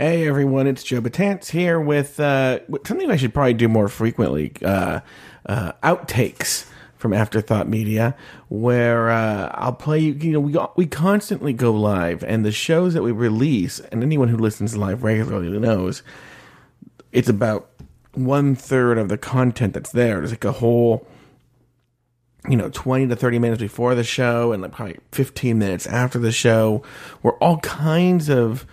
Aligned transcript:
Hey 0.00 0.26
everyone, 0.26 0.66
it's 0.66 0.82
Joe 0.82 1.02
Betance 1.02 1.50
here 1.50 1.78
with 1.78 2.18
uh, 2.18 2.60
something 2.86 3.10
I 3.10 3.16
should 3.16 3.34
probably 3.34 3.52
do 3.52 3.68
more 3.68 3.86
frequently 3.86 4.50
uh, 4.64 5.00
uh, 5.44 5.72
outtakes 5.82 6.64
from 6.96 7.12
Afterthought 7.12 7.68
Media, 7.68 8.16
where 8.48 9.10
uh, 9.10 9.50
I'll 9.52 9.74
play 9.74 9.98
you. 9.98 10.14
You 10.14 10.32
know, 10.32 10.40
we 10.40 10.56
we 10.74 10.86
constantly 10.86 11.52
go 11.52 11.70
live, 11.72 12.24
and 12.24 12.46
the 12.46 12.50
shows 12.50 12.94
that 12.94 13.02
we 13.02 13.12
release, 13.12 13.78
and 13.78 14.02
anyone 14.02 14.28
who 14.28 14.38
listens 14.38 14.74
live 14.74 15.02
regularly 15.02 15.50
knows, 15.58 16.02
it's 17.12 17.28
about 17.28 17.68
one 18.14 18.54
third 18.54 18.96
of 18.96 19.10
the 19.10 19.18
content 19.18 19.74
that's 19.74 19.92
there. 19.92 20.20
There's 20.20 20.30
like 20.30 20.46
a 20.46 20.52
whole 20.52 21.06
you 22.48 22.56
know, 22.56 22.70
20 22.70 23.08
to 23.08 23.16
30 23.16 23.38
minutes 23.38 23.60
before 23.60 23.94
the 23.94 24.02
show 24.02 24.52
and 24.52 24.62
like 24.62 24.72
probably 24.72 24.96
15 25.12 25.58
minutes 25.58 25.86
after 25.86 26.18
the 26.18 26.32
show, 26.32 26.82
where 27.20 27.34
all 27.34 27.58
kinds 27.58 28.30
of 28.30 28.64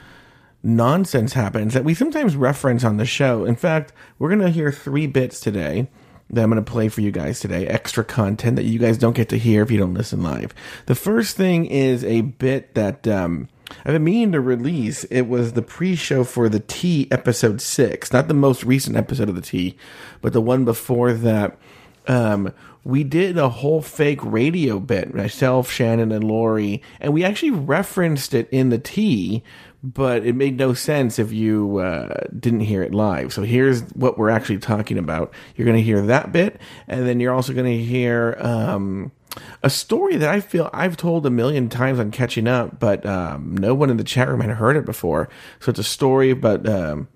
nonsense 0.67 1.33
happens 1.33 1.73
that 1.73 1.83
we 1.83 1.93
sometimes 1.93 2.35
reference 2.35 2.83
on 2.83 2.97
the 2.97 3.05
show. 3.05 3.45
In 3.45 3.55
fact, 3.55 3.93
we're 4.19 4.29
going 4.29 4.41
to 4.41 4.49
hear 4.49 4.71
three 4.71 5.07
bits 5.07 5.39
today 5.39 5.87
that 6.29 6.43
I'm 6.43 6.49
going 6.49 6.63
to 6.63 6.71
play 6.71 6.89
for 6.89 7.01
you 7.01 7.09
guys 7.09 7.39
today, 7.39 7.65
extra 7.67 8.03
content 8.03 8.57
that 8.57 8.65
you 8.65 8.77
guys 8.77 8.97
don't 8.97 9.15
get 9.15 9.29
to 9.29 9.37
hear 9.37 9.63
if 9.63 9.71
you 9.71 9.77
don't 9.77 9.93
listen 9.93 10.21
live. 10.21 10.53
The 10.85 10.95
first 10.95 11.37
thing 11.37 11.65
is 11.65 12.03
a 12.03 12.21
bit 12.21 12.75
that 12.75 13.07
um, 13.07 13.47
I've 13.85 13.93
been 13.93 14.03
meaning 14.03 14.33
to 14.33 14.41
release. 14.41 15.05
It 15.05 15.23
was 15.23 15.53
the 15.53 15.61
pre-show 15.61 16.25
for 16.25 16.49
the 16.49 16.59
T 16.59 17.07
episode 17.11 17.61
six, 17.61 18.11
not 18.11 18.27
the 18.27 18.33
most 18.33 18.63
recent 18.63 18.97
episode 18.97 19.29
of 19.29 19.35
the 19.35 19.41
T, 19.41 19.77
but 20.21 20.33
the 20.33 20.41
one 20.41 20.65
before 20.65 21.13
that. 21.13 21.57
Um, 22.07 22.53
we 22.83 23.03
did 23.03 23.37
a 23.37 23.49
whole 23.49 23.81
fake 23.81 24.23
radio 24.23 24.79
bit, 24.79 25.13
myself, 25.13 25.69
Shannon, 25.69 26.11
and 26.11 26.23
Lori, 26.23 26.81
and 27.01 27.13
we 27.13 27.23
actually 27.25 27.51
referenced 27.51 28.33
it 28.33 28.47
in 28.49 28.69
the 28.69 28.77
tea, 28.77 29.43
but 29.83 30.25
it 30.25 30.35
made 30.35 30.57
no 30.57 30.73
sense 30.73 31.19
if 31.19 31.33
you 31.33 31.79
uh, 31.79 32.23
didn't 32.39 32.61
hear 32.61 32.81
it 32.81 32.93
live. 32.93 33.33
So 33.33 33.43
here's 33.43 33.81
what 33.89 34.17
we're 34.17 34.29
actually 34.29 34.59
talking 34.59 34.97
about. 34.97 35.33
You're 35.55 35.65
going 35.65 35.77
to 35.77 35.83
hear 35.83 36.01
that 36.03 36.31
bit, 36.31 36.61
and 36.87 37.05
then 37.05 37.19
you're 37.19 37.33
also 37.33 37.53
going 37.53 37.65
to 37.77 37.83
hear 37.83 38.37
um, 38.39 39.11
a 39.61 39.69
story 39.69 40.15
that 40.15 40.29
I 40.29 40.39
feel 40.39 40.69
I've 40.73 40.95
told 40.95 41.25
a 41.25 41.29
million 41.29 41.67
times 41.67 41.99
on 41.99 42.11
catching 42.11 42.47
up, 42.47 42.79
but 42.79 43.05
um, 43.05 43.57
no 43.57 43.73
one 43.73 43.89
in 43.89 43.97
the 43.97 44.03
chat 44.05 44.29
room 44.29 44.39
had 44.39 44.51
heard 44.51 44.77
it 44.77 44.85
before. 44.85 45.27
So 45.59 45.71
it's 45.71 45.79
a 45.79 45.83
story 45.83 46.31
about. 46.31 46.67
Um, 46.67 47.09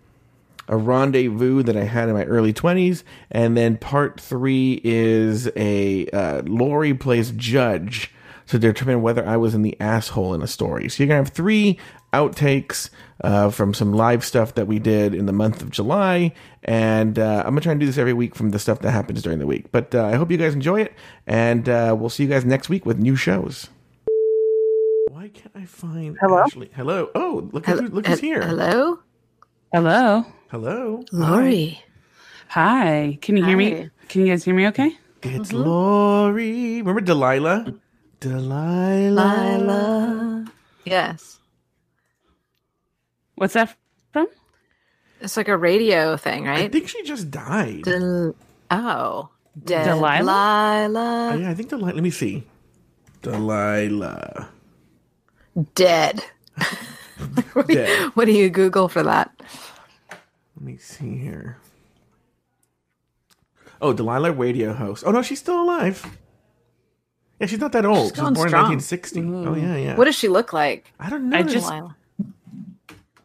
a 0.71 0.77
rendezvous 0.77 1.61
that 1.63 1.77
I 1.77 1.83
had 1.83 2.09
in 2.09 2.15
my 2.15 2.23
early 2.23 2.53
20s. 2.53 3.03
And 3.29 3.55
then 3.55 3.77
part 3.77 4.19
three 4.19 4.81
is 4.83 5.51
a 5.55 6.07
uh, 6.07 6.41
Lori 6.45 6.93
plays 6.93 7.31
judge 7.31 8.11
to 8.47 8.57
determine 8.57 9.01
whether 9.01 9.25
I 9.25 9.37
was 9.37 9.53
in 9.53 9.61
the 9.61 9.79
asshole 9.79 10.33
in 10.33 10.41
a 10.41 10.47
story. 10.47 10.89
So 10.89 11.03
you're 11.03 11.07
going 11.07 11.23
to 11.23 11.29
have 11.29 11.35
three 11.35 11.77
outtakes 12.13 12.89
uh, 13.23 13.49
from 13.49 13.73
some 13.73 13.93
live 13.93 14.25
stuff 14.25 14.55
that 14.55 14.67
we 14.67 14.79
did 14.79 15.13
in 15.13 15.25
the 15.25 15.33
month 15.33 15.61
of 15.61 15.69
July. 15.69 16.33
And 16.63 17.19
uh, 17.19 17.43
I'm 17.45 17.51
going 17.51 17.57
to 17.57 17.61
try 17.61 17.71
and 17.71 17.79
do 17.79 17.85
this 17.85 17.97
every 17.97 18.13
week 18.13 18.35
from 18.35 18.49
the 18.49 18.59
stuff 18.59 18.79
that 18.79 18.91
happens 18.91 19.21
during 19.21 19.39
the 19.39 19.47
week. 19.47 19.71
But 19.71 19.93
uh, 19.93 20.05
I 20.05 20.15
hope 20.15 20.31
you 20.31 20.37
guys 20.37 20.53
enjoy 20.53 20.81
it. 20.81 20.93
And 21.27 21.69
uh, 21.69 21.95
we'll 21.97 22.09
see 22.09 22.23
you 22.23 22.29
guys 22.29 22.43
next 22.43 22.69
week 22.69 22.85
with 22.85 22.97
new 22.97 23.15
shows. 23.15 23.69
Why 25.09 25.29
can't 25.29 25.55
I 25.55 25.65
find 25.65 26.17
Hello? 26.19 26.39
Ashley? 26.39 26.71
Hello. 26.75 27.09
Oh, 27.13 27.49
look, 27.51 27.65
who, 27.65 27.75
look 27.87 28.07
who's 28.07 28.19
here. 28.19 28.41
Hello, 28.41 28.99
Hello. 29.71 30.25
Hello. 30.49 31.01
Lori. 31.13 31.79
Hi. 32.49 33.17
Can 33.21 33.37
you 33.37 33.45
hear 33.45 33.55
me? 33.55 33.89
Can 34.09 34.25
you 34.25 34.27
guys 34.27 34.43
hear 34.43 34.53
me 34.53 34.67
okay? 34.67 34.97
It's 35.23 35.53
mm-hmm. 35.53 35.63
Lori. 35.63 36.81
Remember 36.83 36.99
Delilah? 36.99 37.73
Delilah. 38.19 39.55
Lila. 39.55 40.45
Yes, 40.83 41.39
What's 43.35 43.53
that 43.53 43.73
from? 44.11 44.27
it's 45.21 45.37
like 45.37 45.47
a 45.47 45.55
radio 45.55 46.17
thing, 46.17 46.43
right? 46.43 46.65
I 46.65 46.67
think 46.67 46.89
she 46.89 47.01
just 47.03 47.31
died. 47.31 47.83
Del- 47.83 48.35
oh, 48.71 49.29
De- 49.57 49.83
Delilah? 49.85 50.19
Oh, 50.19 50.87
Lila. 50.87 51.37
yeah, 51.39 51.49
I 51.49 51.53
think 51.53 51.69
Delilah. 51.69 51.93
Let 51.95 52.03
me 52.03 52.11
see. 52.11 52.43
Delilah. 53.21 54.49
Dead. 55.75 56.25
what, 57.53 57.67
do 57.67 57.73
you, 57.73 58.11
what 58.13 58.25
do 58.25 58.31
you 58.31 58.49
Google 58.49 58.87
for 58.87 59.03
that? 59.03 59.31
Let 60.09 60.65
me 60.65 60.77
see 60.77 61.17
here. 61.17 61.57
Oh, 63.81 63.93
Delilah 63.93 64.31
radio 64.31 64.73
host. 64.73 65.03
Oh 65.05 65.11
no, 65.11 65.21
she's 65.21 65.39
still 65.39 65.61
alive. 65.61 66.05
Yeah, 67.39 67.47
she's 67.47 67.59
not 67.59 67.71
that 67.71 67.85
old. 67.85 68.09
She's 68.09 68.17
She 68.17 68.21
was 68.21 68.33
born 68.33 68.49
strong. 68.49 68.71
in 68.71 68.77
1960. 68.79 69.19
Oh 69.21 69.23
mm. 69.23 69.61
yeah, 69.61 69.75
yeah. 69.75 69.95
What 69.95 70.05
does 70.05 70.15
she 70.15 70.27
look 70.27 70.53
like? 70.53 70.93
I 70.99 71.09
don't 71.09 71.29
know. 71.29 71.37
I 71.37 71.41
just- 71.43 71.67
Delilah. 71.67 71.95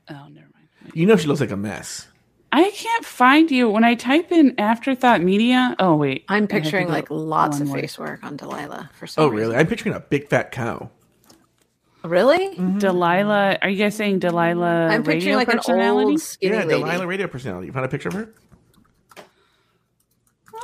Oh, 0.08 0.26
never 0.30 0.48
mind. 0.54 0.92
you 0.94 1.04
know, 1.06 1.16
she 1.16 1.26
looks 1.26 1.40
like 1.40 1.50
a 1.50 1.56
mess. 1.56 2.06
I 2.52 2.70
can't 2.70 3.04
find 3.04 3.50
you 3.50 3.68
when 3.68 3.84
I 3.84 3.96
type 3.96 4.32
in 4.32 4.54
Afterthought 4.58 5.20
Media. 5.20 5.74
Oh 5.78 5.94
wait, 5.96 6.24
I 6.28 6.36
I'm 6.36 6.46
picturing 6.46 6.88
like 6.88 7.10
lots 7.10 7.60
of 7.60 7.70
face 7.70 7.98
work 7.98 8.24
on 8.24 8.36
Delilah 8.36 8.88
for 8.94 9.06
some 9.06 9.24
Oh 9.24 9.28
reason. 9.28 9.48
really? 9.48 9.56
I'm 9.60 9.66
picturing 9.66 9.94
a 9.94 10.00
big 10.00 10.28
fat 10.28 10.52
cow. 10.52 10.88
Really? 12.06 12.56
Delilah. 12.78 13.58
Are 13.62 13.68
you 13.68 13.76
guys 13.76 13.94
saying 13.94 14.20
Delilah? 14.20 14.88
I'm 14.88 15.02
radio 15.02 15.12
picturing 15.12 15.36
like 15.36 15.48
an 15.48 15.58
personality? 15.58 16.10
old 16.12 16.20
skinny 16.20 16.54
yeah, 16.54 16.64
lady. 16.64 16.80
Delilah 16.80 17.06
radio 17.06 17.26
personality. 17.26 17.66
You 17.66 17.72
found 17.72 17.84
a 17.84 17.88
picture 17.88 18.08
of 18.08 18.14
her? 18.14 18.28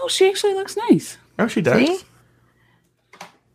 Oh, 0.01 0.09
she 0.09 0.29
actually 0.29 0.55
looks 0.55 0.77
nice. 0.91 1.19
Oh, 1.39 1.47
she 1.47 1.61
does. 1.61 1.77
See? 1.77 1.99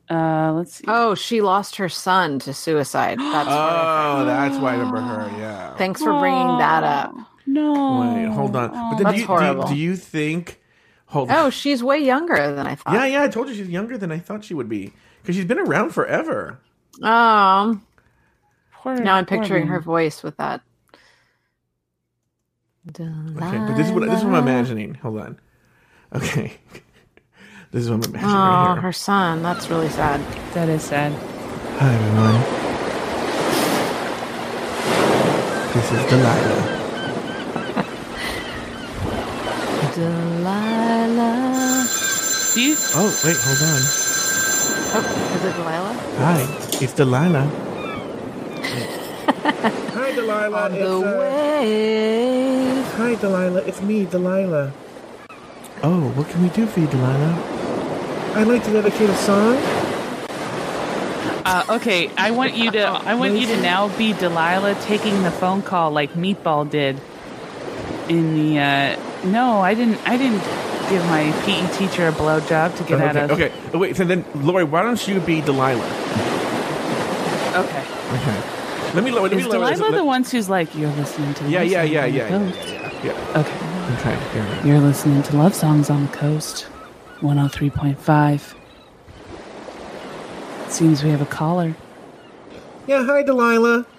Uh, 0.10 0.54
let's 0.54 0.76
see. 0.76 0.86
Oh, 0.88 1.16
she 1.16 1.42
lost 1.42 1.76
her 1.78 1.90
son 1.90 2.40
to 2.40 2.54
suicide. 2.54 3.20
That's 3.20 3.50
Oh, 3.52 4.26
that's 4.26 4.58
why 4.58 4.74
I 4.74 4.78
remember 4.78 5.02
her. 5.02 5.38
Yeah. 5.38 5.76
Thanks 5.76 6.02
for 6.02 6.18
bringing 6.20 6.58
that 6.60 6.84
up. 6.84 7.14
No. 7.46 8.02
Wait, 8.02 8.26
hold 8.28 8.56
on. 8.56 8.72
But 8.72 8.96
then 8.98 9.04
That's 9.04 9.16
do 9.16 9.22
you, 9.22 9.28
do, 9.28 9.28
horrible. 9.28 9.64
you, 9.64 9.70
do 9.70 9.76
you 9.76 9.96
think? 9.96 10.62
Hold 11.08 11.30
Oh, 11.32 11.50
she's 11.50 11.82
way 11.82 12.00
younger 12.00 12.54
than 12.54 12.68
I 12.68 12.76
thought. 12.76 12.94
Yeah, 12.94 13.06
yeah. 13.06 13.24
I 13.24 13.30
told 13.30 13.48
you 13.48 13.56
she's 13.56 13.70
younger 13.70 13.98
than 13.98 14.12
I 14.12 14.20
thought 14.20 14.44
she 14.44 14.54
would 14.54 14.68
be 14.68 14.94
because 15.22 15.36
she's 15.36 15.46
been 15.46 15.60
around 15.60 15.92
forever. 15.92 16.60
Um, 17.02 17.86
Poor- 18.74 19.00
now 19.00 19.16
I'm 19.16 19.26
picturing 19.26 19.68
her 19.68 19.80
voice 19.80 20.22
with 20.24 20.36
that. 20.38 20.62
Okay, 22.90 23.10
but 23.36 23.76
this 23.76 23.88
is 23.88 23.94
what 23.94 24.06
this 24.08 24.20
is 24.20 24.24
what 24.26 24.36
I'm 24.36 24.48
imagining. 24.48 24.94
Hold 24.96 25.20
on. 25.20 25.40
Okay, 26.16 26.54
this 27.72 27.84
is 27.84 27.90
what 27.90 28.06
I'm 28.06 28.16
imagining 28.16 28.34
Oh, 28.34 28.38
right 28.40 28.74
here. 28.76 28.82
her 28.82 28.94
son. 28.94 29.44
That's 29.44 29.70
really 29.70 29.90
sad. 29.90 30.22
That 30.54 30.70
is 30.70 30.84
sad. 30.84 31.12
Hi 31.80 31.94
everyone. 31.94 32.42
This 35.74 35.92
is 35.92 36.06
Delilah. 36.10 36.64
Delilah. 39.96 41.86
Do 42.54 42.62
you? 42.62 42.76
Oh 42.96 43.12
wait, 43.26 43.38
hold 43.38 43.62
on. 43.62 43.82
Oh, 44.90 45.04
is 45.36 45.44
it 45.44 45.54
Delilah? 45.54 45.94
Hi, 46.18 46.42
it's 46.82 46.94
Delilah. 46.94 47.46
Hi 49.94 50.12
Delilah. 50.14 50.66
On 50.66 50.72
the 50.74 51.00
way. 51.20 52.82
Hi 52.98 53.16
Delilah, 53.16 53.62
it's 53.66 53.82
me, 53.82 54.06
Delilah. 54.06 54.72
Oh, 55.84 56.10
what 56.16 56.30
can 56.30 56.44
we 56.44 56.50
do 56.50 56.66
for 56.68 56.80
you, 56.80 56.88
Delilah? 56.88 57.34
I'd 58.36 58.48
like 58.48 58.64
to 58.66 58.72
dedicate 58.72 59.10
a 59.10 59.16
song. 59.16 59.58
Uh, 61.46 61.64
okay, 61.78 62.12
I 62.18 62.32
want 62.32 62.56
you 62.56 62.72
to. 62.72 62.84
I 62.86 63.16
want 63.16 63.34
you 63.36 63.48
to 63.48 63.62
now 63.62 63.96
be 63.98 64.14
Delilah 64.14 64.76
taking 64.82 65.24
the 65.24 65.32
phone 65.32 65.62
call 65.62 65.92
like 65.92 66.14
Meatball 66.14 66.70
did 66.70 67.00
in 68.10 68.36
the. 68.36 68.60
Uh, 68.60 69.26
no, 69.26 69.62
I 69.62 69.74
didn't. 69.74 70.00
I 70.08 70.18
didn't 70.18 70.44
give 70.90 71.04
my 71.06 71.32
PE 71.46 71.78
teacher 71.78 72.08
a 72.08 72.12
blowjob 72.12 72.78
to 72.78 72.84
get 72.84 73.02
out 73.02 73.16
of. 73.16 73.32
okay. 73.32 73.52
Oh, 73.74 73.80
wait, 73.80 73.96
so 73.98 74.06
then, 74.06 74.24
Lori, 74.36 74.64
why 74.64 74.84
don't 74.84 75.06
you 75.08 75.20
be 75.20 75.42
Delilah? 75.42 76.37
Okay. 78.14 78.42
Okay. 78.88 78.96
Let 78.96 79.04
me 79.04 79.12
lower. 79.12 79.24
Let 79.24 79.32
me 79.34 79.40
Is 79.42 79.48
lower 79.48 79.60
this. 79.68 79.78
Delilah 79.80 79.92
Let- 79.92 79.98
the 79.98 80.06
one 80.06 80.24
who's 80.24 80.50
like, 80.50 80.74
you're 80.74 80.90
listening 80.92 81.34
to? 81.36 81.50
Yeah, 81.50 81.60
Love 81.60 81.68
yeah, 81.72 81.82
Songs 81.82 81.92
yeah, 81.92 82.04
on 82.04 82.10
the 82.12 82.18
yeah, 82.18 82.30
yeah, 82.30 82.30
Coast." 82.30 82.68
yeah, 82.70 83.04
yeah. 83.04 83.40
Okay. 83.40 83.58
I'm 83.60 83.98
trying 83.98 84.20
to 84.20 84.26
hear 84.30 84.44
it. 84.44 84.66
You're 84.66 84.80
listening 84.80 85.24
to 85.24 85.36
Love 85.38 85.54
Songs 85.54 85.90
on 85.90 86.04
the 86.06 86.12
Coast, 86.14 86.68
103.5. 87.20 88.56
Seems 90.70 91.04
we 91.04 91.10
have 91.10 91.22
a 91.22 91.26
caller. 91.26 91.76
Yeah, 92.88 93.04
hi, 93.06 93.24
Delilah. 93.24 93.86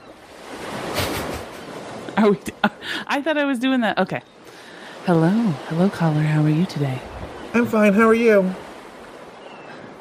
Are 2.16 2.30
we, 2.30 2.38
I 3.06 3.20
thought 3.20 3.36
I 3.36 3.44
was 3.44 3.58
doing 3.58 3.80
that. 3.82 3.98
Okay. 3.98 4.22
Hello. 5.04 5.28
Hello, 5.68 5.90
caller. 5.90 6.22
How 6.22 6.42
are 6.42 6.48
you 6.48 6.64
today? 6.66 7.00
I'm 7.54 7.66
fine. 7.66 7.92
How 7.92 8.08
are 8.08 8.14
you? 8.14 8.54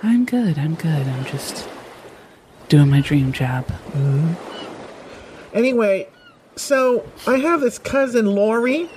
I'm 0.02 0.24
good. 0.26 0.58
I'm 0.58 0.76
good. 0.76 1.08
I'm 1.08 1.26
just 1.26 1.68
doing 2.70 2.90
my 2.90 3.02
dream 3.02 3.32
job. 3.32 3.66
Anyway, 5.54 6.08
so 6.56 7.06
I 7.26 7.38
have 7.38 7.62
this 7.62 7.80
cousin 7.80 8.26
Lori, 8.28 8.90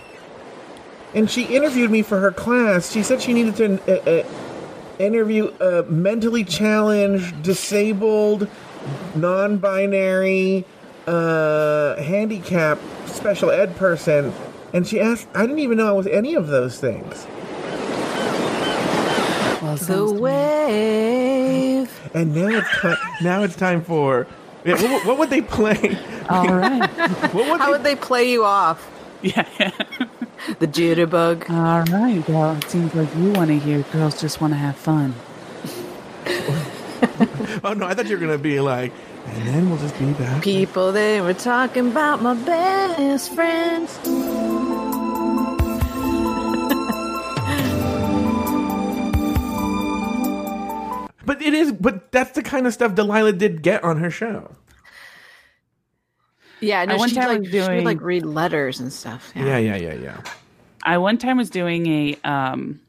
and 1.14 1.30
she 1.30 1.44
interviewed 1.44 1.90
me 1.90 2.02
for 2.02 2.20
her 2.20 2.32
class. 2.32 2.90
She 2.92 3.02
said 3.02 3.22
she 3.22 3.32
needed 3.32 3.56
to 3.56 3.80
uh, 3.88 4.20
uh, 4.22 4.24
interview 4.98 5.52
a 5.60 5.82
mentally 5.84 6.44
challenged, 6.44 7.42
disabled, 7.42 8.48
non-binary, 9.14 10.64
uh, 11.06 11.96
handicapped 11.96 12.82
special 13.08 13.50
ed 13.50 13.76
person, 13.76 14.32
and 14.72 14.86
she 14.86 15.00
asked. 15.00 15.28
I 15.34 15.42
didn't 15.42 15.60
even 15.60 15.78
know 15.78 15.88
I 15.88 15.92
was 15.92 16.06
any 16.06 16.34
of 16.34 16.48
those 16.48 16.78
things. 16.78 17.26
Well, 19.62 19.76
The 19.76 19.84
sounds- 19.84 20.12
wave. 21.80 22.10
And 22.14 22.34
now 22.34 22.48
it's 22.48 22.70
time. 22.80 22.96
Now 23.22 23.42
it's 23.42 23.56
time 23.56 23.82
for. 23.82 24.26
Yeah, 24.64 24.74
what, 24.82 25.06
what 25.06 25.18
would 25.18 25.30
they 25.30 25.40
play? 25.42 25.96
all 26.28 26.46
right. 26.54 26.88
What 27.32 27.48
would 27.48 27.60
How 27.60 27.66
they, 27.66 27.72
would 27.72 27.82
they 27.82 27.96
play 27.96 28.30
you 28.30 28.44
off? 28.44 28.90
yeah, 29.22 29.46
yeah. 29.58 29.70
The 30.58 30.66
jitterbug. 30.66 31.50
All 31.50 31.82
right. 31.94 32.26
Well, 32.28 32.56
it 32.56 32.64
seems 32.64 32.94
like 32.94 33.14
you 33.16 33.30
want 33.32 33.48
to 33.48 33.58
hear 33.58 33.82
girls 33.92 34.18
just 34.20 34.40
want 34.40 34.54
to 34.54 34.56
have 34.58 34.74
fun. 34.76 35.14
oh 37.62 37.74
no, 37.76 37.86
I 37.86 37.94
thought 37.94 38.06
you 38.06 38.16
were 38.16 38.20
gonna 38.20 38.38
be 38.38 38.58
like, 38.60 38.92
and 39.26 39.46
then 39.46 39.68
we'll 39.68 39.78
just 39.78 39.98
be 39.98 40.12
back. 40.14 40.42
People, 40.42 40.92
they 40.92 41.20
were 41.20 41.34
talking 41.34 41.88
about 41.90 42.22
my 42.22 42.34
best 42.34 43.34
friends. 43.34 43.98
But 51.40 51.46
it 51.46 51.54
is. 51.54 51.72
But 51.72 52.12
that's 52.12 52.32
the 52.32 52.42
kind 52.42 52.66
of 52.66 52.74
stuff 52.74 52.94
Delilah 52.94 53.32
did 53.32 53.62
get 53.62 53.82
on 53.82 53.96
her 53.98 54.10
show. 54.10 54.54
Yeah, 56.60 56.84
no, 56.84 56.94
I 56.94 56.98
one 56.98 57.10
time 57.10 57.28
like, 57.28 57.40
was 57.40 57.50
she 57.50 57.58
would 57.58 57.84
like 57.84 58.00
read 58.02 58.24
letters 58.24 58.80
and 58.80 58.92
stuff. 58.92 59.32
Yeah, 59.34 59.56
yeah, 59.56 59.76
yeah, 59.76 59.94
yeah. 59.94 60.20
I 60.82 60.98
one 60.98 61.18
time 61.18 61.38
was 61.38 61.50
doing 61.50 61.86
a 61.86 62.16
um 62.28 62.80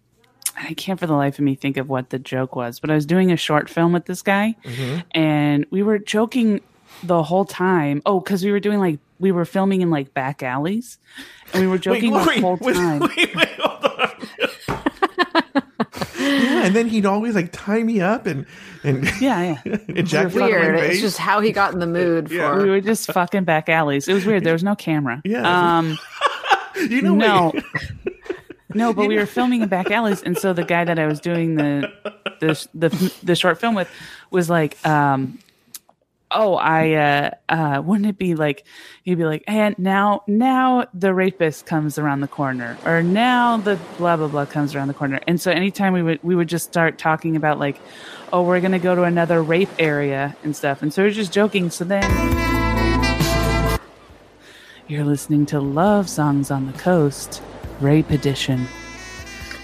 I 0.57 0.74
can't 0.74 1.00
for 1.00 1.07
the 1.07 1.13
life 1.13 1.39
of 1.39 1.45
me 1.45 1.56
think 1.56 1.77
of 1.77 1.88
what 1.89 2.09
the 2.09 2.19
joke 2.19 2.56
was, 2.56 2.80
but 2.80 2.92
I 2.92 2.95
was 2.95 3.06
doing 3.06 3.31
a 3.31 3.38
short 3.38 3.69
film 3.69 3.94
with 3.94 4.06
this 4.06 4.21
guy 4.21 4.56
and 5.12 5.65
we 5.71 5.83
were 5.83 5.98
joking 5.98 6.59
the 7.03 7.24
whole 7.24 7.45
time. 7.45 8.01
Oh, 8.06 8.19
cuz 8.19 8.44
we 8.44 8.51
were 8.51 8.59
doing 8.59 8.80
like 8.80 9.00
we 9.19 9.31
were 9.31 9.45
filming 9.45 9.81
in 9.81 9.89
like 9.89 10.13
back 10.13 10.44
alleys 10.44 10.98
and 11.53 11.62
we 11.62 11.68
were 11.68 11.77
joking 11.77 12.12
Lori, 12.12 12.36
the 12.36 12.42
whole 12.42 12.57
time. 12.57 13.00
Wait, 13.00 13.36
wait, 13.36 13.48
hold 13.57 13.71
on. 13.71 13.71
Yeah, 16.62 16.68
and 16.68 16.75
then 16.75 16.88
he'd 16.88 17.06
always 17.06 17.36
like 17.36 17.50
tie 17.52 17.84
me 17.84 18.00
up 18.02 18.25
and 18.28 18.46
and 18.84 19.04
Yeah, 19.22 19.60
yeah. 19.66 19.78
ejaculate 19.90 20.54
on 20.54 20.62
my 20.62 20.68
Weird. 20.68 20.90
It's 20.92 21.02
just 21.02 21.18
how 21.18 21.40
he 21.42 21.52
got 21.52 21.74
in 21.74 21.80
the 21.80 21.88
mood 22.00 22.30
Yeah. 22.31 22.54
for. 22.54 22.63
We 22.63 22.69
were 22.69 22.81
just 22.81 23.12
fucking 23.12 23.44
back 23.44 23.69
alleys. 23.69 24.08
It 24.08 24.13
was 24.13 24.25
weird. 24.25 24.44
There 24.44 24.54
was 24.54 24.63
no 24.63 24.75
camera. 24.75 25.22
Yeah. 25.25 25.78
Um 25.78 25.98
you 26.90 27.02
know, 27.02 27.16
no. 27.16 27.54
No, 28.74 28.94
but 28.94 29.08
we 29.08 29.18
were 29.18 29.25
filming 29.25 29.62
in 29.62 29.68
back 29.68 29.92
alleys, 29.92 30.24
and 30.24 30.38
so 30.38 30.54
the 30.54 30.63
guy 30.63 30.86
that 30.86 30.98
I 30.98 31.06
was 31.06 31.19
doing 31.19 31.56
the 31.56 31.92
the 32.40 32.68
the, 32.74 33.13
the 33.22 33.36
short 33.36 33.60
film 33.60 33.75
with 33.75 33.90
was 34.31 34.50
like, 34.50 34.78
um, 34.88 35.38
"Oh, 36.33 36.56
I 36.56 36.94
uh, 36.94 37.31
uh, 37.50 37.81
wouldn't 37.83 38.07
it 38.07 38.18
be 38.18 38.36
like 38.36 38.66
he'd 39.04 39.16
be 39.16 39.25
like, 39.25 39.44
and 39.48 39.78
now 39.78 40.24
now 40.28 40.86
the 40.94 41.13
rapist 41.13 41.66
comes 41.66 41.98
around 41.98 42.22
the 42.22 42.28
corner, 42.28 42.78
or 42.86 43.04
now 43.04 43.57
the 43.57 43.78
blah 43.98 44.18
blah 44.18 44.28
blah 44.28 44.45
comes 44.45 44.75
around 44.75 44.88
the 44.88 44.94
corner." 44.94 45.19
And 45.28 45.39
so 45.39 45.51
anytime 45.51 45.94
we 45.94 46.04
would 46.04 46.19
we 46.24 46.36
would 46.36 46.48
just 46.48 46.66
start 46.66 46.98
talking 46.98 47.36
about 47.36 47.60
like, 47.60 47.80
"Oh, 48.31 48.44
we're 48.44 48.62
gonna 48.62 48.80
go 48.80 48.95
to 48.95 49.04
another 49.04 49.42
rape 49.44 49.72
area 49.80 50.36
and 50.44 50.56
stuff," 50.56 50.81
and 50.81 50.94
so 50.94 51.01
we 51.04 51.10
we're 51.10 51.13
just 51.13 51.33
joking. 51.33 51.69
So 51.69 51.86
then. 51.86 52.42
You're 54.88 55.06
listening 55.06 55.45
to 55.45 55.62
Love 55.62 56.10
Songs 56.10 56.51
on 56.51 56.66
the 56.66 56.74
Coast, 56.74 57.42
Rape 57.80 58.10
Edition. 58.10 58.68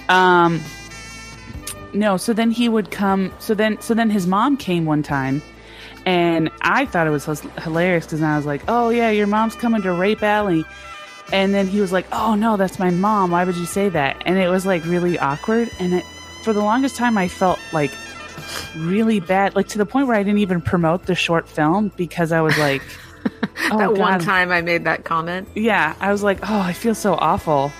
Um 0.08 0.62
no, 1.94 2.16
so 2.18 2.32
then 2.32 2.52
he 2.52 2.70
would 2.70 2.92
come 2.92 3.34
so 3.40 3.54
then 3.54 3.80
so 3.82 3.94
then 3.94 4.10
his 4.10 4.28
mom 4.28 4.56
came 4.56 4.86
one 4.86 5.04
time 5.04 5.42
and 6.08 6.50
I 6.62 6.86
thought 6.86 7.06
it 7.06 7.10
was 7.12 7.26
hilarious 7.64 8.06
cuz 8.08 8.22
I 8.24 8.36
was 8.38 8.46
like, 8.46 8.62
"Oh 8.68 8.90
yeah, 8.90 9.10
your 9.12 9.28
mom's 9.28 9.56
coming 9.56 9.82
to 9.84 9.92
Rape 9.92 10.24
Alley." 10.24 10.66
And 11.34 11.54
then 11.54 11.68
he 11.68 11.82
was 11.82 11.92
like, 11.92 12.06
"Oh 12.14 12.36
no, 12.36 12.56
that's 12.56 12.80
my 12.80 12.90
mom. 12.90 13.32
Why 13.32 13.44
would 13.44 13.58
you 13.58 13.66
say 13.66 13.90
that?" 13.90 14.16
And 14.26 14.38
it 14.38 14.48
was 14.50 14.66
like 14.66 14.84
really 14.86 15.20
awkward 15.20 15.70
and 15.80 15.94
it, 15.94 16.06
for 16.44 16.54
the 16.54 16.62
longest 16.62 16.96
time 16.96 17.18
I 17.18 17.28
felt 17.28 17.60
like 17.74 17.92
really 18.78 19.20
bad, 19.20 19.56
like 19.56 19.68
to 19.70 19.78
the 19.78 19.86
point 19.86 20.08
where 20.08 20.16
I 20.16 20.24
didn't 20.24 20.40
even 20.40 20.62
promote 20.62 21.06
the 21.06 21.16
short 21.16 21.48
film 21.50 21.92
because 21.98 22.32
I 22.32 22.40
was 22.42 22.58
like 22.68 22.82
Oh, 23.72 23.78
that 23.78 23.94
one 23.96 24.20
time 24.22 24.52
I 24.52 24.62
made 24.62 24.86
that 24.86 25.04
comment, 25.04 25.50
Yeah, 25.56 25.96
I 26.00 26.12
was 26.14 26.24
like, 26.24 26.40
oh, 26.50 26.60
I 26.60 26.72
feel 26.72 26.96
so 26.96 27.16
awful. 27.16 27.72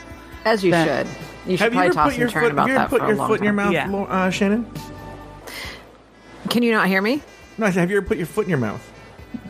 as 0.44 0.64
you 0.64 0.72
That- 0.72 0.86
should. 0.86 1.08
You 1.50 1.56
should 1.56 1.64
Have 1.64 1.74
you 1.74 1.78
probably 1.78 1.86
ever 1.88 1.94
toss 1.94 2.10
put 2.10 2.18
your 2.18 2.26
and 2.28 2.34
turn 2.34 2.44
foot? 2.44 2.52
about 2.52 2.68
Have 2.70 2.76
you 2.76 2.82
ever 2.84 2.90
put 3.00 3.08
your 3.08 3.28
foot 3.28 3.38
in 3.40 3.44
your 3.46 3.54
mouth, 3.54 3.72
Yeah. 3.72 3.90
Uh, 3.96 4.30
Shannon? 4.30 4.66
Can 6.50 6.62
you 6.64 6.72
not 6.74 6.88
hear 6.88 7.02
me? 7.02 7.22
No, 7.58 7.66
I 7.66 7.72
said, 7.72 7.82
have 7.82 7.92
you 7.92 7.98
ever 7.98 8.06
put 8.06 8.18
your 8.18 8.28
foot 8.28 8.46
in 8.46 8.50
your 8.50 8.60
mouth? 8.60 8.92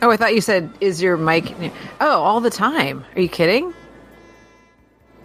Oh, 0.01 0.09
I 0.09 0.17
thought 0.17 0.33
you 0.33 0.41
said, 0.41 0.69
"Is 0.81 1.01
your 1.01 1.17
mic?" 1.17 1.53
Oh, 1.99 2.21
all 2.21 2.39
the 2.41 2.49
time. 2.49 3.05
Are 3.15 3.21
you 3.21 3.29
kidding? 3.29 3.73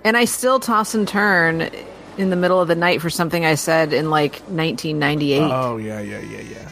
And 0.05 0.17
I 0.17 0.25
still 0.25 0.61
toss 0.61 0.94
and 0.94 1.06
turn 1.06 1.70
in 2.19 2.31
the 2.31 2.37
middle 2.37 2.61
of 2.61 2.69
the 2.69 2.75
night 2.75 3.00
for 3.00 3.08
something 3.11 3.44
I 3.44 3.55
said 3.55 3.93
in 3.93 4.11
like 4.11 4.34
1998. 4.49 5.40
Oh 5.43 5.76
yeah, 5.79 6.00
yeah, 6.00 6.20
yeah, 6.20 6.40
yeah. 6.40 6.69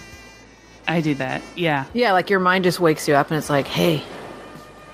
I 0.89 1.01
do 1.01 1.15
that. 1.17 1.43
Yeah. 1.57 1.87
Yeah, 1.95 2.13
like 2.13 2.31
your 2.31 2.41
mind 2.41 2.65
just 2.65 2.81
wakes 2.81 3.07
you 3.09 3.15
up 3.15 3.31
and 3.31 3.39
it's 3.39 3.51
like, 3.51 3.67
"Hey, 3.67 4.03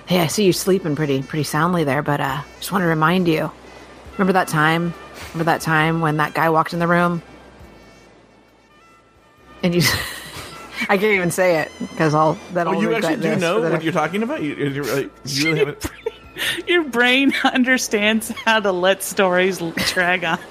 hey, 0.05 0.19
I 0.21 0.27
see 0.27 0.45
you 0.45 0.53
sleeping 0.53 0.95
pretty 0.95 1.21
pretty 1.23 1.43
soundly 1.43 1.83
there, 1.83 2.01
but 2.03 2.21
uh 2.21 2.41
just 2.59 2.71
want 2.71 2.83
to 2.83 2.87
remind 2.87 3.27
you. 3.27 3.51
Remember 4.13 4.33
that 4.33 4.47
time? 4.47 4.93
Remember 5.33 5.51
that 5.51 5.61
time 5.61 5.99
when 6.01 6.17
that 6.17 6.33
guy 6.33 6.49
walked 6.49 6.73
in 6.73 6.79
the 6.79 6.87
room?" 6.87 7.21
And 9.63 9.73
you 9.73 9.81
I 10.89 10.97
can't 10.97 11.13
even 11.13 11.31
say 11.31 11.59
it 11.61 11.71
because 11.79 12.13
I'll 12.15 12.37
then 12.53 12.67
Oh, 12.67 12.73
you 12.81 12.93
actually 12.95 13.17
do 13.17 13.35
know 13.37 13.61
what 13.61 13.73
I- 13.75 13.79
you're 13.79 13.93
talking 13.93 14.23
about? 14.23 14.41
You, 14.43 14.55
you 14.55 14.83
really, 14.83 15.09
you 15.25 15.45
really 15.45 15.59
haven't. 15.59 15.85
Your 16.67 16.83
brain 16.83 17.33
understands 17.43 18.29
how 18.45 18.59
to 18.59 18.71
let 18.71 19.03
stories 19.03 19.59
drag 19.93 20.23
on. 20.23 20.39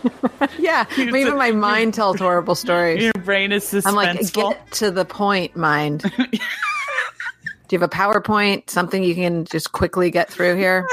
Yeah, 0.58 0.86
even 0.98 1.36
my 1.36 1.52
mind 1.52 1.94
tells 1.94 2.18
horrible 2.18 2.54
stories. 2.54 3.02
Your 3.02 3.12
brain 3.24 3.52
is 3.52 3.64
suspenseful. 3.64 3.86
I'm 3.86 3.94
like, 3.94 4.32
get 4.32 4.70
to 4.72 4.90
the 4.90 5.04
point, 5.04 5.56
mind. 5.56 6.02
Do 7.68 7.74
you 7.76 7.78
have 7.80 7.82
a 7.82 7.88
PowerPoint? 7.88 8.70
Something 8.70 9.02
you 9.04 9.14
can 9.14 9.44
just 9.44 9.72
quickly 9.72 10.10
get 10.10 10.30
through 10.30 10.56
here? 10.56 10.86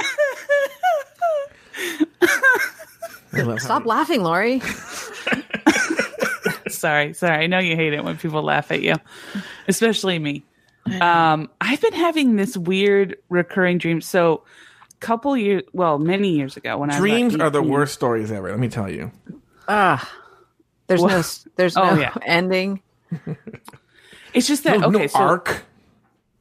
I 3.33 3.41
love 3.41 3.59
how 3.59 3.65
Stop 3.65 3.85
laughing, 3.85 4.23
Lori. 4.23 4.61
Sorry, 6.83 7.13
sorry. 7.13 7.43
I 7.43 7.47
know 7.47 7.59
you 7.59 7.75
hate 7.77 7.93
it 7.93 8.03
when 8.03 8.17
people 8.17 8.43
laugh 8.43 8.71
at 8.71 8.81
you, 8.81 8.95
especially 9.67 10.19
me. 10.19 10.43
Um, 10.99 11.49
I've 11.61 11.79
been 11.81 11.93
having 11.93 12.35
this 12.35 12.57
weird 12.57 13.15
recurring 13.29 13.77
dream. 13.77 14.01
So, 14.01 14.43
a 14.91 14.95
couple 14.99 15.35
years, 15.37 15.63
well, 15.71 15.97
many 15.97 16.31
years 16.31 16.57
ago, 16.57 16.77
when 16.77 16.89
Dreams 16.89 17.21
I 17.21 17.25
was 17.25 17.35
about 17.35 17.45
are 17.47 17.49
the 17.51 17.63
worst 17.63 17.93
stories 17.93 18.31
ever. 18.31 18.49
Let 18.49 18.59
me 18.59 18.67
tell 18.67 18.89
you. 18.91 19.11
Ah, 19.67 20.11
there's 20.87 21.01
no, 21.01 21.23
there's 21.55 21.77
Oh, 21.77 21.95
no 21.95 22.01
yeah. 22.01 22.13
ending. 22.25 22.81
It's 24.33 24.45
just 24.47 24.63
that 24.65 24.79
No, 24.81 24.87
okay. 24.87 24.97
no 24.97 25.07
so 25.07 25.19
arc. 25.19 25.63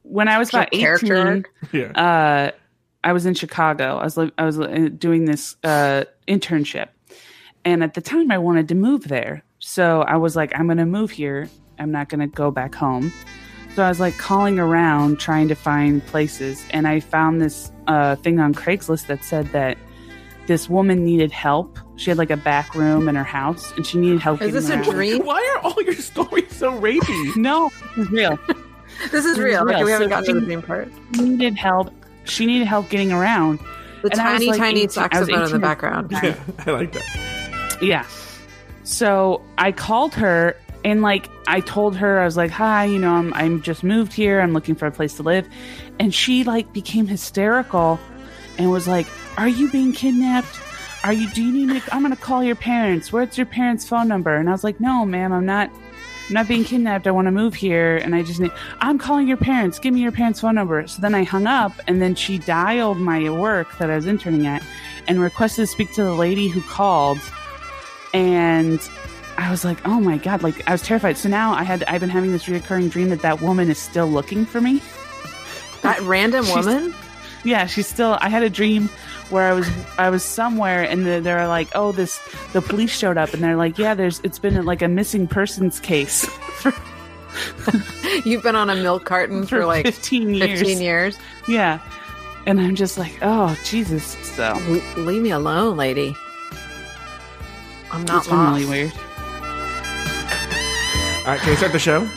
when 0.02 0.26
I 0.26 0.38
was 0.38 0.48
about 0.48 0.68
eighteen. 0.72 1.44
Yeah. 1.72 1.92
uh, 1.92 2.50
I 3.04 3.12
was 3.12 3.26
in 3.26 3.34
Chicago. 3.34 3.98
I 3.98 4.04
was 4.04 4.16
li- 4.16 4.32
I 4.38 4.44
was 4.44 4.58
uh, 4.58 4.88
doing 4.98 5.24
this 5.26 5.54
uh, 5.62 6.04
internship, 6.26 6.88
and 7.64 7.84
at 7.84 7.94
the 7.94 8.00
time 8.00 8.30
I 8.32 8.38
wanted 8.38 8.68
to 8.68 8.74
move 8.74 9.06
there. 9.08 9.42
So 9.64 10.02
I 10.02 10.16
was 10.16 10.34
like, 10.34 10.52
I'm 10.58 10.66
going 10.66 10.78
to 10.78 10.86
move 10.86 11.10
here. 11.12 11.48
I'm 11.78 11.92
not 11.92 12.08
going 12.08 12.20
to 12.20 12.26
go 12.26 12.50
back 12.50 12.74
home. 12.74 13.12
So 13.74 13.82
I 13.82 13.88
was 13.88 14.00
like 14.00 14.18
calling 14.18 14.58
around 14.58 15.18
trying 15.18 15.48
to 15.48 15.54
find 15.54 16.04
places, 16.06 16.62
and 16.70 16.86
I 16.86 17.00
found 17.00 17.40
this 17.40 17.72
uh, 17.86 18.16
thing 18.16 18.38
on 18.38 18.52
Craigslist 18.54 19.06
that 19.06 19.24
said 19.24 19.46
that 19.52 19.78
this 20.46 20.68
woman 20.68 21.04
needed 21.04 21.32
help. 21.32 21.78
She 21.96 22.10
had 22.10 22.18
like 22.18 22.30
a 22.30 22.36
back 22.36 22.74
room 22.74 23.08
in 23.08 23.14
her 23.14 23.24
house, 23.24 23.72
and 23.76 23.86
she 23.86 23.96
needed 23.98 24.20
help. 24.20 24.42
Is 24.42 24.52
getting 24.52 24.54
this 24.54 24.68
a 24.68 24.74
around. 24.74 24.90
dream? 24.94 25.22
Why 25.24 25.54
are 25.56 25.62
all 25.64 25.82
your 25.82 25.94
stories 25.94 26.54
so 26.54 26.72
rapey? 26.78 27.36
No, 27.36 27.70
this 27.96 28.06
is 28.06 28.10
real. 28.10 28.38
This 29.10 29.24
is 29.24 29.32
is 29.32 29.38
real. 29.38 29.62
Okay, 29.62 29.76
real. 29.76 29.84
we 29.86 29.90
haven't 29.90 30.06
So 30.10 30.10
gotten 30.10 30.34
to 30.34 30.34
the 30.34 30.40
she- 30.40 30.46
dream 30.46 30.62
part. 30.62 30.92
She 31.14 31.22
needed 31.22 31.56
help. 31.56 31.92
She 32.24 32.44
needed 32.46 32.66
help 32.68 32.90
getting 32.90 33.10
around. 33.10 33.58
The 34.02 34.10
And 34.12 34.20
I 34.20 34.32
was, 34.34 34.40
tiny, 34.40 34.46
like, 34.50 34.58
tiny 34.58 34.80
18 34.82 34.88
I 34.88 34.92
saxophone 35.08 35.44
in 35.46 35.50
the 35.52 35.58
background. 35.58 36.10
Yeah, 36.12 36.36
I 36.66 36.70
like 36.72 36.92
that. 36.92 37.78
Yeah. 37.80 38.06
So 38.92 39.40
I 39.56 39.72
called 39.72 40.14
her 40.14 40.54
and 40.84 41.00
like 41.00 41.28
I 41.46 41.60
told 41.60 41.96
her 41.96 42.20
I 42.20 42.26
was 42.26 42.36
like, 42.36 42.50
"Hi, 42.50 42.84
you 42.84 42.98
know, 42.98 43.12
I'm 43.12 43.32
I'm 43.32 43.62
just 43.62 43.82
moved 43.82 44.12
here. 44.12 44.40
I'm 44.40 44.52
looking 44.52 44.74
for 44.74 44.86
a 44.86 44.90
place 44.90 45.14
to 45.14 45.22
live." 45.22 45.48
And 45.98 46.14
she 46.14 46.44
like 46.44 46.72
became 46.74 47.06
hysterical 47.06 47.98
and 48.58 48.70
was 48.70 48.86
like, 48.86 49.06
"Are 49.38 49.48
you 49.48 49.70
being 49.70 49.92
kidnapped? 49.94 50.60
Are 51.04 51.12
you 51.12 51.30
do 51.30 51.42
you 51.42 51.52
need 51.52 51.68
me 51.68 51.80
to, 51.80 51.94
I'm 51.94 52.02
going 52.02 52.14
to 52.14 52.20
call 52.20 52.44
your 52.44 52.54
parents. 52.54 53.12
Where's 53.12 53.38
your 53.38 53.46
parents' 53.46 53.88
phone 53.88 54.08
number?" 54.08 54.34
And 54.36 54.46
I 54.48 54.52
was 54.52 54.62
like, 54.62 54.78
"No, 54.78 55.06
ma'am, 55.06 55.32
I'm 55.32 55.46
not 55.46 55.70
I'm 56.28 56.34
not 56.34 56.46
being 56.46 56.64
kidnapped. 56.64 57.06
I 57.06 57.12
want 57.12 57.26
to 57.26 57.32
move 57.32 57.54
here 57.54 57.96
and 57.96 58.14
I 58.14 58.22
just 58.22 58.40
need 58.40 58.52
I'm 58.80 58.98
calling 58.98 59.26
your 59.26 59.38
parents. 59.38 59.78
Give 59.78 59.94
me 59.94 60.00
your 60.02 60.12
parents' 60.12 60.42
phone 60.42 60.56
number." 60.56 60.86
So 60.86 61.00
then 61.00 61.14
I 61.14 61.24
hung 61.24 61.46
up 61.46 61.72
and 61.88 62.02
then 62.02 62.14
she 62.14 62.36
dialed 62.36 62.98
my 62.98 63.30
work 63.30 63.78
that 63.78 63.88
I 63.88 63.96
was 63.96 64.06
interning 64.06 64.46
at 64.46 64.62
and 65.08 65.18
requested 65.18 65.62
to 65.62 65.66
speak 65.66 65.94
to 65.94 66.04
the 66.04 66.14
lady 66.14 66.48
who 66.48 66.60
called 66.60 67.18
and 68.12 68.80
I 69.36 69.50
was 69.50 69.64
like, 69.64 69.78
"Oh 69.86 70.00
my 70.00 70.18
god!" 70.18 70.42
Like 70.42 70.68
I 70.68 70.72
was 70.72 70.82
terrified. 70.82 71.16
So 71.16 71.28
now 71.28 71.52
I 71.52 71.62
had 71.62 71.84
I've 71.84 72.00
been 72.00 72.10
having 72.10 72.32
this 72.32 72.48
recurring 72.48 72.88
dream 72.88 73.08
that 73.10 73.22
that 73.22 73.40
woman 73.40 73.70
is 73.70 73.78
still 73.78 74.06
looking 74.06 74.44
for 74.44 74.60
me. 74.60 74.82
That 75.82 76.00
random 76.02 76.46
woman? 76.48 76.94
Yeah, 77.44 77.66
she's 77.66 77.86
still. 77.88 78.18
I 78.20 78.28
had 78.28 78.42
a 78.42 78.50
dream 78.50 78.88
where 79.30 79.48
I 79.48 79.52
was 79.52 79.68
I 79.98 80.10
was 80.10 80.22
somewhere 80.22 80.82
and 80.82 81.04
the, 81.06 81.20
they're 81.20 81.48
like, 81.48 81.68
oh, 81.74 81.92
this 81.92 82.20
the 82.52 82.62
police 82.62 82.96
showed 82.96 83.16
up 83.16 83.32
and 83.32 83.42
they're 83.42 83.56
like, 83.56 83.78
yeah, 83.78 83.94
there's 83.94 84.20
it's 84.20 84.38
been 84.38 84.64
like 84.64 84.82
a 84.82 84.88
missing 84.88 85.26
persons 85.26 85.80
case 85.80 86.26
for, 86.26 86.72
You've 88.24 88.42
been 88.42 88.56
on 88.56 88.68
a 88.70 88.76
milk 88.76 89.04
carton 89.04 89.42
for, 89.46 89.60
for 89.60 89.66
like 89.66 89.86
15 89.86 90.34
years. 90.34 90.60
15 90.60 90.80
years. 90.82 91.18
Yeah, 91.48 91.80
and 92.46 92.60
I'm 92.60 92.76
just 92.76 92.98
like, 92.98 93.18
oh 93.22 93.58
Jesus. 93.64 94.04
So 94.36 94.52
Le- 94.68 95.00
leave 95.00 95.22
me 95.22 95.30
alone, 95.30 95.76
lady. 95.76 96.14
I'm 97.92 98.04
not 98.04 98.24
it's 98.26 98.32
really 98.32 98.64
weird. 98.66 98.92
All 101.24 101.28
right, 101.28 101.40
can 101.40 101.50
we 101.50 101.56
start 101.56 101.72
the 101.72 101.78
show? 101.78 102.08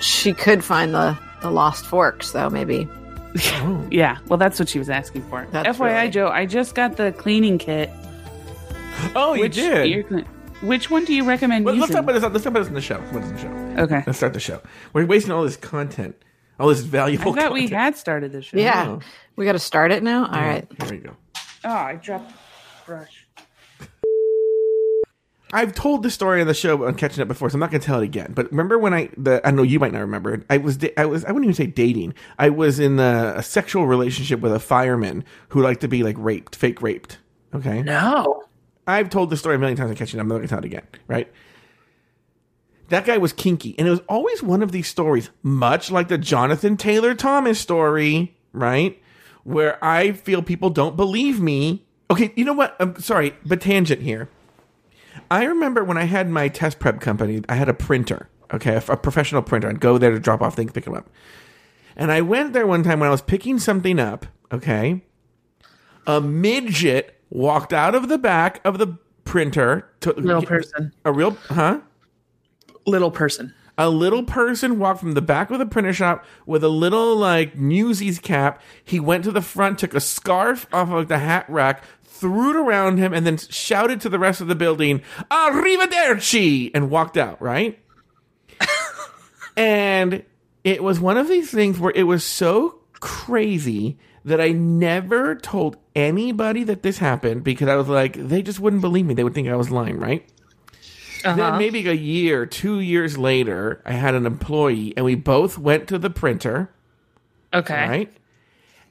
She 0.00 0.32
could 0.32 0.64
find 0.64 0.92
the 0.94 1.16
the 1.42 1.50
lost 1.50 1.86
forks, 1.86 2.32
though. 2.32 2.50
Maybe. 2.50 2.88
Yeah, 3.90 4.18
well, 4.28 4.36
that's 4.38 4.58
what 4.60 4.68
she 4.68 4.78
was 4.78 4.88
asking 4.88 5.22
for. 5.28 5.46
That's 5.50 5.76
FYI, 5.78 5.80
really- 6.02 6.10
Joe, 6.10 6.28
I 6.28 6.46
just 6.46 6.74
got 6.74 6.96
the 6.96 7.12
cleaning 7.12 7.58
kit. 7.58 7.90
Oh, 9.16 9.34
you 9.34 9.40
Which 9.42 9.54
did. 9.56 9.86
ear 9.88 10.02
cle- 10.04 10.22
which 10.62 10.88
one 10.90 11.04
do 11.04 11.12
you 11.12 11.24
recommend 11.24 11.64
Well, 11.64 11.74
let's 11.74 11.90
talk 11.92 12.02
about 12.04 12.12
this. 12.14 12.22
Let's 12.22 12.44
talk 12.44 12.50
about 12.52 12.60
this 12.60 12.68
in 12.68 12.74
the 12.74 12.80
show. 12.80 12.94
Let's 12.98 13.10
talk 13.10 13.16
about 13.24 13.32
this 13.34 13.42
in 13.44 13.50
the 13.52 13.76
show. 13.76 13.82
okay, 13.82 14.02
Let's 14.06 14.18
start 14.18 14.32
the 14.34 14.40
show. 14.40 14.60
We're 14.92 15.04
wasting 15.06 15.32
all 15.32 15.42
this 15.42 15.56
content, 15.56 16.16
all 16.60 16.68
this 16.68 16.80
valuable. 16.80 17.22
I 17.32 17.34
valuable. 17.34 17.42
thought 17.42 17.52
we 17.54 17.66
had 17.68 17.96
started 17.96 18.30
the 18.32 18.40
show. 18.42 18.56
Yeah. 18.56 18.86
Oh. 18.88 19.00
We 19.36 19.44
got 19.44 19.52
to 19.52 19.58
start 19.58 19.90
it 19.92 20.02
now. 20.04 20.26
All 20.26 20.32
right. 20.40 20.66
Here 20.80 20.90
we 20.90 20.98
go. 20.98 21.16
Oh, 21.64 21.70
I 21.70 21.94
dropped 21.96 22.32
brush. 22.86 23.23
I've 25.54 25.72
told 25.72 26.02
this 26.02 26.14
story 26.14 26.40
on 26.40 26.48
the 26.48 26.52
show 26.52 26.84
on 26.84 26.96
catching 26.96 27.22
up 27.22 27.28
before, 27.28 27.48
so 27.48 27.54
I'm 27.54 27.60
not 27.60 27.70
going 27.70 27.80
to 27.80 27.86
tell 27.86 28.00
it 28.00 28.04
again. 28.04 28.32
But 28.34 28.50
remember 28.50 28.76
when 28.76 28.92
I, 28.92 29.08
the, 29.16 29.40
I 29.46 29.52
know 29.52 29.62
you 29.62 29.78
might 29.78 29.92
not 29.92 30.00
remember. 30.00 30.44
I 30.50 30.56
was, 30.56 30.80
I 30.96 31.06
was, 31.06 31.24
I 31.24 31.30
wouldn't 31.30 31.44
even 31.44 31.54
say 31.54 31.68
dating. 31.68 32.14
I 32.40 32.50
was 32.50 32.80
in 32.80 32.98
a, 32.98 33.34
a 33.36 33.42
sexual 33.44 33.86
relationship 33.86 34.40
with 34.40 34.52
a 34.52 34.58
fireman 34.58 35.24
who 35.50 35.62
liked 35.62 35.80
to 35.82 35.88
be 35.88 36.02
like 36.02 36.16
raped, 36.18 36.56
fake 36.56 36.82
raped. 36.82 37.18
Okay. 37.54 37.82
No. 37.82 38.42
I've 38.88 39.10
told 39.10 39.30
this 39.30 39.38
story 39.38 39.54
a 39.54 39.58
million 39.60 39.76
times 39.76 39.90
on 39.90 39.96
catching 39.96 40.18
up. 40.18 40.24
I'm 40.24 40.28
not 40.28 40.34
going 40.34 40.48
to 40.48 40.50
tell 40.50 40.58
it 40.58 40.64
again. 40.64 40.86
Right. 41.06 41.32
That 42.88 43.04
guy 43.04 43.16
was 43.18 43.32
kinky, 43.32 43.76
and 43.78 43.86
it 43.86 43.90
was 43.92 44.02
always 44.08 44.42
one 44.42 44.60
of 44.60 44.72
these 44.72 44.88
stories, 44.88 45.30
much 45.42 45.88
like 45.90 46.08
the 46.08 46.18
Jonathan 46.18 46.76
Taylor 46.76 47.14
Thomas 47.14 47.60
story, 47.60 48.36
right? 48.52 49.00
Where 49.44 49.82
I 49.82 50.12
feel 50.12 50.42
people 50.42 50.68
don't 50.68 50.96
believe 50.96 51.40
me. 51.40 51.86
Okay, 52.10 52.32
you 52.34 52.44
know 52.44 52.52
what? 52.52 52.76
I'm 52.80 53.00
sorry, 53.00 53.36
but 53.46 53.60
tangent 53.60 54.02
here. 54.02 54.28
I 55.30 55.44
remember 55.44 55.84
when 55.84 55.96
I 55.96 56.04
had 56.04 56.28
my 56.28 56.48
test 56.48 56.78
prep 56.78 57.00
company, 57.00 57.42
I 57.48 57.54
had 57.54 57.68
a 57.68 57.74
printer, 57.74 58.28
okay, 58.52 58.74
a, 58.74 58.92
a 58.92 58.96
professional 58.96 59.42
printer. 59.42 59.68
I'd 59.68 59.80
go 59.80 59.98
there 59.98 60.10
to 60.10 60.20
drop 60.20 60.42
off 60.42 60.54
things, 60.54 60.72
pick 60.72 60.84
them 60.84 60.94
up. 60.94 61.08
And 61.96 62.10
I 62.10 62.20
went 62.20 62.52
there 62.52 62.66
one 62.66 62.82
time 62.82 63.00
when 63.00 63.08
I 63.08 63.12
was 63.12 63.22
picking 63.22 63.58
something 63.58 63.98
up, 64.00 64.26
okay. 64.52 65.02
A 66.06 66.20
midget 66.20 67.20
walked 67.30 67.72
out 67.72 67.94
of 67.94 68.08
the 68.08 68.18
back 68.18 68.60
of 68.64 68.78
the 68.78 68.98
printer 69.24 69.88
to 70.00 70.12
Little 70.12 70.42
person. 70.42 70.92
a 71.04 71.12
real, 71.12 71.36
huh? 71.48 71.80
Little 72.86 73.10
person. 73.10 73.54
A 73.76 73.90
little 73.90 74.22
person 74.22 74.78
walked 74.78 75.00
from 75.00 75.12
the 75.12 75.22
back 75.22 75.50
of 75.50 75.58
the 75.58 75.66
printer 75.66 75.92
shop 75.92 76.24
with 76.46 76.62
a 76.62 76.68
little 76.68 77.16
like 77.16 77.56
Newsies 77.56 78.18
cap. 78.18 78.60
He 78.82 79.00
went 79.00 79.24
to 79.24 79.32
the 79.32 79.42
front, 79.42 79.78
took 79.78 79.94
a 79.94 80.00
scarf 80.00 80.66
off 80.72 80.90
of 80.90 81.08
the 81.08 81.18
hat 81.18 81.46
rack, 81.48 81.82
threw 82.04 82.50
it 82.50 82.56
around 82.56 82.98
him, 82.98 83.12
and 83.12 83.26
then 83.26 83.36
shouted 83.36 84.00
to 84.02 84.08
the 84.08 84.18
rest 84.18 84.40
of 84.40 84.46
the 84.46 84.54
building, 84.54 85.02
"Arrivederci!" 85.30 86.70
and 86.74 86.90
walked 86.90 87.16
out. 87.16 87.40
Right, 87.42 87.78
and 89.56 90.22
it 90.62 90.82
was 90.82 91.00
one 91.00 91.16
of 91.16 91.28
these 91.28 91.50
things 91.50 91.78
where 91.78 91.92
it 91.94 92.04
was 92.04 92.24
so 92.24 92.80
crazy 93.00 93.98
that 94.24 94.40
I 94.40 94.52
never 94.52 95.34
told 95.34 95.76
anybody 95.94 96.64
that 96.64 96.82
this 96.82 96.98
happened 96.98 97.44
because 97.44 97.68
I 97.68 97.76
was 97.76 97.88
like, 97.88 98.14
they 98.16 98.40
just 98.42 98.58
wouldn't 98.58 98.80
believe 98.80 99.04
me. 99.04 99.12
They 99.14 99.24
would 99.24 99.34
think 99.34 99.48
I 99.48 99.56
was 99.56 99.70
lying, 99.70 99.98
right? 99.98 100.26
Uh-huh. 101.24 101.36
Then 101.36 101.58
maybe 101.58 101.88
a 101.88 101.92
year, 101.94 102.46
two 102.46 102.80
years 102.80 103.16
later, 103.16 103.80
I 103.84 103.92
had 103.92 104.14
an 104.14 104.26
employee 104.26 104.92
and 104.96 105.04
we 105.04 105.14
both 105.14 105.56
went 105.58 105.88
to 105.88 105.98
the 105.98 106.10
printer, 106.10 106.70
Okay. 107.52 107.88
right? 107.88 108.12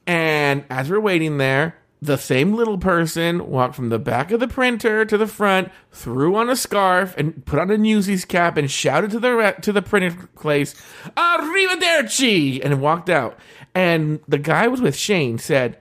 And 0.07 0.65
as 0.69 0.89
we're 0.89 0.99
waiting 0.99 1.37
there, 1.37 1.75
the 2.01 2.17
same 2.17 2.53
little 2.55 2.77
person 2.77 3.49
walked 3.49 3.75
from 3.75 3.87
the 3.87 3.99
back 3.99 4.31
of 4.31 4.41
the 4.41 4.47
printer 4.47 5.05
to 5.05 5.17
the 5.17 5.27
front, 5.27 5.71
threw 5.91 6.35
on 6.35 6.49
a 6.49 6.55
scarf 6.55 7.13
and 7.17 7.45
put 7.45 7.59
on 7.59 7.71
a 7.71 7.77
Newsies 7.77 8.25
cap 8.25 8.57
and 8.57 8.69
shouted 8.69 9.11
to 9.11 9.19
the 9.19 9.33
re- 9.33 9.55
to 9.61 9.71
the 9.71 9.81
printer 9.81 10.27
place, 10.35 10.75
"Arrivederci!" 11.15 12.59
and 12.61 12.81
walked 12.81 13.09
out. 13.09 13.39
And 13.73 14.19
the 14.27 14.37
guy 14.37 14.67
was 14.67 14.81
with 14.81 14.97
Shane 14.97 15.37
said, 15.37 15.77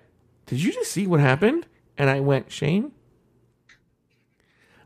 "Did 0.46 0.62
you 0.62 0.72
just 0.72 0.92
see 0.92 1.08
what 1.08 1.18
happened?" 1.18 1.66
And 1.98 2.08
I 2.08 2.20
went, 2.20 2.52
"Shane, 2.52 2.92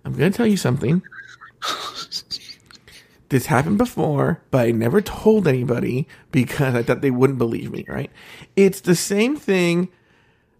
I'm 0.07 0.13
going 0.15 0.33
to 0.33 0.37
tell 0.37 0.47
you 0.47 0.57
something." 0.57 1.03
this 3.29 3.47
happened 3.47 3.79
before, 3.79 4.43
but 4.51 4.67
I 4.67 4.71
never 4.71 5.01
told 5.01 5.49
anybody 5.49 6.07
because 6.33 6.75
I 6.75 6.83
thought 6.83 7.01
they 7.01 7.11
wouldn't 7.11 7.39
believe 7.39 7.71
me, 7.71 7.85
right? 7.89 8.11
It's 8.55 8.81
the 8.81 8.95
same 8.95 9.37
thing 9.37 9.89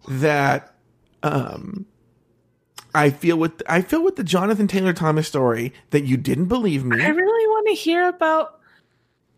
that 0.07 0.73
um 1.23 1.85
I 2.93 3.09
feel 3.09 3.37
with 3.37 3.61
I 3.67 3.81
feel 3.81 4.03
with 4.03 4.15
the 4.15 4.23
Jonathan 4.23 4.67
Taylor 4.67 4.93
Thomas 4.93 5.27
story 5.27 5.73
that 5.91 6.05
you 6.05 6.17
didn't 6.17 6.45
believe 6.45 6.83
me. 6.83 7.01
I 7.01 7.09
really 7.09 7.47
want 7.47 7.67
to 7.67 7.73
hear 7.73 8.07
about 8.07 8.59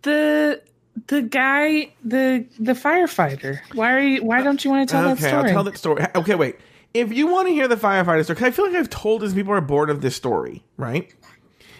the 0.03 0.61
the 1.07 1.21
guy, 1.21 1.91
the 2.03 2.45
the 2.59 2.73
firefighter. 2.73 3.59
Why 3.73 3.93
are 3.93 3.99
you? 3.99 4.23
Why 4.23 4.41
don't 4.41 4.63
you 4.63 4.71
want 4.71 4.87
to 4.87 4.91
tell 4.91 5.03
that 5.03 5.17
okay, 5.17 5.27
story? 5.27 5.43
I'll 5.43 5.53
tell 5.53 5.63
that 5.63 5.77
story. 5.77 6.05
Okay, 6.15 6.35
wait. 6.35 6.57
If 6.93 7.13
you 7.13 7.27
want 7.27 7.47
to 7.47 7.53
hear 7.53 7.67
the 7.67 7.75
firefighter 7.75 8.23
story, 8.23 8.39
I 8.41 8.51
feel 8.51 8.65
like 8.65 8.75
I've 8.75 8.89
told 8.89 9.21
this, 9.21 9.33
people 9.33 9.53
are 9.53 9.61
bored 9.61 9.89
of 9.89 10.01
this 10.01 10.15
story, 10.15 10.63
right? 10.77 11.13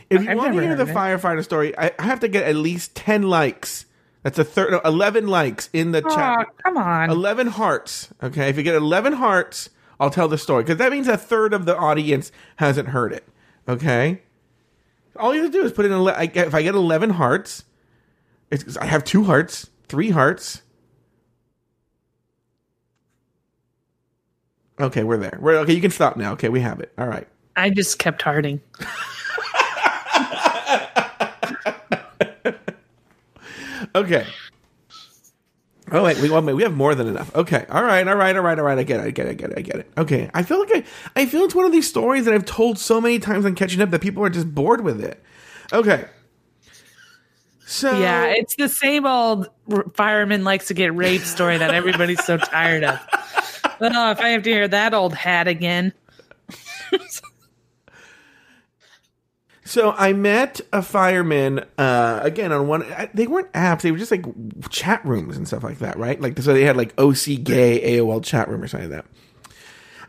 If 0.10 0.24
you 0.24 0.30
I've 0.32 0.38
want 0.38 0.54
to 0.56 0.62
hear 0.62 0.76
the 0.76 0.84
it. 0.88 0.96
firefighter 0.96 1.44
story, 1.44 1.78
I, 1.78 1.92
I 2.00 2.04
have 2.04 2.20
to 2.22 2.28
get 2.28 2.44
at 2.46 2.56
least 2.56 2.96
ten 2.96 3.24
likes. 3.24 3.86
That's 4.24 4.38
a 4.40 4.44
third, 4.44 4.72
no, 4.72 4.82
eleven 4.84 5.28
likes 5.28 5.70
in 5.72 5.92
the 5.92 6.04
Aw, 6.04 6.16
chat. 6.16 6.48
come 6.64 6.78
on. 6.78 7.10
11 7.10 7.48
hearts. 7.48 8.10
Okay. 8.22 8.50
If 8.50 8.58
you 8.58 8.64
get 8.64 8.76
11 8.76 9.14
hearts, 9.14 9.70
I'll 10.00 10.10
tell 10.10 10.28
the 10.28 10.38
story 10.38 10.64
because 10.64 10.78
that 10.78 10.92
means 10.92 11.08
a 11.08 11.18
third 11.18 11.54
of 11.54 11.66
the 11.66 11.78
audience 11.78 12.32
hasn't 12.58 12.90
heard 12.90 13.14
it. 13.14 13.28
Okay. 13.68 14.22
All 15.16 15.34
you 15.36 15.44
have 15.44 15.52
to 15.52 15.58
do 15.58 15.64
is 15.66 15.72
put 15.72 15.86
in, 15.86 15.92
ele- 15.92 16.10
I 16.10 16.26
get, 16.26 16.48
if 16.48 16.56
I 16.56 16.62
get 16.64 16.76
11 16.76 17.12
hearts, 17.12 17.64
it's, 18.52 18.76
I 18.78 18.86
have 18.86 19.04
two 19.04 19.24
hearts, 19.26 19.70
three 19.88 20.10
hearts. 20.10 20.62
Okay, 24.80 25.04
we're 25.04 25.18
there. 25.18 25.38
We're 25.42 25.58
okay. 25.60 25.74
You 25.74 25.82
can 25.82 25.92
stop 25.92 26.16
now. 26.18 26.34
Okay, 26.34 26.50
we 26.50 26.62
have 26.62 26.80
it. 26.80 26.92
All 26.98 27.08
right. 27.08 27.28
I 27.56 27.70
just 27.70 28.00
kept 28.00 28.22
hearting. 28.22 28.62
Okay. 33.96 34.26
Oh 35.92 36.04
wait, 36.04 36.20
we, 36.20 36.30
well, 36.30 36.42
wait, 36.44 36.54
we 36.54 36.62
have 36.64 36.76
more 36.76 36.94
than 36.94 37.08
enough. 37.08 37.36
Okay, 37.36 37.66
all 37.68 37.84
right, 37.84 38.08
all 38.08 38.16
right, 38.16 38.36
all 38.36 38.44
right, 38.44 38.60
all 38.60 38.66
right. 38.66 38.78
I 38.78 38.84
get 38.84 39.00
it, 39.00 39.08
I 39.08 39.10
get 39.10 39.26
it, 39.26 39.30
I 39.30 39.34
get 39.34 39.52
it, 39.52 39.58
I 39.58 39.62
get 39.62 39.76
it. 39.78 39.92
Okay, 39.98 40.30
I 40.36 40.44
feel 40.44 40.60
like 40.60 40.70
I, 40.72 40.84
I 41.16 41.26
feel 41.26 41.42
it's 41.42 41.56
one 41.56 41.66
of 41.66 41.72
these 41.72 41.90
stories 41.90 42.26
that 42.26 42.34
I've 42.34 42.46
told 42.46 42.78
so 42.78 43.02
many 43.02 43.18
times 43.18 43.44
on 43.44 43.56
catching 43.56 43.82
up 43.82 43.90
that 43.90 44.02
people 44.02 44.24
are 44.24 44.30
just 44.30 44.54
bored 44.54 44.82
with 44.82 45.04
it. 45.04 45.24
Okay, 45.74 46.06
so 47.70 48.00
Yeah, 48.00 48.26
it's 48.26 48.56
the 48.56 48.68
same 48.68 49.06
old 49.06 49.48
fireman 49.94 50.44
likes 50.44 50.68
to 50.70 50.74
get 50.74 50.96
raped 50.96 51.28
story 51.28 51.56
that 51.56 51.72
everybody's 51.72 52.24
so 52.26 52.38
tired 52.38 52.84
of. 52.84 53.00
But 53.80 53.92
oh, 53.96 54.10
if 54.10 54.20
I 54.20 54.30
have 54.30 54.42
to 54.42 54.50
hear 54.50 54.68
that 54.68 54.96
old 54.96 55.14
hat 55.14 55.48
again. 55.48 55.94
So 59.70 59.92
I 59.92 60.14
met 60.14 60.62
a 60.74 60.82
fireman 60.82 61.64
uh, 61.78 62.22
again 62.24 62.52
on 62.52 62.68
one. 62.68 62.84
They 63.14 63.28
weren't 63.28 63.54
apps; 63.54 63.82
they 63.82 63.92
were 63.92 64.00
just 64.00 64.10
like 64.10 64.26
chat 64.72 65.06
rooms 65.06 65.38
and 65.38 65.48
stuff 65.48 65.64
like 65.64 65.78
that, 65.78 65.96
right? 66.00 66.20
Like 66.20 66.40
so, 66.40 66.56
they 66.56 66.64
had 66.64 66.76
like 66.76 67.00
OC 67.00 67.44
Gay 67.44 67.98
AOL 68.00 68.24
chat 68.24 68.50
room 68.50 68.64
or 68.64 68.68
something 68.68 68.90
like 68.90 69.06
that. 69.06 69.30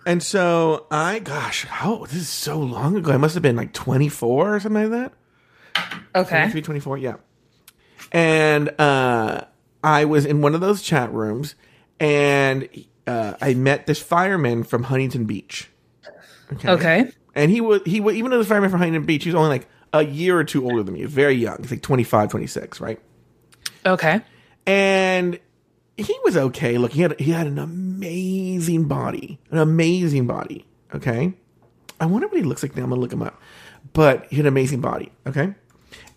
And 0.07 0.23
so 0.23 0.87
I, 0.91 1.19
gosh, 1.19 1.67
oh, 1.83 2.07
this 2.07 2.17
is 2.17 2.29
so 2.31 2.59
long 2.59 2.97
ago. 2.97 3.13
I 3.13 3.19
must 3.19 3.35
have 3.35 3.43
been 3.43 3.55
like 3.55 3.75
twenty 3.75 4.09
four 4.09 4.55
or 4.55 4.61
something 4.61 4.91
like 4.91 5.13
that. 5.75 5.93
Okay. 6.15 6.39
23, 6.39 6.63
24, 6.63 6.99
yeah. 6.99 7.17
And 8.13 8.71
uh, 8.81 9.43
I 9.85 10.07
was 10.07 10.25
in 10.25 10.41
one 10.41 10.55
of 10.55 10.63
those 10.63 10.81
chat 10.81 11.13
rooms, 11.13 11.55
and 12.01 12.67
uh, 13.07 13.35
I 13.43 13.53
met 13.53 13.87
this 13.87 14.01
fireman 14.01 14.65
from 14.65 14.85
Huntington 14.85 15.27
Beach. 15.27 15.69
Okay. 16.51 16.69
Okay. 16.71 17.13
And 17.35 17.51
he 17.51 17.61
was 17.61 17.83
he 17.87 18.01
was 18.01 18.17
even 18.17 18.31
though 18.31 18.39
the 18.39 18.45
fireman 18.45 18.71
from 18.71 18.81
Huntington 18.81 19.07
Beach, 19.07 19.25
he 19.25 19.31
was 19.31 19.35
only 19.37 19.51
like 19.51 19.69
a 19.93 20.05
year 20.05 20.39
or 20.39 20.45
two 20.45 20.65
older 20.65 20.83
than 20.83 20.95
me, 20.95 21.05
very 21.05 21.35
young. 21.35 21.59
He's 21.61 21.71
like 21.71 21.83
25, 21.83 22.31
26, 22.31 22.81
right? 22.81 23.01
Okay. 23.87 24.21
And 24.67 25.39
he 25.97 26.15
was 26.25 26.37
okay. 26.37 26.79
Look, 26.79 26.93
he 26.93 27.03
had 27.03 27.19
he 27.21 27.31
had 27.33 27.47
an 27.47 27.59
amazing 27.59 28.89
body, 28.89 29.39
an 29.51 29.59
amazing 29.59 30.27
body. 30.27 30.67
Okay, 30.95 31.35
I 32.01 32.07
wonder 32.07 32.27
what 32.29 32.37
he 32.37 32.43
looks 32.43 32.63
like 32.63 32.77
now. 32.77 32.83
I'm 32.85 32.91
gonna 32.91 33.01
look 33.01 33.13
him 33.13 33.23
up, 33.23 33.41
but 33.93 34.27
he 34.31 34.37
had 34.37 34.45
an 34.45 34.49
amazing 34.49 34.81
body. 34.81 35.13
Okay, 35.27 35.55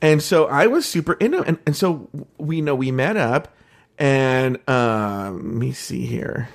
and 0.02 0.22
so 0.22 0.46
I 0.46 0.68
was 0.68 0.86
super 0.86 1.14
into 1.14 1.40
him, 1.40 1.44
and, 1.48 1.60
and 1.66 1.76
so 1.76 2.10
we 2.38 2.62
know 2.62 2.76
we 2.76 2.92
met 2.92 3.18
up, 3.18 3.56
and 3.98 4.58
um, 4.70 5.36
let 5.36 5.44
me 5.60 5.72
see 5.74 6.06
here. 6.06 6.50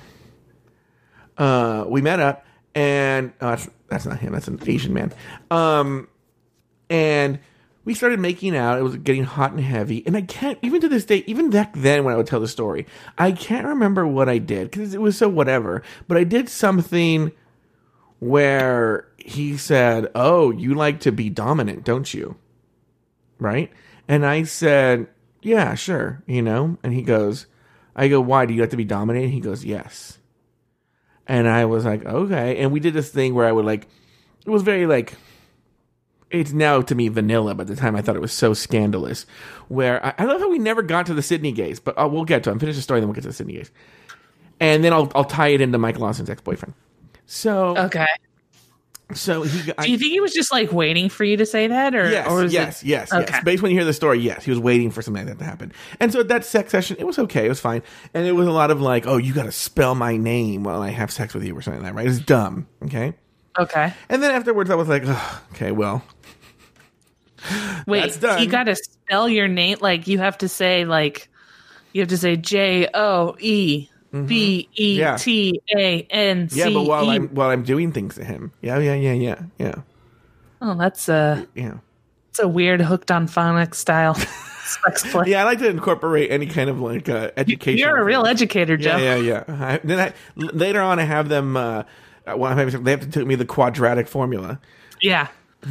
uh, 1.37 1.85
we 1.87 2.01
met 2.01 2.19
up, 2.19 2.45
and 2.75 3.33
uh, 3.41 3.51
that's, 3.51 3.69
that's 3.87 4.05
not 4.05 4.19
him. 4.19 4.33
That's 4.33 4.47
an 4.47 4.59
Asian 4.65 4.93
man. 4.93 5.13
Um, 5.51 6.07
and 6.89 7.39
we 7.85 7.93
started 7.93 8.19
making 8.19 8.55
out. 8.55 8.77
It 8.77 8.83
was 8.83 8.97
getting 8.97 9.23
hot 9.23 9.51
and 9.51 9.59
heavy, 9.59 10.05
and 10.05 10.15
I 10.15 10.21
can't 10.21 10.59
even 10.61 10.81
to 10.81 10.89
this 10.89 11.05
day, 11.05 11.23
even 11.25 11.49
back 11.49 11.73
then 11.73 12.03
when 12.03 12.13
I 12.13 12.17
would 12.17 12.27
tell 12.27 12.39
the 12.39 12.47
story, 12.47 12.85
I 13.17 13.31
can't 13.31 13.65
remember 13.65 14.05
what 14.05 14.29
I 14.29 14.37
did 14.37 14.69
because 14.69 14.93
it 14.93 15.01
was 15.01 15.17
so 15.17 15.27
whatever. 15.27 15.81
But 16.07 16.17
I 16.17 16.23
did 16.23 16.49
something 16.49 17.31
where 18.19 19.07
he 19.17 19.57
said, 19.57 20.07
"Oh, 20.13 20.51
you 20.51 20.75
like 20.75 20.99
to 21.01 21.11
be 21.11 21.29
dominant, 21.29 21.83
don't 21.83 22.13
you?" 22.13 22.35
Right? 23.39 23.71
And 24.07 24.25
I 24.25 24.43
said, 24.43 25.07
"Yeah, 25.41 25.73
sure." 25.75 26.21
You 26.27 26.41
know, 26.41 26.77
and 26.83 26.93
he 26.93 27.01
goes, 27.01 27.47
"I 27.95 28.07
go, 28.07 28.21
why 28.21 28.45
do 28.45 28.53
you 28.53 28.61
like 28.61 28.71
to 28.71 28.77
be 28.77 28.85
dominant?" 28.85 29.31
He 29.31 29.39
goes, 29.39 29.65
"Yes." 29.65 30.19
And 31.29 31.47
I 31.47 31.63
was 31.65 31.85
like, 31.85 32.05
"Okay." 32.05 32.57
And 32.57 32.71
we 32.73 32.81
did 32.81 32.93
this 32.93 33.09
thing 33.09 33.33
where 33.35 33.45
I 33.47 33.51
would 33.53 33.63
like, 33.63 33.87
it 34.45 34.49
was 34.49 34.63
very 34.63 34.85
like 34.85 35.13
it's 36.31 36.51
now 36.51 36.81
to 36.81 36.93
me 36.95 37.07
vanilla, 37.07 37.55
but 37.55 37.69
at 37.69 37.75
the 37.75 37.81
time 37.81 37.95
I 37.95 38.01
thought 38.01 38.15
it 38.15 38.21
was 38.21 38.33
so 38.33 38.53
scandalous. 38.53 39.25
Where 39.67 40.05
I, 40.05 40.13
I 40.17 40.25
love 40.25 40.41
how 40.41 40.49
we 40.49 40.59
never 40.59 40.81
got 40.81 41.05
to 41.05 41.13
the 41.13 41.21
Sydney 41.21 41.51
gays, 41.51 41.79
but 41.79 41.97
uh, 41.97 42.07
we'll 42.07 42.25
get 42.25 42.43
to. 42.43 42.51
it. 42.51 42.59
Finish 42.59 42.75
the 42.75 42.81
story, 42.81 42.99
then 42.99 43.07
we'll 43.07 43.15
get 43.15 43.21
to 43.21 43.29
the 43.29 43.33
Sydney 43.33 43.53
gays, 43.53 43.71
and 44.59 44.83
then 44.83 44.91
I'll 44.91 45.11
I'll 45.15 45.23
tie 45.23 45.49
it 45.49 45.61
into 45.61 45.77
Mike 45.77 45.99
Lawson's 45.99 46.29
ex 46.29 46.41
boyfriend. 46.41 46.73
So 47.25 47.77
Okay. 47.77 48.07
So 49.13 49.43
he. 49.43 49.71
I, 49.77 49.85
Do 49.85 49.91
you 49.91 49.97
think 49.97 50.11
he 50.11 50.19
was 50.19 50.33
just 50.33 50.51
like 50.51 50.71
waiting 50.71 51.09
for 51.09 51.23
you 51.23 51.37
to 51.37 51.45
say 51.45 51.67
that, 51.67 51.95
or 51.95 52.09
Yes, 52.09 52.27
or 52.29 52.43
was 52.43 52.53
yes, 52.53 52.83
it, 52.83 52.87
yes, 52.87 53.11
Okay. 53.11 53.25
yes. 53.29 53.43
Based 53.43 53.63
when 53.63 53.71
you 53.71 53.77
hear 53.77 53.85
the 53.85 53.93
story, 53.93 54.19
yes, 54.19 54.43
he 54.43 54.51
was 54.51 54.59
waiting 54.59 54.91
for 54.91 55.01
something 55.01 55.25
like 55.25 55.37
that 55.37 55.43
to 55.43 55.49
happen. 55.49 55.73
And 55.99 56.11
so 56.13 56.19
at 56.19 56.27
that 56.27 56.45
sex 56.45 56.71
session, 56.71 56.97
it 56.99 57.05
was 57.05 57.17
okay, 57.19 57.45
it 57.45 57.49
was 57.49 57.59
fine, 57.59 57.81
and 58.13 58.27
it 58.27 58.33
was 58.33 58.47
a 58.47 58.51
lot 58.51 58.71
of 58.71 58.81
like, 58.81 59.07
oh, 59.07 59.17
you 59.17 59.33
got 59.33 59.43
to 59.45 59.51
spell 59.51 59.95
my 59.95 60.17
name 60.17 60.63
while 60.63 60.81
I 60.81 60.89
have 60.89 61.11
sex 61.11 61.33
with 61.33 61.43
you 61.43 61.57
or 61.57 61.61
something 61.61 61.81
like 61.81 61.93
that, 61.93 61.97
right? 61.97 62.07
It's 62.07 62.19
dumb, 62.19 62.67
okay. 62.83 63.13
Okay. 63.57 63.93
And 64.09 64.23
then 64.23 64.31
afterwards, 64.31 64.69
I 64.69 64.75
was 64.75 64.87
like, 64.87 65.03
okay, 65.53 65.71
well, 65.71 66.03
Wait, 67.87 68.21
you 68.39 68.47
got 68.47 68.65
to 68.65 68.75
spell 68.75 69.27
your 69.29 69.47
name 69.47 69.77
like 69.81 70.07
you 70.07 70.17
have 70.19 70.37
to 70.39 70.47
say 70.47 70.85
like 70.85 71.29
you 71.93 72.01
have 72.01 72.09
to 72.09 72.17
say 72.17 72.35
J 72.35 72.87
O 72.93 73.35
E 73.39 73.88
B 74.25 74.67
E 74.75 74.99
Yeah. 74.99 75.17
T 75.17 75.61
A 75.75 76.01
N 76.09 76.49
C 76.49 76.59
yeah, 76.59 76.69
but 76.69 76.83
while 76.83 77.09
I'm 77.09 77.27
while 77.29 77.49
I'm 77.49 77.63
doing 77.63 77.91
things 77.91 78.15
to 78.15 78.23
him, 78.23 78.51
yeah, 78.61 78.79
yeah, 78.79 78.95
yeah, 78.95 79.13
yeah, 79.13 79.41
yeah, 79.57 79.75
Oh, 80.61 80.75
that's 80.75 81.07
a 81.09 81.47
yeah. 81.55 81.77
it's 82.29 82.39
a 82.39 82.47
weird 82.47 82.81
hooked 82.81 83.11
on 83.11 83.27
phonics 83.27 83.75
style. 83.75 84.17
Yeah, 85.25 85.41
I 85.41 85.45
like 85.45 85.57
to 85.59 85.67
incorporate 85.67 86.29
any 86.29 86.45
kind 86.45 86.69
of 86.69 86.79
like 86.79 87.09
uh, 87.09 87.31
education. 87.37 87.79
You're 87.79 87.97
a 87.97 88.03
real 88.03 88.27
educator, 88.27 88.77
Joe. 88.77 88.97
Yeah, 88.97 89.15
yeah, 89.15 89.43
yeah. 89.47 89.65
I, 89.65 89.79
then 89.83 89.99
I, 89.99 90.13
later 90.35 90.79
on, 90.79 90.99
I 90.99 91.05
have 91.05 91.27
them. 91.27 91.57
Uh, 91.57 91.83
well, 92.27 92.45
I'm 92.45 92.57
having, 92.57 92.83
they 92.83 92.91
have 92.91 92.99
to 92.99 93.09
teach 93.09 93.25
me 93.25 93.33
the 93.33 93.45
quadratic 93.45 94.07
formula. 94.07 94.59
Yeah. 95.01 95.27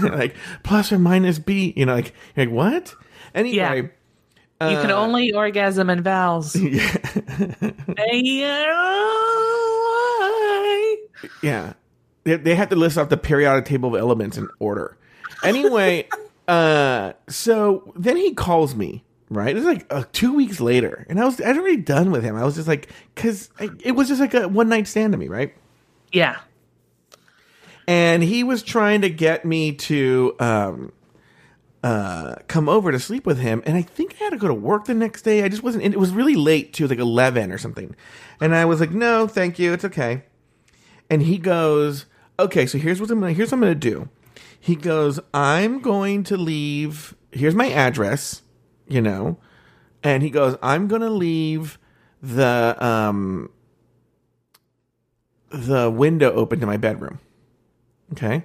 Like 0.00 0.36
plus 0.62 0.92
or 0.92 0.98
minus 0.98 1.38
b. 1.40 1.72
You 1.76 1.86
know, 1.86 1.94
like 1.94 2.14
you're 2.36 2.46
like 2.46 2.54
what? 2.54 2.94
Anyway, 3.34 3.90
You 4.60 4.76
can 4.80 4.90
only 4.90 5.32
orgasm 5.32 5.88
in 5.90 6.02
vowels. 6.02 6.56
Hey, 7.96 8.44
yeah, 11.42 11.72
they, 12.22 12.36
they 12.36 12.54
have 12.54 12.68
to 12.68 12.76
list 12.76 12.96
off 12.96 13.08
the 13.08 13.16
periodic 13.16 13.64
table 13.64 13.94
of 13.94 14.00
elements 14.00 14.36
in 14.36 14.48
order. 14.60 14.96
Anyway, 15.42 16.08
uh, 16.48 17.14
so 17.28 17.92
then 17.96 18.16
he 18.16 18.34
calls 18.34 18.74
me. 18.76 19.04
Right, 19.30 19.50
it 19.50 19.56
was 19.56 19.64
like 19.64 19.86
uh, 19.90 20.04
two 20.12 20.32
weeks 20.32 20.58
later, 20.60 21.04
and 21.10 21.20
I 21.20 21.24
was 21.24 21.40
I'd 21.40 21.58
already 21.58 21.76
done 21.76 22.10
with 22.10 22.24
him. 22.24 22.34
I 22.36 22.44
was 22.44 22.54
just 22.54 22.66
like, 22.66 22.88
because 23.14 23.50
it 23.58 23.92
was 23.92 24.08
just 24.08 24.20
like 24.20 24.32
a 24.32 24.48
one 24.48 24.68
night 24.70 24.86
stand 24.86 25.12
to 25.12 25.18
me, 25.18 25.28
right? 25.28 25.54
yeah. 26.12 26.38
and 27.86 28.22
he 28.22 28.42
was 28.44 28.62
trying 28.62 29.02
to 29.02 29.10
get 29.10 29.44
me 29.44 29.72
to 29.72 30.34
um 30.40 30.92
uh 31.84 32.34
come 32.48 32.68
over 32.68 32.90
to 32.90 32.98
sleep 32.98 33.24
with 33.24 33.38
him 33.38 33.62
and 33.64 33.76
i 33.76 33.82
think 33.82 34.16
i 34.20 34.24
had 34.24 34.30
to 34.30 34.36
go 34.36 34.48
to 34.48 34.54
work 34.54 34.86
the 34.86 34.94
next 34.94 35.22
day. 35.22 35.44
I 35.44 35.48
just 35.48 35.62
wasn't 35.62 35.84
it 35.84 35.98
was 35.98 36.10
really 36.10 36.34
late 36.34 36.72
too 36.72 36.88
like 36.88 36.98
11 36.98 37.52
or 37.52 37.58
something. 37.58 37.94
And 38.40 38.54
i 38.54 38.64
was 38.64 38.80
like 38.80 38.90
no 38.90 39.28
thank 39.28 39.58
you. 39.58 39.72
It's 39.72 39.84
okay. 39.84 40.24
And 41.08 41.22
he 41.22 41.38
goes 41.38 42.06
okay 42.38 42.66
so 42.66 42.78
here's 42.78 43.00
what 43.00 43.10
i'm 43.10 43.20
gonna 43.20 43.32
here's 43.32 43.52
what 43.52 43.58
i'm 43.58 43.60
gonna 43.60 43.74
do. 43.74 44.08
He 44.58 44.74
goes 44.74 45.20
i'm 45.32 45.80
going 45.80 46.24
to 46.24 46.36
leave 46.36 47.14
here's 47.30 47.54
my 47.54 47.70
address 47.70 48.42
you 48.88 49.00
know. 49.00 49.38
And 50.02 50.22
he 50.22 50.30
goes 50.30 50.56
i'm 50.62 50.88
gonna 50.88 51.10
leave 51.10 51.78
the 52.20 52.76
um 52.84 53.50
the 55.50 55.90
window 55.90 56.32
open 56.32 56.60
to 56.60 56.66
my 56.66 56.76
bedroom. 56.76 57.20
Okay. 58.12 58.44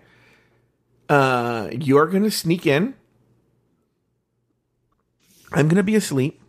Uh, 1.10 1.70
you're 1.72 2.08
gonna 2.08 2.32
sneak 2.32 2.66
in. 2.66 2.96
I'm 5.54 5.68
gonna 5.68 5.84
be 5.84 5.96
asleep, 5.96 6.42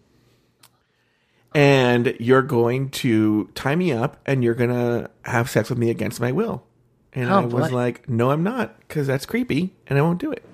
and 1.54 2.16
you're 2.18 2.42
going 2.42 2.90
to 2.90 3.48
tie 3.54 3.76
me 3.76 3.92
up, 3.92 4.20
and 4.26 4.42
you're 4.42 4.54
gonna 4.54 5.10
have 5.24 5.48
sex 5.50 5.70
with 5.70 5.78
me 5.78 5.90
against 5.90 6.20
my 6.20 6.32
will. 6.32 6.64
And 7.12 7.30
Oh, 7.30 7.38
I 7.42 7.44
was 7.44 7.70
boy. 7.70 7.76
like, 7.76 8.08
"No, 8.08 8.30
I'm 8.30 8.42
not, 8.42 8.78
because 8.80 9.06
that's 9.06 9.24
creepy, 9.26 9.74
and 9.86 9.98
I 9.98 10.02
won't 10.02 10.18
do 10.20 10.32
it." 10.32 10.44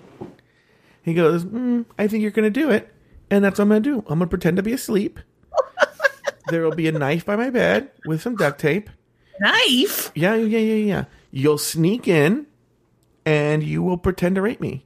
He 1.02 1.14
goes, 1.14 1.44
mm, 1.44 1.86
"I 1.98 2.06
think 2.06 2.22
you're 2.22 2.30
gonna 2.30 2.50
do 2.50 2.70
it, 2.70 2.92
and 3.30 3.42
that's 3.44 3.58
what 3.58 3.62
I'm 3.64 3.68
gonna 3.70 3.80
do. 3.80 3.98
I'm 4.08 4.18
gonna 4.18 4.26
pretend 4.26 4.58
to 4.58 4.62
be 4.62 4.72
asleep. 4.72 5.18
there 6.48 6.62
will 6.62 6.74
be 6.74 6.86
a 6.88 6.92
knife 6.92 7.24
by 7.24 7.36
my 7.36 7.48
bed 7.50 7.90
with 8.04 8.20
some 8.20 8.36
duct 8.36 8.60
tape." 8.60 8.90
Knife. 9.40 10.12
Yeah, 10.14 10.34
yeah, 10.34 10.58
yeah, 10.58 10.74
yeah. 10.74 11.04
You'll 11.30 11.56
sneak 11.56 12.06
in 12.06 12.46
and 13.24 13.62
you 13.62 13.82
will 13.82 13.96
pretend 13.96 14.34
to 14.34 14.42
rape 14.42 14.60
me. 14.60 14.84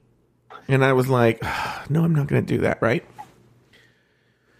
And 0.69 0.85
I 0.85 0.93
was 0.93 1.09
like, 1.09 1.41
no, 1.89 2.05
I'm 2.05 2.15
not 2.15 2.27
going 2.27 2.45
to 2.45 2.53
do 2.55 2.61
that, 2.61 2.81
right? 2.81 3.03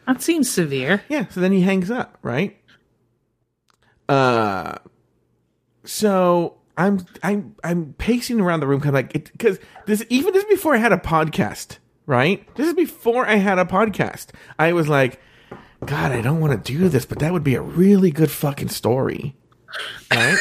That 0.07 0.21
seems 0.21 0.49
severe. 0.49 1.03
Yeah. 1.09 1.27
So 1.29 1.39
then 1.39 1.51
he 1.51 1.61
hangs 1.61 1.89
up, 1.89 2.17
right? 2.21 2.57
Uh, 4.07 4.75
so 5.83 6.57
I'm 6.77 7.05
I'm 7.23 7.55
I'm 7.63 7.93
pacing 7.97 8.39
around 8.39 8.59
the 8.59 8.67
room, 8.67 8.81
kind 8.81 8.95
of 8.95 9.01
like 9.01 9.31
because 9.31 9.59
this 9.85 10.05
even 10.09 10.33
this 10.33 10.43
is 10.43 10.49
before 10.49 10.75
I 10.75 10.77
had 10.77 10.91
a 10.91 10.97
podcast, 10.97 11.77
right? 12.05 12.47
This 12.55 12.67
is 12.67 12.73
before 12.73 13.25
I 13.25 13.35
had 13.35 13.57
a 13.57 13.65
podcast. 13.65 14.27
I 14.59 14.73
was 14.73 14.87
like, 14.87 15.19
God, 15.85 16.11
I 16.11 16.21
don't 16.21 16.39
want 16.39 16.53
to 16.53 16.73
do 16.73 16.89
this, 16.89 17.05
but 17.05 17.19
that 17.19 17.33
would 17.33 17.43
be 17.43 17.55
a 17.55 17.61
really 17.61 18.11
good 18.11 18.31
fucking 18.31 18.69
story, 18.69 19.35
right? 20.11 20.37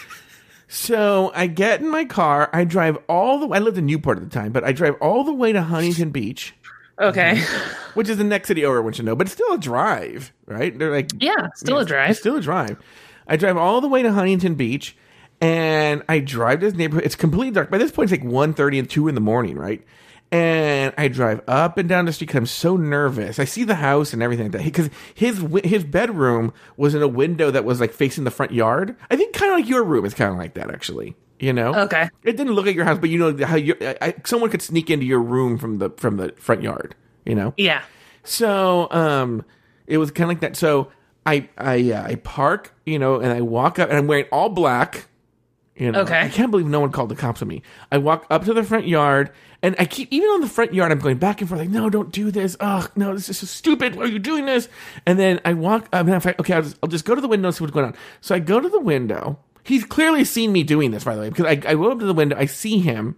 so 0.68 1.30
I 1.34 1.46
get 1.46 1.80
in 1.80 1.88
my 1.88 2.04
car. 2.04 2.50
I 2.52 2.64
drive 2.64 2.98
all 3.08 3.38
the. 3.40 3.48
I 3.54 3.58
lived 3.58 3.78
in 3.78 3.86
Newport 3.86 4.18
at 4.18 4.24
the 4.24 4.30
time, 4.30 4.52
but 4.52 4.64
I 4.64 4.72
drive 4.72 4.96
all 5.00 5.22
the 5.22 5.34
way 5.34 5.52
to 5.52 5.62
Huntington 5.62 6.10
Beach 6.10 6.54
Okay. 7.00 7.36
Mm-hmm. 7.36 7.74
which 7.94 8.08
is 8.08 8.16
the 8.16 8.24
next 8.24 8.48
city 8.48 8.64
over, 8.64 8.82
which 8.82 8.98
you 8.98 9.04
know, 9.04 9.16
but 9.16 9.26
it's 9.26 9.34
still 9.34 9.52
a 9.52 9.58
drive, 9.58 10.32
right? 10.46 10.76
They're 10.78 10.92
like, 10.92 11.10
Yeah, 11.18 11.48
still 11.54 11.78
a 11.78 11.84
drive. 11.84 12.16
Still 12.16 12.36
a 12.36 12.40
drive. 12.40 12.78
I 13.26 13.36
drive 13.36 13.56
all 13.56 13.80
the 13.80 13.88
way 13.88 14.02
to 14.02 14.12
Huntington 14.12 14.54
Beach, 14.54 14.96
and 15.40 16.02
I 16.08 16.20
drive 16.20 16.60
to 16.60 16.66
this 16.66 16.74
neighborhood. 16.74 17.04
It's 17.04 17.14
completely 17.14 17.50
dark. 17.50 17.70
By 17.70 17.78
this 17.78 17.92
point, 17.92 18.10
it's 18.10 18.22
like 18.22 18.30
1.30 18.30 18.78
and 18.78 18.90
two 18.90 19.08
in 19.08 19.14
the 19.14 19.20
morning, 19.20 19.56
right? 19.56 19.84
And 20.30 20.92
I 20.98 21.08
drive 21.08 21.40
up 21.48 21.78
and 21.78 21.88
down 21.88 22.04
the 22.04 22.12
street 22.12 22.26
because 22.26 22.38
I'm 22.38 22.46
so 22.46 22.76
nervous. 22.76 23.38
I 23.38 23.44
see 23.44 23.64
the 23.64 23.74
house 23.74 24.12
and 24.12 24.22
everything 24.22 24.46
like 24.46 24.52
that 24.52 24.64
because 24.64 24.90
his 25.14 25.42
his 25.64 25.84
bedroom 25.84 26.52
was 26.76 26.94
in 26.94 27.02
a 27.02 27.08
window 27.08 27.50
that 27.50 27.64
was 27.64 27.80
like 27.80 27.92
facing 27.92 28.24
the 28.24 28.30
front 28.30 28.52
yard. 28.52 28.94
I 29.10 29.16
think 29.16 29.34
kind 29.34 29.52
of 29.52 29.58
like 29.58 29.68
your 29.68 29.82
room 29.82 30.04
is 30.04 30.12
kind 30.12 30.30
of 30.30 30.36
like 30.36 30.54
that, 30.54 30.70
actually. 30.70 31.16
You 31.40 31.52
know? 31.52 31.74
Okay. 31.74 32.10
It 32.24 32.36
didn't 32.36 32.54
look 32.54 32.66
like 32.66 32.74
your 32.74 32.84
house, 32.84 32.98
but 32.98 33.10
you 33.10 33.18
know 33.18 33.46
how 33.46 33.56
you 33.56 33.76
I, 33.80 34.14
someone 34.24 34.50
could 34.50 34.62
sneak 34.62 34.90
into 34.90 35.06
your 35.06 35.20
room 35.20 35.56
from 35.58 35.78
the 35.78 35.90
from 35.90 36.16
the 36.16 36.32
front 36.36 36.62
yard. 36.62 36.94
You 37.24 37.34
know? 37.34 37.54
Yeah. 37.56 37.82
So 38.24 38.88
um, 38.90 39.44
it 39.86 39.98
was 39.98 40.10
kind 40.10 40.24
of 40.24 40.36
like 40.36 40.40
that. 40.40 40.56
So 40.56 40.90
I 41.24 41.48
I 41.56 41.92
uh, 41.92 42.02
I 42.04 42.14
park, 42.16 42.74
you 42.84 42.98
know, 42.98 43.20
and 43.20 43.32
I 43.32 43.40
walk 43.40 43.78
up, 43.78 43.88
and 43.88 43.98
I'm 43.98 44.06
wearing 44.06 44.26
all 44.32 44.48
black. 44.48 45.06
You 45.76 45.92
know, 45.92 46.00
Okay. 46.00 46.20
I 46.20 46.28
can't 46.28 46.50
believe 46.50 46.66
no 46.66 46.80
one 46.80 46.90
called 46.90 47.08
the 47.08 47.14
cops 47.14 47.40
on 47.40 47.46
me. 47.46 47.62
I 47.92 47.98
walk 47.98 48.26
up 48.30 48.44
to 48.46 48.52
the 48.52 48.64
front 48.64 48.88
yard, 48.88 49.30
and 49.62 49.76
I 49.78 49.84
keep 49.84 50.08
even 50.10 50.28
on 50.30 50.40
the 50.40 50.48
front 50.48 50.74
yard. 50.74 50.90
I'm 50.90 50.98
going 50.98 51.18
back 51.18 51.40
and 51.40 51.48
forth, 51.48 51.60
like, 51.60 51.70
no, 51.70 51.88
don't 51.88 52.10
do 52.10 52.32
this. 52.32 52.56
Ugh, 52.58 52.90
no, 52.96 53.14
this 53.14 53.28
is 53.28 53.38
so 53.38 53.46
stupid. 53.46 53.94
Why 53.94 54.02
are 54.02 54.08
you 54.08 54.18
doing 54.18 54.44
this? 54.44 54.68
And 55.06 55.20
then 55.20 55.40
I 55.44 55.52
walk. 55.52 55.88
I'm 55.92 56.08
like, 56.08 56.40
okay, 56.40 56.54
I'll 56.54 56.62
just, 56.62 56.76
I'll 56.82 56.88
just 56.88 57.04
go 57.04 57.14
to 57.14 57.20
the 57.20 57.28
window 57.28 57.46
and 57.46 57.54
see 57.54 57.62
what's 57.62 57.72
going 57.72 57.86
on. 57.86 57.94
So 58.20 58.34
I 58.34 58.40
go 58.40 58.58
to 58.58 58.68
the 58.68 58.80
window. 58.80 59.38
He's 59.68 59.84
clearly 59.84 60.24
seen 60.24 60.50
me 60.50 60.62
doing 60.62 60.90
this, 60.90 61.04
by 61.04 61.14
the 61.14 61.20
way, 61.20 61.28
because 61.28 61.44
I, 61.44 61.50
I 61.50 61.74
go 61.74 61.92
up 61.92 61.98
to 62.00 62.06
the 62.06 62.14
window. 62.14 62.36
I 62.36 62.46
see 62.46 62.78
him, 62.78 63.16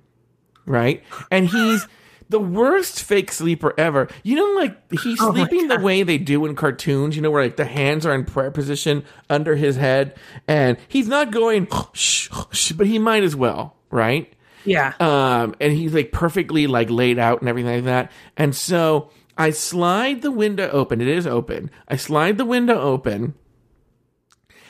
right? 0.67 1.03
And 1.31 1.47
he's 1.47 1.87
the 2.29 2.41
worst 2.41 3.03
fake 3.03 3.31
sleeper 3.33 3.73
ever. 3.79 4.09
You 4.23 4.37
know, 4.37 4.61
like 4.61 4.91
he's 5.01 5.21
Oh 5.21 5.33
sleeping 5.33 5.69
the 5.69 5.79
way 5.79 6.03
they 6.03 6.19
do 6.19 6.45
in 6.47 6.57
cartoons. 6.57 7.15
You 7.17 7.23
know, 7.23 7.31
where 7.31 7.45
like 7.45 7.57
the 7.57 7.65
hands 7.65 8.05
are 8.05 8.15
in 8.15 8.25
prayer 8.25 8.51
position 8.51 9.05
under 9.29 9.55
his 9.57 9.77
head, 9.77 10.17
and 10.49 10.77
he's 10.89 11.09
not 11.09 11.31
going 11.31 11.69
shh, 11.93 12.29
shh, 12.51 12.73
but 12.73 12.87
he 12.87 12.99
might 12.99 13.23
as 13.23 13.37
well, 13.37 13.77
right? 13.91 14.33
Yeah. 14.65 14.95
Um, 15.01 15.55
and 15.61 15.73
he's 15.73 15.95
like 15.95 16.13
perfectly 16.13 16.67
like 16.67 16.91
laid 16.91 17.19
out 17.19 17.41
and 17.41 17.49
everything 17.49 17.75
like 17.77 17.85
that. 17.85 18.13
And 18.37 18.55
so 18.55 19.11
I 19.37 19.51
slide 19.51 20.23
the 20.23 20.31
window 20.31 20.69
open. 20.71 21.01
It 21.01 21.09
is 21.09 21.27
open. 21.27 21.71
I 21.89 21.97
slide 21.97 22.39
the 22.39 22.45
window 22.45 22.79
open. 22.79 23.35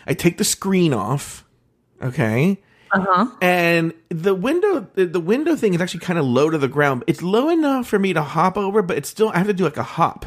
I 0.07 0.15
take 0.15 0.39
the 0.39 0.45
screen 0.45 0.93
off. 0.93 1.45
Okay. 2.03 2.59
Uh 2.93 3.01
huh. 3.01 3.27
And 3.41 3.95
the 4.09 4.35
window, 4.35 4.87
the, 4.95 5.21
window 5.21 5.55
thing 5.55 5.75
is 5.75 5.81
actually 5.81 6.01
kind 6.01 6.19
of 6.19 6.25
low 6.25 6.51
to 6.51 6.59
the 6.59 6.69
ground. 6.69 7.05
It's 7.07 7.23
low 7.23 7.49
enough 7.49 7.87
for 7.87 7.99
me 7.99 8.13
to 8.13 8.23
hop 8.23 8.57
over, 8.57 8.83
but 8.83 8.97
it's 8.97 9.09
still, 9.09 9.29
I 9.29 9.39
have 9.39 9.47
to 9.47 9.53
do 9.53 9.65
like 9.65 9.77
a 9.77 9.83
hop, 9.83 10.27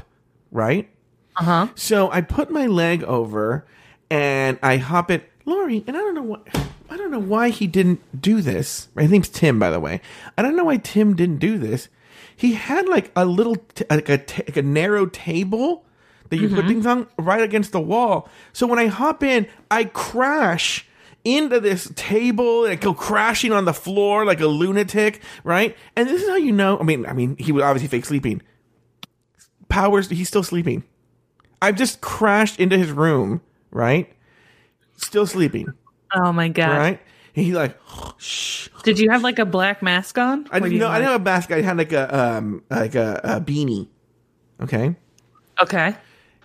right? 0.51 0.89
Uh 1.35 1.43
huh. 1.43 1.67
So 1.75 2.09
I 2.11 2.21
put 2.21 2.51
my 2.51 2.67
leg 2.67 3.03
over 3.03 3.65
and 4.09 4.59
I 4.63 4.77
hop 4.77 5.11
it, 5.11 5.29
Lori, 5.45 5.83
and 5.87 5.97
I 5.97 5.99
don't 5.99 6.15
know 6.15 6.23
what, 6.23 6.47
I 6.89 6.95
don't 6.95 7.11
know 7.11 7.19
why 7.19 7.49
he 7.49 7.67
didn't 7.67 8.21
do 8.21 8.41
this. 8.41 8.87
His 8.97 9.11
name's 9.11 9.29
Tim, 9.29 9.59
by 9.59 9.69
the 9.69 9.79
way. 9.79 9.99
I 10.37 10.41
don't 10.41 10.55
know 10.55 10.65
why 10.65 10.77
Tim 10.77 11.15
didn't 11.15 11.39
do 11.39 11.57
this. 11.57 11.89
He 12.35 12.53
had 12.53 12.87
like 12.87 13.11
a 13.15 13.25
little, 13.25 13.55
t- 13.55 13.85
like 13.89 14.07
a, 14.07 14.19
t- 14.19 14.43
like 14.47 14.57
a 14.57 14.61
narrow 14.61 15.07
table 15.07 15.85
that 16.29 16.37
you 16.37 16.49
put 16.49 16.65
things 16.65 16.85
on 16.85 17.07
right 17.19 17.41
against 17.41 17.73
the 17.73 17.81
wall. 17.81 18.29
So 18.53 18.65
when 18.65 18.79
I 18.79 18.87
hop 18.87 19.21
in, 19.21 19.47
I 19.69 19.83
crash 19.83 20.87
into 21.25 21.59
this 21.59 21.91
table 21.95 22.65
and 22.65 22.79
go 22.81 22.93
crashing 22.93 23.51
on 23.51 23.65
the 23.65 23.73
floor 23.73 24.25
like 24.25 24.41
a 24.41 24.47
lunatic, 24.47 25.21
right? 25.43 25.75
And 25.95 26.07
this 26.07 26.21
is 26.21 26.29
how 26.29 26.35
you 26.35 26.51
know. 26.51 26.77
I 26.79 26.83
mean, 26.83 27.05
I 27.05 27.13
mean, 27.13 27.37
he 27.37 27.51
was 27.51 27.63
obviously 27.63 27.87
fake 27.87 28.05
sleeping. 28.05 28.41
Powers, 29.69 30.09
he's 30.09 30.27
still 30.27 30.43
sleeping. 30.43 30.83
I've 31.61 31.75
just 31.77 32.01
crashed 32.01 32.59
into 32.59 32.77
his 32.77 32.91
room, 32.91 33.41
right? 33.71 34.11
Still 34.97 35.25
sleeping, 35.25 35.67
Oh 36.13 36.31
my 36.33 36.49
god. 36.49 36.77
right? 36.77 36.99
And 37.35 37.45
he's 37.45 37.55
like, 37.55 37.77
shh. 38.17 38.67
Did 38.83 38.99
you 38.99 39.09
have 39.09 39.23
like 39.23 39.39
a 39.39 39.45
black 39.45 39.81
mask 39.81 40.17
on? 40.17 40.47
I 40.51 40.59
didn't 40.59 40.77
know. 40.77 40.89
I 40.89 40.99
didn't 40.99 41.11
have 41.11 41.21
a 41.21 41.23
mask. 41.23 41.51
I 41.51 41.61
had 41.61 41.77
like 41.77 41.93
a 41.93 42.15
um 42.37 42.63
like 42.69 42.95
a, 42.95 43.19
a 43.23 43.41
beanie. 43.41 43.87
Okay. 44.61 44.95
Okay. 45.61 45.95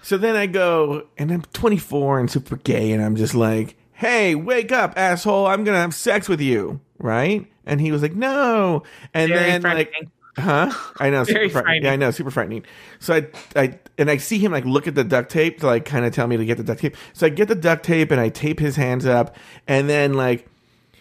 So 0.03 0.17
then 0.17 0.37
I 0.37 0.47
go, 0.47 1.09
and 1.19 1.31
I'm 1.33 1.43
24 1.43 2.21
and 2.21 2.31
super 2.31 2.57
gay, 2.57 2.93
and 2.93 3.03
I'm 3.05 3.17
just 3.17 3.35
like, 3.35 3.77
hey, 3.99 4.37
wake 4.37 4.71
up, 4.71 4.97
asshole. 4.97 5.49
I'm 5.49 5.65
going 5.65 5.75
to 5.75 5.81
have 5.81 5.93
sex 5.93 6.29
with 6.29 6.41
you. 6.41 6.81
Right? 6.99 7.47
And 7.67 7.81
he 7.81 7.91
was 7.91 8.01
like, 8.01 8.15
no. 8.15 8.85
And 9.13 9.29
Very 9.29 9.51
then, 9.51 9.63
like, 9.63 9.93
huh? 10.37 10.73
I 10.99 11.11
know. 11.11 11.25
Very 11.25 11.49
super 11.49 11.53
frightening. 11.53 11.53
frightening. 11.53 11.85
Yeah, 11.85 11.93
I 11.93 11.97
know. 11.97 12.11
Super 12.13 12.31
frightening. 12.31 12.65
So 13.01 13.15
I, 13.15 13.27
I, 13.57 13.79
and 13.99 14.09
I 14.09 14.19
see 14.19 14.39
him 14.39 14.53
like 14.53 14.65
look 14.65 14.87
at 14.87 14.95
the 14.95 15.03
duct 15.03 15.31
tape 15.31 15.59
to 15.61 15.67
like 15.67 15.85
kind 15.85 16.05
of 16.05 16.15
tell 16.15 16.29
me 16.29 16.37
to 16.37 16.45
get 16.45 16.59
the 16.59 16.63
duct 16.63 16.81
tape. 16.81 16.97
So 17.13 17.27
I 17.27 17.31
get 17.31 17.49
the 17.49 17.57
duct 17.57 17.85
tape 17.85 18.13
and 18.13 18.21
I 18.21 18.29
tape 18.29 18.61
his 18.61 18.77
hands 18.77 19.05
up, 19.05 19.37
and 19.67 19.91
then 19.91 20.15
like, 20.15 20.49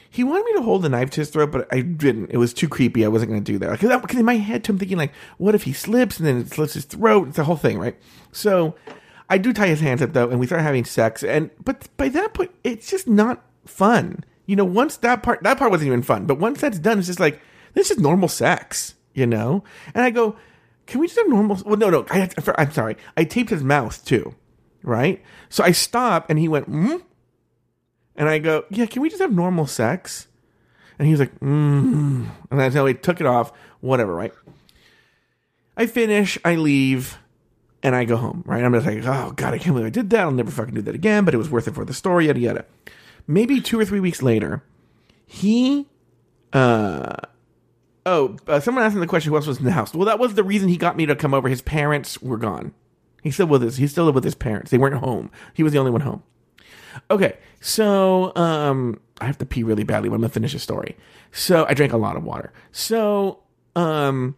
he 0.09 0.23
wanted 0.23 0.45
me 0.45 0.53
to 0.53 0.61
hold 0.63 0.81
the 0.81 0.89
knife 0.89 1.11
to 1.11 1.21
his 1.21 1.29
throat, 1.29 1.51
but 1.51 1.67
I 1.71 1.81
didn't. 1.81 2.31
It 2.31 2.37
was 2.37 2.51
too 2.51 2.67
creepy. 2.67 3.05
I 3.05 3.09
wasn't 3.09 3.29
going 3.29 3.43
to 3.43 3.51
do 3.51 3.59
that. 3.59 3.79
Because 3.79 4.17
in 4.17 4.25
my 4.25 4.37
head, 4.37 4.67
I'm 4.67 4.79
thinking, 4.79 4.97
like, 4.97 5.13
what 5.37 5.53
if 5.53 5.63
he 5.63 5.73
slips 5.73 6.17
and 6.17 6.25
then 6.25 6.37
it 6.37 6.49
slips 6.49 6.73
his 6.73 6.85
throat? 6.85 7.27
It's 7.27 7.37
the 7.37 7.43
whole 7.43 7.57
thing, 7.57 7.77
right? 7.77 7.95
So 8.31 8.73
I 9.29 9.37
do 9.37 9.51
tie 9.53 9.67
his 9.67 9.81
hands 9.81 10.01
up, 10.01 10.13
though, 10.13 10.29
and 10.29 10.39
we 10.39 10.45
start 10.45 10.61
having 10.61 10.85
sex. 10.85 11.23
And 11.23 11.49
But 11.63 11.89
by 11.97 12.09
that 12.09 12.33
point, 12.33 12.51
it's 12.63 12.89
just 12.89 13.07
not 13.07 13.43
fun. 13.65 14.23
You 14.45 14.55
know, 14.55 14.65
once 14.65 14.97
that 14.97 15.23
part, 15.23 15.43
that 15.43 15.57
part 15.57 15.71
wasn't 15.71 15.87
even 15.87 16.01
fun. 16.01 16.25
But 16.25 16.39
once 16.39 16.61
that's 16.61 16.79
done, 16.79 16.99
it's 16.99 17.07
just 17.07 17.19
like, 17.19 17.41
this 17.73 17.91
is 17.91 17.99
normal 17.99 18.29
sex, 18.29 18.95
you 19.13 19.27
know? 19.27 19.63
And 19.93 20.03
I 20.03 20.09
go, 20.09 20.37
can 20.85 21.01
we 21.01 21.07
just 21.07 21.19
have 21.19 21.27
normal? 21.27 21.59
Well, 21.65 21.75
no, 21.75 21.89
no. 21.89 22.05
I 22.09 22.29
I'm 22.57 22.71
sorry. 22.71 22.95
I 23.17 23.25
taped 23.25 23.49
his 23.49 23.63
mouth, 23.63 24.03
too, 24.05 24.33
right? 24.83 25.21
So 25.49 25.63
I 25.63 25.71
stop, 25.71 26.29
and 26.29 26.39
he 26.39 26.47
went, 26.47 26.67
hmm? 26.67 26.95
And 28.15 28.29
I 28.29 28.39
go, 28.39 28.63
yeah, 28.69 28.85
can 28.85 29.01
we 29.01 29.09
just 29.09 29.21
have 29.21 29.33
normal 29.33 29.67
sex? 29.67 30.27
And 30.97 31.05
he 31.05 31.11
was 31.11 31.19
like, 31.19 31.37
mm. 31.39 32.27
And 32.49 32.59
that's 32.59 32.73
how 32.73 32.85
he 32.85 32.93
took 32.93 33.19
it 33.19 33.27
off, 33.27 33.51
whatever, 33.81 34.15
right? 34.15 34.33
I 35.75 35.85
finish, 35.85 36.39
I 36.43 36.55
leave, 36.55 37.19
and 37.83 37.95
I 37.95 38.05
go 38.05 38.17
home, 38.17 38.43
right? 38.45 38.63
I'm 38.63 38.73
just 38.73 38.85
like, 38.85 39.05
oh, 39.05 39.31
God, 39.31 39.53
I 39.53 39.57
can't 39.57 39.75
believe 39.75 39.87
I 39.87 39.91
did 39.91 40.09
that. 40.09 40.21
I'll 40.21 40.31
never 40.31 40.51
fucking 40.51 40.73
do 40.73 40.81
that 40.81 40.95
again, 40.95 41.25
but 41.25 41.33
it 41.33 41.37
was 41.37 41.49
worth 41.49 41.67
it 41.67 41.75
for 41.75 41.85
the 41.85 41.93
story, 41.93 42.27
yada, 42.27 42.39
yada. 42.39 42.65
Maybe 43.27 43.61
two 43.61 43.79
or 43.79 43.85
three 43.85 43.99
weeks 43.99 44.21
later, 44.21 44.63
he, 45.25 45.87
uh, 46.53 47.15
oh, 48.05 48.37
uh, 48.47 48.59
someone 48.59 48.83
asked 48.83 48.95
him 48.95 49.01
the 49.01 49.07
question, 49.07 49.31
who 49.31 49.35
else 49.35 49.47
was 49.47 49.59
in 49.59 49.65
the 49.65 49.71
house? 49.71 49.93
Well, 49.93 50.05
that 50.05 50.19
was 50.19 50.33
the 50.33 50.43
reason 50.43 50.69
he 50.69 50.77
got 50.77 50.97
me 50.97 51.05
to 51.05 51.15
come 51.15 51.33
over. 51.33 51.49
His 51.49 51.61
parents 51.61 52.21
were 52.21 52.37
gone. 52.37 52.73
He 53.21 53.31
still 53.31 53.47
with 53.47 53.61
his, 53.61 53.77
he 53.77 53.87
still 53.87 54.05
lived 54.05 54.15
with 54.15 54.23
his 54.23 54.35
parents. 54.35 54.71
They 54.71 54.77
weren't 54.77 54.95
home. 54.95 55.29
He 55.53 55.63
was 55.63 55.73
the 55.73 55.79
only 55.79 55.91
one 55.91 56.01
home. 56.01 56.23
Okay, 57.11 57.37
so 57.61 58.35
um, 58.35 58.99
I 59.19 59.25
have 59.25 59.37
to 59.39 59.45
pee 59.45 59.63
really 59.63 59.83
badly, 59.83 60.09
but 60.09 60.15
I'm 60.15 60.21
gonna 60.21 60.29
finish 60.29 60.53
the 60.53 60.59
story. 60.59 60.97
So 61.31 61.65
I 61.67 61.73
drank 61.73 61.93
a 61.93 61.97
lot 61.97 62.15
of 62.15 62.23
water. 62.23 62.53
So 62.71 63.43
um, 63.75 64.35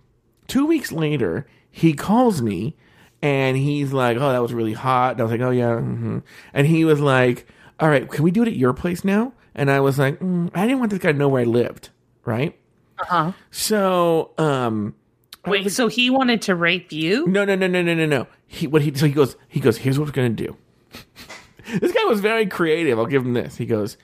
two 0.47 0.65
weeks 0.65 0.91
later, 0.91 1.47
he 1.71 1.93
calls 1.93 2.41
me 2.41 2.75
and 3.21 3.57
he's 3.57 3.91
like, 3.93 4.17
"Oh, 4.17 4.31
that 4.31 4.41
was 4.41 4.53
really 4.53 4.73
hot." 4.73 5.13
And 5.13 5.21
I 5.21 5.23
was 5.23 5.31
like, 5.31 5.41
"Oh 5.41 5.51
yeah," 5.51 5.77
hmm 5.77 6.19
and 6.53 6.67
he 6.67 6.85
was 6.85 6.99
like, 6.99 7.47
"All 7.79 7.89
right, 7.89 8.09
can 8.09 8.23
we 8.23 8.31
do 8.31 8.41
it 8.43 8.47
at 8.47 8.55
your 8.55 8.73
place 8.73 9.03
now?" 9.03 9.33
And 9.55 9.69
I 9.69 9.79
was 9.79 9.97
like, 9.99 10.19
mm, 10.19 10.49
"I 10.53 10.65
didn't 10.65 10.79
want 10.79 10.91
this 10.91 10.99
guy 10.99 11.11
to 11.11 11.17
know 11.17 11.27
where 11.29 11.41
I 11.41 11.45
lived, 11.45 11.89
right?" 12.25 12.57
Uh 12.99 13.05
huh. 13.05 13.31
So 13.51 14.31
um, 14.37 14.95
Wait, 15.45 15.71
so 15.71 15.87
he 15.87 16.09
wanted 16.09 16.41
to 16.43 16.55
rape 16.55 16.91
you? 16.91 17.25
no, 17.27 17.45
no, 17.45 17.55
no, 17.55 17.67
no, 17.67 17.81
no, 17.81 17.93
no, 17.93 18.05
no. 18.05 18.27
He 18.47 18.67
what 18.67 18.81
he 18.81 18.93
so 18.93 19.05
he 19.05 19.13
goes 19.13 19.35
he 19.47 19.59
goes. 19.59 19.77
Here's 19.77 19.97
what 19.97 20.07
we're 20.07 20.11
gonna 20.13 20.29
do. 20.29 20.55
this 21.79 21.91
guy 21.91 22.03
was 22.05 22.19
very 22.19 22.45
creative. 22.45 22.97
I'll 22.99 23.05
give 23.05 23.25
him 23.25 23.33
this. 23.33 23.57
He 23.57 23.65
goes, 23.65 23.97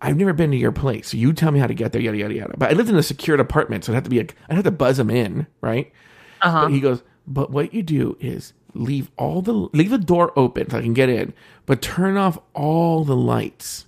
I've 0.00 0.16
never 0.16 0.32
been 0.32 0.50
to 0.50 0.56
your 0.56 0.72
place, 0.72 1.08
so 1.10 1.16
you 1.16 1.32
tell 1.32 1.52
me 1.52 1.60
how 1.60 1.66
to 1.68 1.74
get 1.74 1.92
there. 1.92 2.00
Yada 2.02 2.16
yada 2.18 2.34
yada. 2.34 2.54
But 2.56 2.70
I 2.70 2.72
lived 2.72 2.88
in 2.88 2.96
a 2.96 3.02
secured 3.02 3.38
apartment, 3.38 3.84
so 3.84 3.92
I'd 3.92 3.96
have 3.96 4.04
to 4.04 4.10
be. 4.10 4.18
i'd 4.20 4.34
have 4.48 4.64
to 4.64 4.70
buzz 4.72 4.98
him 4.98 5.10
in, 5.10 5.46
right? 5.60 5.92
Uh 6.40 6.50
huh. 6.50 6.60
But 6.62 6.72
he 6.72 6.80
goes, 6.80 7.02
but 7.26 7.50
what 7.50 7.72
you 7.72 7.82
do 7.82 8.16
is 8.20 8.52
leave 8.74 9.10
all 9.16 9.42
the 9.42 9.52
leave 9.52 9.90
the 9.90 9.98
door 9.98 10.32
open 10.36 10.70
so 10.70 10.78
I 10.78 10.82
can 10.82 10.94
get 10.94 11.08
in, 11.08 11.34
but 11.66 11.82
turn 11.82 12.16
off 12.16 12.38
all 12.54 13.04
the 13.04 13.16
lights, 13.16 13.86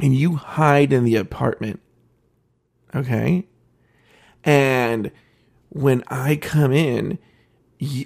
and 0.00 0.14
you 0.14 0.36
hide 0.36 0.92
in 0.92 1.04
the 1.04 1.16
apartment. 1.16 1.80
Okay, 2.94 3.46
and 4.44 5.10
when 5.70 6.02
I 6.08 6.36
come 6.36 6.72
in, 6.72 7.18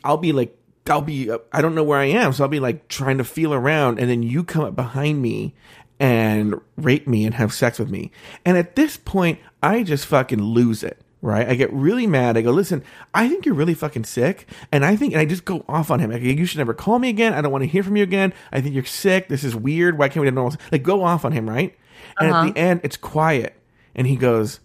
I'll 0.05 0.16
be 0.16 0.33
like, 0.33 0.57
I'll 0.88 1.03
be, 1.03 1.31
I 1.53 1.61
don't 1.61 1.74
know 1.74 1.85
where 1.85 1.98
I 1.98 2.07
am, 2.07 2.33
so 2.33 2.44
I'll 2.44 2.48
be 2.48 2.61
like 2.61 2.88
trying 2.88 3.18
to 3.18 3.24
feel 3.24 3.55
around, 3.55 3.98
and 4.00 4.11
then 4.11 4.22
you 4.22 4.42
come 4.42 4.64
up 4.64 4.74
behind 4.74 5.22
me 5.22 5.55
and 6.00 6.55
rape 6.76 7.07
me 7.07 7.24
and 7.24 7.35
have 7.35 7.53
sex 7.53 7.79
with 7.79 7.90
me. 7.90 8.11
And 8.44 8.57
at 8.57 8.74
this 8.74 8.96
point, 8.96 9.38
I 9.62 9.83
just 9.83 10.07
fucking 10.07 10.42
lose 10.42 10.83
it. 10.83 11.00
Right? 11.22 11.46
I 11.48 11.54
get 11.54 11.70
really 11.72 12.06
mad. 12.06 12.38
I 12.38 12.42
go, 12.42 12.50
listen, 12.50 12.83
I 13.12 13.28
think 13.28 13.44
you're 13.44 13.54
really 13.54 13.74
fucking 13.74 14.04
sick. 14.04 14.48
And 14.72 14.85
I 14.87 14.96
think, 14.96 15.12
and 15.12 15.20
I 15.20 15.26
just 15.26 15.44
go 15.44 15.64
off 15.68 15.90
on 15.90 16.00
him. 16.00 16.11
Like, 16.11 16.22
you 16.22 16.46
should 16.46 16.56
never 16.59 16.72
call 16.72 16.98
me 16.98 17.11
again. 17.11 17.35
I 17.35 17.42
don't 17.42 17.52
want 17.52 17.62
to 17.62 17.68
hear 17.68 17.83
from 17.83 17.96
you 17.96 18.02
again. 18.02 18.33
I 18.52 18.62
think 18.62 18.74
you're 18.74 18.85
sick. 18.87 19.28
This 19.28 19.44
is 19.44 19.54
weird. 19.54 19.98
Why 19.98 20.09
can't 20.09 20.22
we 20.22 20.26
have 20.28 20.35
normal? 20.35 20.56
Like, 20.72 20.83
go 20.83 21.04
off 21.04 21.26
on 21.26 21.33
him, 21.33 21.48
right? 21.48 21.76
And 22.18 22.30
Uh-huh. 22.33 22.46
at 22.48 22.54
the 22.54 22.59
end, 22.61 22.80
it's 22.85 22.96
quiet. 22.96 23.54
And 23.94 24.06
he 24.06 24.16
goes, 24.16 24.61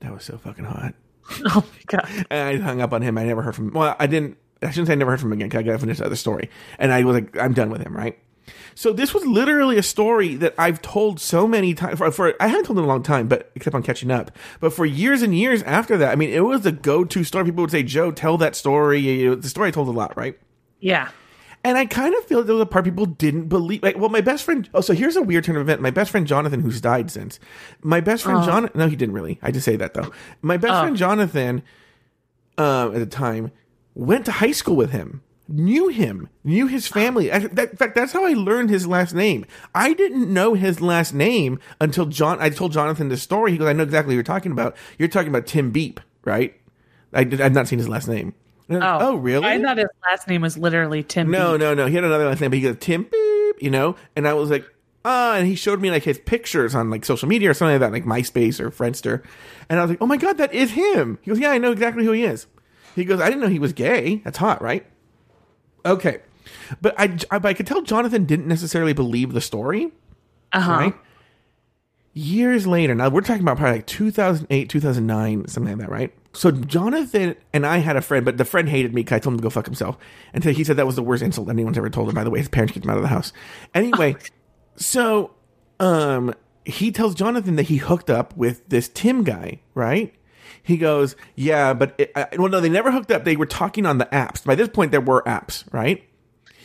that 0.00 0.12
was 0.14 0.24
so 0.24 0.38
fucking 0.38 0.64
hot. 0.64 0.94
Oh 1.46 1.64
my 1.72 1.82
god. 1.86 2.26
And 2.30 2.48
I 2.48 2.56
hung 2.64 2.80
up 2.80 2.92
on 2.92 3.02
him. 3.02 3.16
I 3.18 3.24
never 3.24 3.42
heard 3.42 3.54
from 3.54 3.68
him. 3.68 3.74
Well, 3.74 3.94
I 4.00 4.06
didn't. 4.06 4.36
I 4.62 4.70
shouldn't 4.70 4.88
say 4.88 4.92
I 4.92 4.96
never 4.96 5.10
heard 5.12 5.20
from 5.20 5.30
him 5.30 5.38
again 5.38 5.48
because 5.48 5.60
I 5.60 5.62
got 5.62 5.72
to 5.72 5.78
finish 5.78 5.98
the 5.98 6.06
other 6.06 6.16
story. 6.16 6.50
And 6.78 6.92
I 6.92 7.04
was 7.04 7.14
like, 7.14 7.36
I'm 7.38 7.52
done 7.52 7.70
with 7.70 7.82
him, 7.82 7.96
right? 7.96 8.18
So 8.74 8.92
this 8.92 9.12
was 9.12 9.24
literally 9.26 9.78
a 9.78 9.82
story 9.82 10.34
that 10.36 10.54
I've 10.58 10.80
told 10.82 11.20
so 11.20 11.46
many 11.46 11.74
times. 11.74 11.98
For, 11.98 12.10
for 12.10 12.34
I 12.40 12.48
haven't 12.48 12.64
told 12.64 12.78
it 12.78 12.82
in 12.82 12.84
a 12.84 12.88
long 12.88 13.02
time, 13.02 13.28
but 13.28 13.50
except 13.54 13.74
on 13.74 13.82
catching 13.82 14.10
up. 14.10 14.30
But 14.60 14.72
for 14.72 14.86
years 14.86 15.22
and 15.22 15.36
years 15.36 15.62
after 15.64 15.96
that, 15.98 16.12
I 16.12 16.16
mean, 16.16 16.30
it 16.30 16.44
was 16.44 16.62
the 16.62 16.72
go-to 16.72 17.24
story. 17.24 17.44
People 17.46 17.62
would 17.62 17.70
say, 17.70 17.82
"Joe, 17.82 18.10
tell 18.10 18.38
that 18.38 18.56
story." 18.56 19.00
You 19.00 19.30
know, 19.30 19.34
the 19.34 19.48
story 19.48 19.68
I 19.68 19.70
told 19.70 19.88
a 19.88 19.92
lot, 19.92 20.16
right? 20.16 20.38
Yeah. 20.80 21.10
And 21.62 21.76
I 21.76 21.84
kind 21.84 22.14
of 22.14 22.24
feel 22.24 22.38
that 22.38 22.44
there 22.46 22.54
was 22.54 22.62
a 22.62 22.66
part 22.66 22.86
people 22.86 23.04
didn't 23.04 23.48
believe. 23.48 23.82
Like, 23.82 23.98
well, 23.98 24.08
my 24.08 24.22
best 24.22 24.44
friend. 24.44 24.68
Oh, 24.72 24.80
so 24.80 24.94
here's 24.94 25.16
a 25.16 25.22
weird 25.22 25.44
turn 25.44 25.56
of 25.56 25.62
event. 25.62 25.82
My 25.82 25.90
best 25.90 26.10
friend 26.10 26.26
Jonathan, 26.26 26.60
who's 26.60 26.80
died 26.80 27.10
since. 27.10 27.38
My 27.82 28.00
best 28.00 28.22
friend 28.22 28.42
Jonathan. 28.44 28.78
No, 28.78 28.88
he 28.88 28.96
didn't 28.96 29.14
really. 29.14 29.38
I 29.42 29.50
just 29.50 29.66
say 29.66 29.76
that 29.76 29.92
though. 29.92 30.10
My 30.40 30.56
best 30.56 30.80
friend 30.80 30.96
Jonathan, 30.96 31.62
um, 32.56 32.94
at 32.94 32.98
the 33.00 33.06
time, 33.06 33.52
went 33.94 34.24
to 34.24 34.32
high 34.32 34.52
school 34.52 34.76
with 34.76 34.90
him. 34.90 35.22
Knew 35.52 35.88
him, 35.88 36.28
knew 36.44 36.68
his 36.68 36.86
family. 36.86 37.32
I, 37.32 37.40
that, 37.40 37.70
in 37.72 37.76
fact, 37.76 37.96
that's 37.96 38.12
how 38.12 38.24
I 38.24 38.34
learned 38.34 38.70
his 38.70 38.86
last 38.86 39.14
name. 39.14 39.44
I 39.74 39.94
didn't 39.94 40.32
know 40.32 40.54
his 40.54 40.80
last 40.80 41.12
name 41.12 41.58
until 41.80 42.06
John. 42.06 42.38
I 42.40 42.50
told 42.50 42.70
Jonathan 42.70 43.08
this 43.08 43.20
story. 43.22 43.50
He 43.50 43.58
goes, 43.58 43.66
"I 43.66 43.72
know 43.72 43.82
exactly 43.82 44.12
what 44.12 44.14
you're 44.14 44.22
talking 44.22 44.52
about. 44.52 44.76
You're 44.96 45.08
talking 45.08 45.28
about 45.28 45.48
Tim 45.48 45.72
Beep, 45.72 45.98
right?" 46.24 46.54
I 47.12 47.24
did, 47.24 47.40
I've 47.40 47.52
not 47.52 47.66
seen 47.66 47.80
his 47.80 47.88
last 47.88 48.06
name. 48.06 48.32
And 48.68 48.84
I 48.84 48.96
was, 48.96 49.02
Oh, 49.02 49.08
oh, 49.08 49.16
really? 49.16 49.44
I 49.44 49.60
thought 49.60 49.78
his 49.78 49.88
last 50.08 50.28
name 50.28 50.42
was 50.42 50.56
literally 50.56 51.02
Tim. 51.02 51.32
No, 51.32 51.52
Beep. 51.54 51.60
no, 51.62 51.74
no. 51.74 51.86
He 51.86 51.96
had 51.96 52.04
another 52.04 52.26
last 52.28 52.40
name, 52.40 52.50
but 52.50 52.58
he 52.58 52.62
goes 52.62 52.76
Tim 52.78 53.02
Beep, 53.10 53.56
you 53.60 53.70
know. 53.70 53.96
And 54.14 54.28
I 54.28 54.34
was 54.34 54.50
like, 54.50 54.64
ah. 55.04 55.34
And 55.34 55.48
he 55.48 55.56
showed 55.56 55.80
me 55.80 55.90
like 55.90 56.04
his 56.04 56.18
pictures 56.18 56.76
on 56.76 56.90
like 56.90 57.04
social 57.04 57.28
media 57.28 57.50
or 57.50 57.54
something 57.54 57.80
like 57.80 57.80
that, 57.80 57.92
like 57.92 58.04
MySpace 58.04 58.60
or 58.60 58.70
Friendster. 58.70 59.24
And 59.68 59.80
I 59.80 59.82
was 59.82 59.90
like, 59.90 60.00
oh 60.00 60.06
my 60.06 60.16
god, 60.16 60.38
that 60.38 60.54
is 60.54 60.70
him. 60.70 61.18
He 61.22 61.30
goes, 61.32 61.40
yeah, 61.40 61.50
I 61.50 61.58
know 61.58 61.72
exactly 61.72 62.04
who 62.04 62.12
he 62.12 62.22
is. 62.22 62.46
He 62.94 63.04
goes, 63.04 63.20
I 63.20 63.26
didn't 63.28 63.40
know 63.40 63.48
he 63.48 63.58
was 63.58 63.72
gay. 63.72 64.16
That's 64.24 64.38
hot, 64.38 64.62
right? 64.62 64.86
Okay, 65.84 66.20
but 66.80 66.94
I, 66.98 67.16
I, 67.30 67.38
but 67.38 67.48
I 67.48 67.54
could 67.54 67.66
tell 67.66 67.82
Jonathan 67.82 68.24
didn't 68.24 68.46
necessarily 68.46 68.92
believe 68.92 69.32
the 69.32 69.40
story. 69.40 69.92
Uh 70.52 70.60
huh. 70.60 70.72
Right? 70.72 70.94
Years 72.12 72.66
later, 72.66 72.94
now 72.94 73.08
we're 73.08 73.20
talking 73.20 73.42
about 73.42 73.56
probably 73.56 73.78
like 73.78 73.86
2008, 73.86 74.68
2009, 74.68 75.46
something 75.46 75.78
like 75.78 75.86
that, 75.86 75.92
right? 75.92 76.12
so 76.32 76.50
Jonathan 76.50 77.34
and 77.52 77.66
I 77.66 77.78
had 77.78 77.96
a 77.96 78.02
friend, 78.02 78.24
but 78.24 78.36
the 78.36 78.44
friend 78.44 78.68
hated 78.68 78.94
me 78.94 79.02
because 79.02 79.16
I 79.16 79.18
told 79.18 79.34
him 79.34 79.38
to 79.38 79.42
go 79.42 79.50
fuck 79.50 79.66
himself. 79.66 79.98
And 80.32 80.44
so 80.44 80.52
he 80.52 80.62
said 80.62 80.76
that 80.76 80.86
was 80.86 80.96
the 80.96 81.02
worst 81.02 81.22
insult 81.22 81.48
anyone's 81.48 81.76
ever 81.76 81.90
told 81.90 82.08
him. 82.08 82.14
By 82.14 82.24
the 82.24 82.30
way, 82.30 82.38
his 82.38 82.48
parents 82.48 82.72
kicked 82.72 82.84
him 82.84 82.90
out 82.90 82.96
of 82.96 83.02
the 83.02 83.08
house. 83.08 83.32
Anyway, 83.74 84.16
so 84.76 85.32
um, 85.80 86.34
he 86.64 86.92
tells 86.92 87.14
Jonathan 87.14 87.56
that 87.56 87.64
he 87.64 87.78
hooked 87.78 88.10
up 88.10 88.36
with 88.36 88.68
this 88.68 88.88
Tim 88.88 89.24
guy, 89.24 89.60
right? 89.74 90.14
He 90.62 90.76
goes, 90.76 91.16
yeah, 91.34 91.74
but 91.74 91.94
it, 91.98 92.12
I, 92.14 92.28
well, 92.36 92.48
no, 92.48 92.60
they 92.60 92.68
never 92.68 92.90
hooked 92.90 93.10
up. 93.10 93.24
They 93.24 93.36
were 93.36 93.46
talking 93.46 93.86
on 93.86 93.98
the 93.98 94.06
apps. 94.06 94.44
By 94.44 94.54
this 94.54 94.68
point, 94.68 94.90
there 94.90 95.00
were 95.00 95.22
apps, 95.22 95.64
right? 95.72 96.04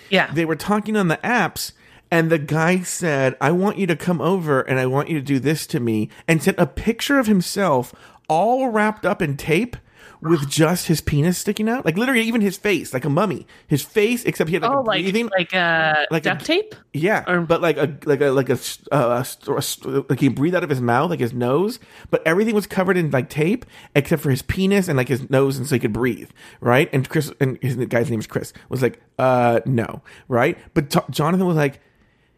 Yeah. 0.09 0.31
they 0.31 0.45
were 0.45 0.55
talking 0.55 0.95
on 0.95 1.07
the 1.07 1.17
apps 1.17 1.71
and 2.11 2.29
the 2.29 2.37
guy 2.37 2.81
said 2.81 3.35
i 3.41 3.51
want 3.51 3.77
you 3.77 3.87
to 3.87 3.95
come 3.95 4.21
over 4.21 4.61
and 4.61 4.79
i 4.79 4.85
want 4.85 5.09
you 5.09 5.15
to 5.17 5.25
do 5.25 5.39
this 5.39 5.65
to 5.67 5.79
me 5.79 6.09
and 6.27 6.43
sent 6.43 6.59
a 6.59 6.67
picture 6.67 7.17
of 7.17 7.25
himself 7.27 7.93
all 8.29 8.69
wrapped 8.69 9.05
up 9.05 9.21
in 9.21 9.35
tape 9.35 9.75
with 10.21 10.49
just 10.49 10.87
his 10.87 11.01
penis 11.01 11.37
sticking 11.37 11.67
out 11.69 11.85
like 11.85 11.97
literally 11.97 12.21
even 12.21 12.41
his 12.41 12.57
face 12.57 12.93
like 12.93 13.05
a 13.05 13.09
mummy 13.09 13.45
his 13.67 13.81
face 13.83 14.23
except 14.25 14.49
he 14.49 14.55
had 14.55 14.63
like 14.63 14.71
oh, 14.71 14.79
a 14.79 14.81
like 14.81 15.01
breathing 15.03 15.29
like 15.37 15.53
uh, 15.53 16.05
Like 16.09 16.25
a- 16.25 16.29
duct 16.29 16.45
tape. 16.45 16.73
yeah, 16.93 17.23
Or- 17.27 17.41
but 17.41 17.61
like 17.61 17.77
a 17.77 17.97
like 18.05 18.21
a 18.21 18.31
like 18.31 18.49
a, 18.49 18.57
uh, 18.91 19.23
a 19.47 19.51
a 19.51 20.03
like 20.09 20.19
he 20.19 20.27
breathed 20.29 20.55
out 20.55 20.63
of 20.63 20.69
his 20.69 20.81
mouth, 20.81 21.09
like 21.09 21.19
his 21.19 21.33
nose, 21.33 21.79
but 22.09 22.25
everything 22.25 22.55
was 22.55 22.65
covered 22.67 22.97
in 22.97 23.11
like 23.11 23.29
tape 23.29 23.65
except 23.95 24.21
for 24.21 24.29
his 24.29 24.41
penis 24.41 24.87
and 24.87 24.97
like 24.97 25.07
his 25.09 25.29
nose, 25.29 25.57
and 25.57 25.67
so 25.67 25.75
he 25.75 25.79
could 25.79 25.93
breathe, 25.93 26.29
right? 26.61 26.89
And 26.93 27.07
Chris 27.09 27.31
and 27.39 27.57
his 27.61 27.75
guy's 27.87 28.09
name 28.09 28.19
is 28.19 28.27
Chris 28.27 28.53
was 28.69 28.81
like, 28.81 29.01
uh, 29.19 29.59
no, 29.65 30.01
right? 30.27 30.57
But 30.73 30.89
t- 30.89 30.99
Jonathan 31.09 31.45
was 31.47 31.57
like, 31.57 31.79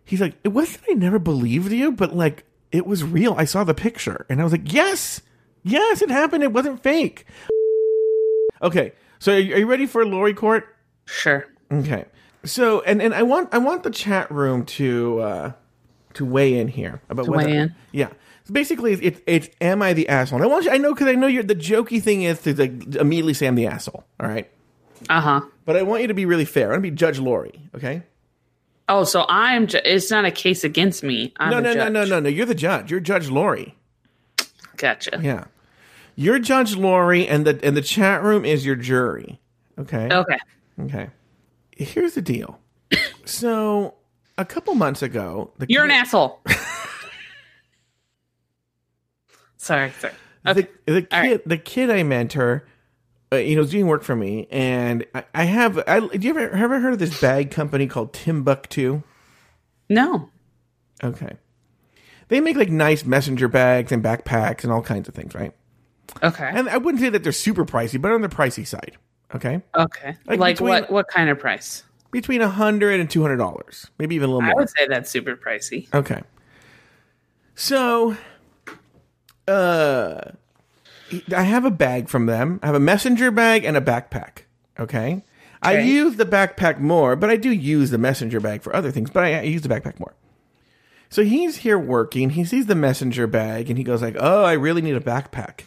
he's 0.04 0.22
like, 0.22 0.36
it 0.44 0.50
wasn't 0.50 0.84
I 0.90 0.94
never 0.94 1.20
believed 1.20 1.72
you, 1.72 1.92
but 1.92 2.16
like 2.16 2.44
it 2.72 2.86
was 2.88 3.04
real. 3.04 3.34
I 3.38 3.46
saw 3.46 3.64
the 3.64 3.74
picture, 3.74 4.26
and 4.30 4.42
I 4.42 4.44
was 4.44 4.52
like, 4.52 4.74
yes, 4.74 5.22
yes, 5.64 6.02
it 6.02 6.10
happened. 6.10 6.44
It 6.44 6.52
wasn't 6.54 6.84
fake. 6.84 7.26
Okay, 8.62 8.94
so 9.20 9.34
are 9.34 9.40
you, 9.40 9.56
are 9.56 9.58
you 9.60 9.68
ready 9.68 9.86
for 9.86 10.06
Lori 10.06 10.34
Court? 10.34 10.76
Sure. 11.06 11.48
Okay. 11.72 12.06
So 12.44 12.82
and 12.82 13.02
and 13.02 13.14
I 13.14 13.24
want 13.24 13.54
I 13.54 13.58
want 13.58 13.84
the 13.84 13.90
chat 13.90 14.32
room 14.32 14.66
to 14.66 15.20
uh 15.20 15.52
to 16.14 16.26
weigh 16.26 16.58
in 16.60 16.68
here 16.68 17.02
about 17.10 17.26
To 17.26 17.32
whether, 17.32 17.48
weigh 17.50 17.58
in? 17.58 17.76
Yeah. 17.92 18.10
So 18.46 18.54
basically 18.54 18.94
it's 18.94 19.02
it's, 19.02 19.22
it's 19.28 19.50
am 19.60 19.82
I 19.82 19.94
the 19.94 20.08
asshole? 20.10 20.38
And 20.38 20.46
I 20.46 20.48
want 20.48 20.66
you 20.66 20.72
I 20.72 20.78
know 20.78 20.94
cuz 20.96 21.08
I 21.08 21.16
know 21.16 21.28
you're 21.28 21.44
the 21.44 21.56
jokey 21.56 22.02
thing 22.02 22.24
is 22.24 22.42
to 22.44 22.54
like 22.56 22.96
immediately 22.96 23.34
say 23.34 23.48
I'm 23.48 23.56
the 23.56 23.68
asshole, 23.68 24.06
all 24.20 24.30
right? 24.30 24.50
Uh 25.10 25.22
huh. 25.22 25.42
But 25.66 25.76
I 25.76 25.84
want 25.84 26.02
you 26.02 26.08
to 26.08 26.14
be 26.14 26.26
really 26.26 26.46
fair. 26.46 26.68
I 26.68 26.72
want 26.72 26.84
to 26.84 26.90
be 26.90 26.96
Judge 26.96 27.20
Lori, 27.20 27.60
okay? 27.76 28.04
Oh, 28.90 29.04
so 29.04 29.26
I'm. 29.28 29.68
Ju- 29.68 29.82
it's 29.84 30.10
not 30.10 30.24
a 30.24 30.32
case 30.32 30.64
against 30.64 31.04
me. 31.04 31.34
I'm 31.38 31.52
No, 31.52 31.60
no, 31.60 31.74
no, 31.74 31.90
no, 31.90 32.06
no, 32.06 32.22
no. 32.22 32.30
You're 32.30 32.46
the 32.46 32.56
judge. 32.56 32.90
You're 32.90 33.02
Judge 33.02 33.30
Lori. 33.30 33.76
Gotcha. 34.78 35.20
Yeah. 35.22 35.46
You're 36.20 36.40
Judge 36.40 36.76
Lori 36.76 37.28
and 37.28 37.46
the 37.46 37.60
and 37.64 37.78
the 37.78 37.82
chat 37.82 38.24
room 38.24 38.44
is 38.44 38.66
your 38.66 38.76
jury. 38.76 39.40
Okay? 39.78 40.10
Okay. 40.12 40.38
Okay. 40.82 41.10
Here's 41.72 42.16
the 42.16 42.24
deal. 42.24 42.60
so, 43.26 43.94
a 44.36 44.44
couple 44.44 44.74
months 44.74 45.04
ago, 45.04 45.52
the 45.60 45.68
You're 45.70 45.84
an 45.84 45.92
asshole. 45.92 46.42
sorry. 49.58 49.92
Sorry. 50.00 50.14
Okay. 50.48 50.68
the, 50.86 50.92
the 50.92 51.02
kid, 51.04 51.14
right. 51.14 51.48
the 51.48 51.58
kid 51.58 51.92
I 51.92 52.02
mentor, 52.02 52.68
uh, 53.32 53.36
you 53.36 53.56
know, 53.56 53.62
is 53.62 53.70
doing 53.70 53.86
work 53.86 54.02
for 54.02 54.16
me, 54.16 54.48
and 54.50 55.06
I, 55.14 55.24
I 55.36 55.44
have. 55.44 55.78
I, 55.88 56.00
do 56.00 56.18
you 56.20 56.32
ever 56.32 56.50
ever 56.50 56.80
heard 56.80 56.94
of 56.94 57.00
this 57.00 57.22
bag 57.22 57.52
company 57.52 57.86
called 57.86 58.12
Timbuk2? 58.14 59.04
No. 59.90 60.32
Okay, 61.04 61.38
they 62.30 62.42
make 62.42 62.58
like 62.58 62.70
nice 62.70 63.06
messenger 63.06 63.48
bags 63.48 63.92
and 63.92 64.04
backpacks 64.04 64.64
and 64.64 64.74
all 64.74 64.82
kinds 64.82 65.08
of 65.08 65.14
things, 65.14 65.36
right? 65.36 65.54
Okay. 66.24 66.50
And 66.52 66.70
I 66.70 66.78
wouldn't 66.78 67.02
say 67.02 67.10
that 67.10 67.24
they're 67.24 67.32
super 67.32 67.66
pricey, 67.66 68.02
but 68.02 68.12
on 68.12 68.22
the 68.22 68.30
pricey 68.30 68.66
side. 68.66 68.98
Okay, 69.36 69.62
okay. 69.76 70.16
Like 70.26 70.40
Like, 70.40 70.56
between- 70.56 70.70
what? 70.70 70.92
What 70.92 71.08
kind 71.10 71.30
of 71.30 71.40
price? 71.40 71.84
between 72.12 72.42
a 72.42 72.50
hundred 72.50 73.00
and 73.00 73.10
two 73.10 73.22
hundred 73.22 73.38
dollars, 73.38 73.88
maybe 74.00 74.16
even 74.16 74.30
a 74.30 74.34
little 74.34 74.48
I 74.48 74.52
more. 74.52 74.60
I 74.60 74.62
would 74.62 74.70
say 74.70 74.88
that's 74.88 75.10
super 75.10 75.36
pricey. 75.36 75.94
Okay. 75.94 76.22
So, 77.56 78.16
uh, 79.48 80.22
I 81.36 81.44
have 81.44 81.66
a 81.66 81.72
bag 81.72 82.08
from 82.08 82.26
them. 82.26 82.60
I 82.64 82.68
have 82.68 82.76
a 82.76 82.80
messenger 82.80 83.32
bag 83.32 83.64
and 83.66 83.76
a 83.76 83.82
backpack. 83.82 84.44
Okay. 84.80 85.24
I 85.62 85.80
use 85.80 86.18
the 86.18 86.26
backpack 86.26 86.80
more, 86.80 87.16
but 87.16 87.30
I 87.30 87.36
do 87.36 87.50
use 87.52 87.90
the 87.90 87.98
messenger 87.98 88.40
bag 88.40 88.62
for 88.62 88.76
other 88.76 88.92
things, 88.92 89.10
but 89.10 89.24
I, 89.24 89.40
I 89.40 89.42
use 89.42 89.64
the 89.64 89.70
backpack 89.70 90.00
more. 90.00 90.14
So 91.10 91.24
he's 91.24 91.58
here 91.58 91.80
working. 91.80 92.32
He 92.32 92.46
sees 92.46 92.68
the 92.68 92.76
messenger 92.76 93.28
bag 93.28 93.70
and 93.70 93.78
he 93.78 93.84
goes 93.84 94.02
like, 94.02 94.16
"Oh, 94.20 94.44
I 94.44 94.54
really 94.54 94.82
need 94.82 94.96
a 94.96 95.02
backpack." 95.02 95.62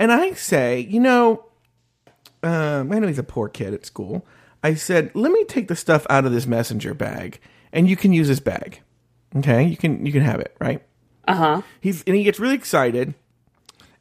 And 0.00 0.10
I 0.10 0.32
say, 0.32 0.80
"You 0.80 0.98
know, 0.98 1.44
um, 2.42 2.90
I 2.92 2.98
know 2.98 3.06
he's 3.06 3.18
a 3.18 3.22
poor 3.22 3.48
kid 3.48 3.74
at 3.74 3.84
school. 3.84 4.26
I 4.62 4.74
said, 4.74 5.10
let 5.14 5.32
me 5.32 5.44
take 5.44 5.68
the 5.68 5.76
stuff 5.76 6.06
out 6.10 6.26
of 6.26 6.32
this 6.32 6.46
messenger 6.46 6.94
bag, 6.94 7.40
and 7.72 7.88
you 7.88 7.96
can 7.96 8.12
use 8.12 8.28
this 8.28 8.40
bag. 8.40 8.80
Okay, 9.36 9.64
you 9.64 9.76
can 9.76 10.04
you 10.04 10.12
can 10.12 10.22
have 10.22 10.40
it, 10.40 10.54
right? 10.60 10.82
Uh 11.26 11.34
huh. 11.34 11.62
He's 11.80 12.02
and 12.04 12.16
he 12.16 12.24
gets 12.24 12.40
really 12.40 12.56
excited, 12.56 13.14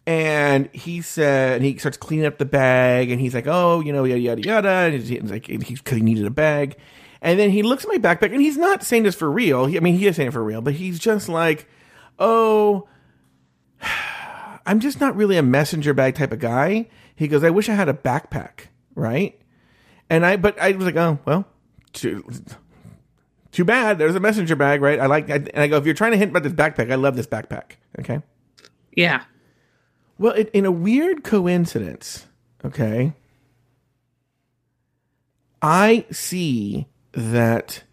and 0.05 0.69
he 0.73 1.01
said, 1.01 1.57
and 1.57 1.65
he 1.65 1.77
starts 1.77 1.97
cleaning 1.97 2.25
up 2.25 2.37
the 2.37 2.45
bag, 2.45 3.11
and 3.11 3.21
he's 3.21 3.35
like, 3.35 3.47
oh, 3.47 3.79
you 3.79 3.93
know, 3.93 4.03
yada 4.03 4.19
yada 4.19 4.41
yada, 4.41 4.69
and 4.69 5.03
he's, 5.03 5.31
like, 5.31 5.45
he's 5.47 5.79
because 5.79 5.97
he 5.97 6.03
needed 6.03 6.25
a 6.25 6.31
bag, 6.31 6.77
and 7.21 7.39
then 7.39 7.51
he 7.51 7.61
looks 7.61 7.85
at 7.85 7.89
my 7.89 7.97
backpack, 7.97 8.33
and 8.33 8.41
he's 8.41 8.57
not 8.57 8.83
saying 8.83 9.03
this 9.03 9.15
for 9.15 9.29
real. 9.29 9.65
He, 9.65 9.77
I 9.77 9.81
mean, 9.81 9.95
he 9.95 10.07
is 10.07 10.15
saying 10.15 10.29
it 10.29 10.33
for 10.33 10.43
real, 10.43 10.61
but 10.61 10.73
he's 10.73 10.97
just 10.97 11.29
like, 11.29 11.67
oh. 12.17 12.87
I'm 14.69 14.79
just 14.79 15.01
not 15.01 15.15
really 15.15 15.35
a 15.35 15.41
messenger 15.41 15.95
bag 15.95 16.13
type 16.13 16.31
of 16.31 16.37
guy. 16.37 16.87
He 17.15 17.27
goes, 17.27 17.43
I 17.43 17.49
wish 17.49 17.69
I 17.69 17.73
had 17.73 17.89
a 17.89 17.93
backpack, 17.93 18.67
right? 18.93 19.41
And 20.11 20.23
I, 20.23 20.37
but 20.37 20.59
I 20.61 20.73
was 20.73 20.85
like, 20.85 20.95
oh 20.95 21.17
well, 21.25 21.47
too, 21.91 22.23
too 23.51 23.65
bad. 23.65 23.97
There's 23.97 24.13
a 24.13 24.19
messenger 24.19 24.55
bag, 24.55 24.83
right? 24.83 24.99
I 24.99 25.07
like, 25.07 25.27
and 25.27 25.49
I 25.55 25.65
go, 25.65 25.77
if 25.77 25.85
you're 25.85 25.95
trying 25.95 26.11
to 26.11 26.17
hint 26.17 26.29
about 26.29 26.43
this 26.43 26.53
backpack, 26.53 26.91
I 26.91 26.95
love 26.95 27.15
this 27.15 27.25
backpack. 27.25 27.77
Okay. 27.97 28.21
Yeah. 28.95 29.23
Well, 30.19 30.33
it, 30.33 30.51
in 30.53 30.67
a 30.67 30.71
weird 30.71 31.23
coincidence, 31.23 32.27
okay, 32.63 33.13
I 35.63 36.05
see 36.11 36.85
that 37.13 37.85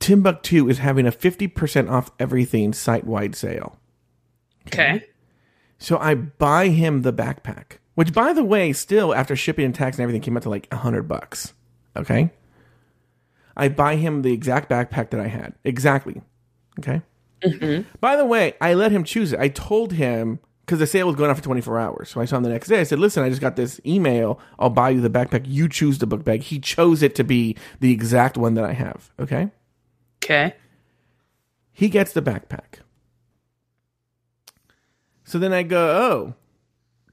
Timbuk2 0.00 0.70
is 0.70 0.78
having 0.80 1.06
a 1.06 1.12
50% 1.12 1.90
off 1.90 2.10
everything 2.20 2.74
site 2.74 3.04
wide 3.04 3.34
sale. 3.34 3.78
Okay. 4.66 5.06
So 5.78 5.98
I 5.98 6.14
buy 6.14 6.68
him 6.68 7.02
the 7.02 7.12
backpack, 7.12 7.78
which 7.94 8.12
by 8.12 8.32
the 8.32 8.44
way, 8.44 8.72
still 8.72 9.14
after 9.14 9.36
shipping 9.36 9.64
and 9.64 9.74
tax 9.74 9.96
and 9.96 10.02
everything 10.02 10.22
came 10.22 10.36
out 10.36 10.44
to 10.44 10.50
like 10.50 10.68
a 10.70 10.76
hundred 10.76 11.08
bucks. 11.08 11.52
Okay. 11.96 12.30
I 13.56 13.68
buy 13.68 13.96
him 13.96 14.22
the 14.22 14.32
exact 14.32 14.68
backpack 14.70 15.10
that 15.10 15.20
I 15.20 15.28
had. 15.28 15.54
Exactly. 15.64 16.20
Okay. 16.78 17.02
Mm-hmm. 17.42 17.88
By 18.00 18.16
the 18.16 18.24
way, 18.24 18.54
I 18.60 18.74
let 18.74 18.92
him 18.92 19.04
choose 19.04 19.32
it. 19.32 19.38
I 19.38 19.48
told 19.48 19.92
him 19.92 20.40
because 20.64 20.78
the 20.78 20.86
sale 20.86 21.06
was 21.06 21.16
going 21.16 21.28
on 21.28 21.36
for 21.36 21.42
24 21.42 21.78
hours. 21.78 22.10
So 22.10 22.20
I 22.20 22.24
saw 22.24 22.38
him 22.38 22.42
the 22.42 22.48
next 22.48 22.68
day. 22.68 22.80
I 22.80 22.84
said, 22.84 22.98
listen, 22.98 23.22
I 23.22 23.28
just 23.28 23.40
got 23.40 23.56
this 23.56 23.80
email. 23.84 24.40
I'll 24.58 24.70
buy 24.70 24.90
you 24.90 25.00
the 25.00 25.10
backpack. 25.10 25.44
You 25.46 25.68
choose 25.68 25.98
the 25.98 26.06
book 26.06 26.24
bag. 26.24 26.42
He 26.42 26.58
chose 26.58 27.02
it 27.02 27.14
to 27.16 27.24
be 27.24 27.56
the 27.80 27.92
exact 27.92 28.36
one 28.36 28.54
that 28.54 28.64
I 28.64 28.72
have. 28.72 29.12
Okay. 29.20 29.50
Okay. 30.24 30.54
He 31.72 31.88
gets 31.88 32.12
the 32.12 32.22
backpack. 32.22 32.80
So 35.34 35.40
then 35.40 35.52
I 35.52 35.64
go, 35.64 35.88
Oh, 35.90 36.34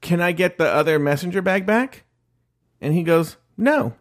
can 0.00 0.20
I 0.20 0.30
get 0.30 0.56
the 0.56 0.68
other 0.68 1.00
messenger 1.00 1.42
bag 1.42 1.66
back? 1.66 2.04
And 2.80 2.94
he 2.94 3.02
goes, 3.02 3.36
No. 3.56 3.96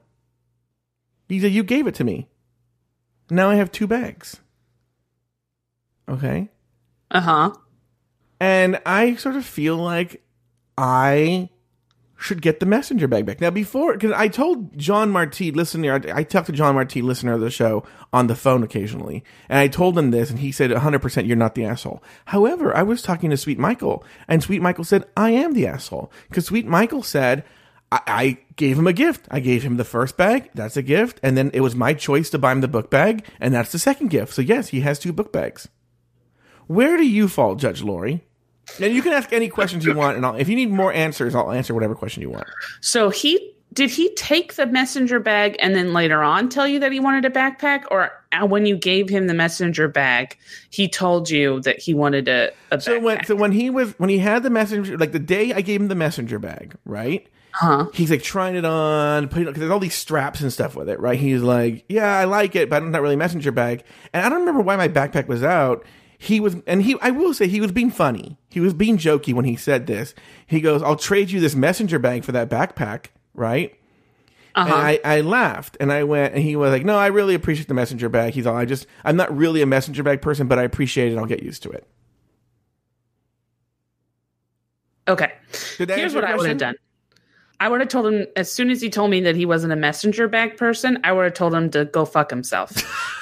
He 1.27 1.39
said, 1.39 1.53
You 1.53 1.63
gave 1.63 1.87
it 1.87 1.95
to 1.95 2.03
me. 2.03 2.29
Now 3.31 3.49
I 3.49 3.55
have 3.55 3.71
two 3.71 3.87
bags. 3.87 4.39
Okay. 6.07 6.49
Uh 7.09 7.21
huh. 7.21 7.53
And 8.39 8.79
I 8.85 9.15
sort 9.15 9.37
of 9.37 9.43
feel 9.43 9.77
like 9.77 10.23
I 10.77 11.49
should 12.21 12.41
get 12.41 12.59
the 12.59 12.65
messenger 12.65 13.07
bag 13.07 13.25
back. 13.25 13.41
Now, 13.41 13.49
before, 13.49 13.93
because 13.93 14.11
I 14.11 14.27
told 14.27 14.77
John 14.77 15.09
Marti, 15.09 15.51
listener, 15.51 15.93
I, 15.93 16.19
I 16.19 16.23
talk 16.23 16.45
to 16.45 16.51
John 16.51 16.75
Marti, 16.75 17.01
listener 17.01 17.33
of 17.33 17.41
the 17.41 17.49
show, 17.49 17.83
on 18.13 18.27
the 18.27 18.35
phone 18.35 18.63
occasionally. 18.63 19.23
And 19.49 19.57
I 19.57 19.67
told 19.67 19.97
him 19.97 20.11
this, 20.11 20.29
and 20.29 20.39
he 20.39 20.51
said, 20.51 20.69
100% 20.69 21.27
you're 21.27 21.35
not 21.35 21.55
the 21.55 21.65
asshole. 21.65 22.03
However, 22.25 22.75
I 22.75 22.83
was 22.83 23.01
talking 23.01 23.31
to 23.31 23.37
Sweet 23.37 23.57
Michael, 23.57 24.03
and 24.27 24.43
Sweet 24.43 24.61
Michael 24.61 24.83
said, 24.83 25.05
I 25.17 25.31
am 25.31 25.53
the 25.53 25.65
asshole. 25.65 26.11
Because 26.29 26.45
Sweet 26.45 26.67
Michael 26.67 27.01
said, 27.01 27.43
I, 27.91 28.01
I 28.05 28.37
gave 28.55 28.77
him 28.77 28.87
a 28.87 28.93
gift. 28.93 29.27
I 29.31 29.39
gave 29.39 29.63
him 29.63 29.77
the 29.77 29.83
first 29.83 30.15
bag. 30.15 30.51
That's 30.53 30.77
a 30.77 30.83
gift. 30.83 31.19
And 31.23 31.35
then 31.35 31.49
it 31.55 31.61
was 31.61 31.75
my 31.75 31.93
choice 31.95 32.29
to 32.29 32.39
buy 32.39 32.51
him 32.51 32.61
the 32.61 32.67
book 32.67 32.91
bag. 32.91 33.25
And 33.39 33.53
that's 33.53 33.71
the 33.71 33.79
second 33.79 34.09
gift. 34.09 34.33
So, 34.33 34.43
yes, 34.43 34.69
he 34.69 34.81
has 34.81 34.99
two 34.99 35.11
book 35.11 35.33
bags. 35.33 35.67
Where 36.67 36.97
do 36.97 37.05
you 37.05 37.27
fall, 37.27 37.55
Judge 37.55 37.81
Lori? 37.81 38.23
And 38.79 38.93
you 38.93 39.01
can 39.01 39.13
ask 39.13 39.31
any 39.33 39.49
questions 39.49 39.85
you 39.85 39.93
want, 39.93 40.17
and 40.17 40.25
I'll, 40.25 40.35
if 40.35 40.47
you 40.49 40.55
need 40.55 40.71
more 40.71 40.93
answers, 40.93 41.35
I'll 41.35 41.51
answer 41.51 41.73
whatever 41.73 41.95
question 41.95 42.21
you 42.21 42.29
want. 42.29 42.47
So 42.79 43.09
he 43.09 43.53
did 43.73 43.89
he 43.89 44.13
take 44.15 44.55
the 44.55 44.65
messenger 44.65 45.19
bag 45.19 45.55
and 45.59 45.73
then 45.73 45.93
later 45.93 46.21
on 46.21 46.49
tell 46.49 46.67
you 46.67 46.79
that 46.79 46.91
he 46.91 46.99
wanted 46.99 47.23
a 47.25 47.29
backpack, 47.29 47.83
or 47.89 48.11
uh, 48.33 48.45
when 48.45 48.65
you 48.65 48.75
gave 48.75 49.09
him 49.09 49.27
the 49.27 49.33
messenger 49.33 49.87
bag, 49.87 50.37
he 50.69 50.89
told 50.89 51.29
you 51.29 51.61
that 51.61 51.79
he 51.79 51.93
wanted 51.93 52.27
a, 52.27 52.51
a 52.71 52.81
So 52.81 52.99
backpack? 52.99 53.03
when 53.03 53.25
so 53.25 53.35
when 53.35 53.51
he 53.53 53.69
was 53.69 53.93
when 53.97 54.09
he 54.09 54.19
had 54.19 54.43
the 54.43 54.49
messenger 54.49 54.97
like 54.97 55.11
the 55.13 55.19
day 55.19 55.53
I 55.53 55.61
gave 55.61 55.81
him 55.81 55.87
the 55.87 55.95
messenger 55.95 56.37
bag, 56.39 56.75
right? 56.85 57.27
huh? 57.53 57.87
He's 57.93 58.09
like 58.09 58.23
trying 58.23 58.55
it 58.55 58.63
on, 58.65 59.27
putting 59.27 59.45
because 59.45 59.59
there's 59.59 59.71
all 59.71 59.79
these 59.79 59.93
straps 59.93 60.39
and 60.41 60.51
stuff 60.53 60.75
with 60.75 60.87
it, 60.89 60.99
right? 60.99 61.19
He's 61.19 61.41
like, 61.41 61.83
yeah, 61.89 62.17
I 62.17 62.23
like 62.23 62.55
it, 62.55 62.69
but 62.69 62.81
I'm 62.81 62.91
not 62.91 63.01
really 63.01 63.15
a 63.15 63.17
messenger 63.17 63.51
bag. 63.51 63.83
And 64.13 64.25
I 64.25 64.29
don't 64.29 64.39
remember 64.39 64.61
why 64.61 64.75
my 64.77 64.87
backpack 64.87 65.27
was 65.27 65.43
out. 65.43 65.85
He 66.21 66.39
was, 66.39 66.57
and 66.67 66.83
he, 66.83 66.95
I 67.01 67.09
will 67.09 67.33
say, 67.33 67.47
he 67.47 67.59
was 67.59 67.71
being 67.71 67.89
funny. 67.89 68.37
He 68.47 68.59
was 68.59 68.75
being 68.75 68.99
jokey 68.99 69.33
when 69.33 69.43
he 69.43 69.55
said 69.55 69.87
this. 69.87 70.13
He 70.45 70.61
goes, 70.61 70.83
"I'll 70.83 70.95
trade 70.95 71.31
you 71.31 71.39
this 71.39 71.55
messenger 71.55 71.97
bag 71.97 72.23
for 72.23 72.31
that 72.31 72.47
backpack," 72.47 73.07
right? 73.33 73.75
Uh-huh. 74.53 74.71
And 74.71 74.71
I, 74.71 74.99
I 75.03 75.21
laughed 75.21 75.77
and 75.79 75.91
I 75.91 76.03
went, 76.03 76.35
and 76.35 76.43
he 76.43 76.55
was 76.55 76.69
like, 76.69 76.85
"No, 76.85 76.95
I 76.95 77.07
really 77.07 77.33
appreciate 77.33 77.67
the 77.67 77.73
messenger 77.73 78.07
bag." 78.07 78.33
He's 78.33 78.45
all, 78.45 78.55
"I 78.55 78.65
just, 78.65 78.85
I'm 79.03 79.15
not 79.15 79.35
really 79.35 79.63
a 79.63 79.65
messenger 79.65 80.03
bag 80.03 80.21
person, 80.21 80.47
but 80.47 80.59
I 80.59 80.63
appreciate 80.63 81.11
it. 81.11 81.17
I'll 81.17 81.25
get 81.25 81.41
used 81.41 81.63
to 81.63 81.71
it." 81.71 81.87
Okay. 85.07 85.33
Here's 85.79 86.13
what 86.13 86.23
I 86.23 86.35
would 86.35 86.47
have 86.47 86.59
done. 86.59 86.75
I 87.61 87.67
would 87.67 87.79
have 87.79 87.89
told 87.89 88.11
him 88.11 88.25
as 88.35 88.51
soon 88.51 88.71
as 88.71 88.81
he 88.81 88.89
told 88.89 89.11
me 89.11 89.21
that 89.21 89.35
he 89.35 89.45
wasn't 89.45 89.71
a 89.71 89.75
messenger 89.75 90.27
bag 90.27 90.57
person, 90.57 90.99
I 91.03 91.11
would 91.11 91.25
have 91.25 91.35
told 91.35 91.53
him 91.53 91.69
to 91.69 91.85
go 91.85 92.05
fuck 92.05 92.31
himself. 92.31 92.73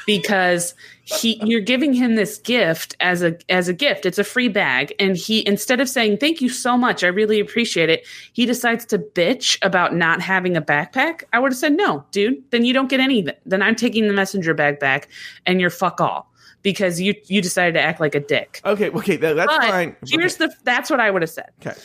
because 0.06 0.74
he 1.04 1.42
you're 1.44 1.60
giving 1.60 1.92
him 1.92 2.16
this 2.16 2.38
gift 2.38 2.96
as 3.02 3.22
a 3.22 3.38
as 3.50 3.68
a 3.68 3.74
gift. 3.74 4.06
It's 4.06 4.18
a 4.18 4.24
free 4.24 4.48
bag 4.48 4.94
and 4.98 5.18
he 5.18 5.46
instead 5.46 5.82
of 5.82 5.90
saying 5.90 6.20
thank 6.20 6.40
you 6.40 6.48
so 6.48 6.78
much, 6.78 7.04
I 7.04 7.08
really 7.08 7.42
appreciate 7.42 7.90
it, 7.90 8.08
he 8.32 8.46
decides 8.46 8.86
to 8.86 8.98
bitch 8.98 9.58
about 9.62 9.94
not 9.94 10.22
having 10.22 10.56
a 10.56 10.62
backpack. 10.62 11.24
I 11.34 11.40
would 11.40 11.52
have 11.52 11.60
said, 11.60 11.76
"No, 11.76 12.06
dude, 12.12 12.42
then 12.52 12.64
you 12.64 12.74
don't 12.74 12.90
get 12.90 13.02
any. 13.02 13.28
Then 13.46 13.62
I'm 13.62 13.76
taking 13.76 14.08
the 14.08 14.14
messenger 14.14 14.54
bag 14.54 14.80
back 14.80 15.10
and 15.46 15.60
you're 15.60 15.70
fuck 15.70 16.00
all." 16.00 16.32
Because 16.62 17.02
you 17.02 17.14
you 17.26 17.42
decided 17.42 17.74
to 17.74 17.82
act 17.82 18.00
like 18.00 18.16
a 18.16 18.20
dick. 18.22 18.62
Okay, 18.66 18.90
okay, 18.90 19.18
that, 19.18 19.34
that's 19.34 19.52
But 19.52 19.70
fine. 19.70 19.96
here's 20.08 20.38
the 20.38 20.54
that's 20.64 20.90
what 20.90 21.02
I 21.02 21.12
would 21.12 21.22
have 21.22 21.30
said 21.30 21.52
okay. 21.62 21.78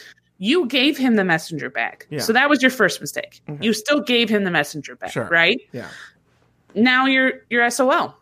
You 0.45 0.67
gave 0.67 0.99
him 0.99 1.15
the 1.17 1.25
messenger 1.25 1.71
bag. 1.71 2.07
Yeah. 2.11 2.19
So 2.21 2.33
that 2.35 2.51
was 2.51 2.61
your 2.61 2.71
first 2.71 3.01
mistake. 3.01 3.41
You 3.61 3.73
still 3.73 4.01
gave 4.03 4.29
him 4.29 4.45
the 4.45 4.51
messenger 4.51 4.95
bag, 4.95 5.11
Sure. 5.11 5.27
right? 5.31 5.59
Yeah. 5.73 5.89
Now 6.75 7.07
you're 7.07 7.33
you're 7.49 7.69
SOL. 7.71 8.15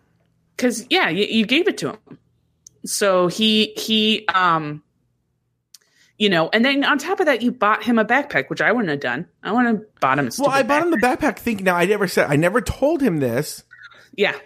Cuz 0.57 0.87
yeah, 0.89 1.09
you, 1.09 1.25
you 1.25 1.45
gave 1.47 1.67
it 1.67 1.79
to 1.79 1.91
him. 1.91 2.19
So 2.85 3.27
he 3.27 3.73
he 3.77 4.25
um 4.29 4.83
you 6.19 6.29
know, 6.29 6.49
and 6.53 6.65
then 6.65 6.85
on 6.85 6.99
top 6.99 7.19
of 7.19 7.27
that 7.27 7.43
you 7.43 7.51
bought 7.51 7.83
him 7.83 7.99
a 7.99 8.05
backpack, 8.05 8.49
which 8.51 8.61
I 8.61 8.71
wouldn't 8.71 8.91
have 8.91 9.01
done. 9.01 9.27
I 9.43 9.51
wouldn't 9.51 9.79
have 9.79 10.01
bought 10.01 10.19
him 10.21 10.29
a 10.29 10.31
Well, 10.39 10.51
I 10.51 10.63
bought 10.63 10.83
him 10.83 10.91
the 10.93 10.99
backpack. 10.99 11.35
backpack 11.35 11.39
thinking 11.39 11.65
now 11.65 11.75
I 11.75 11.87
never 11.87 12.07
said 12.07 12.31
I 12.31 12.37
never 12.37 12.61
told 12.61 13.01
him 13.03 13.19
this. 13.19 13.65
Yeah. 14.17 14.37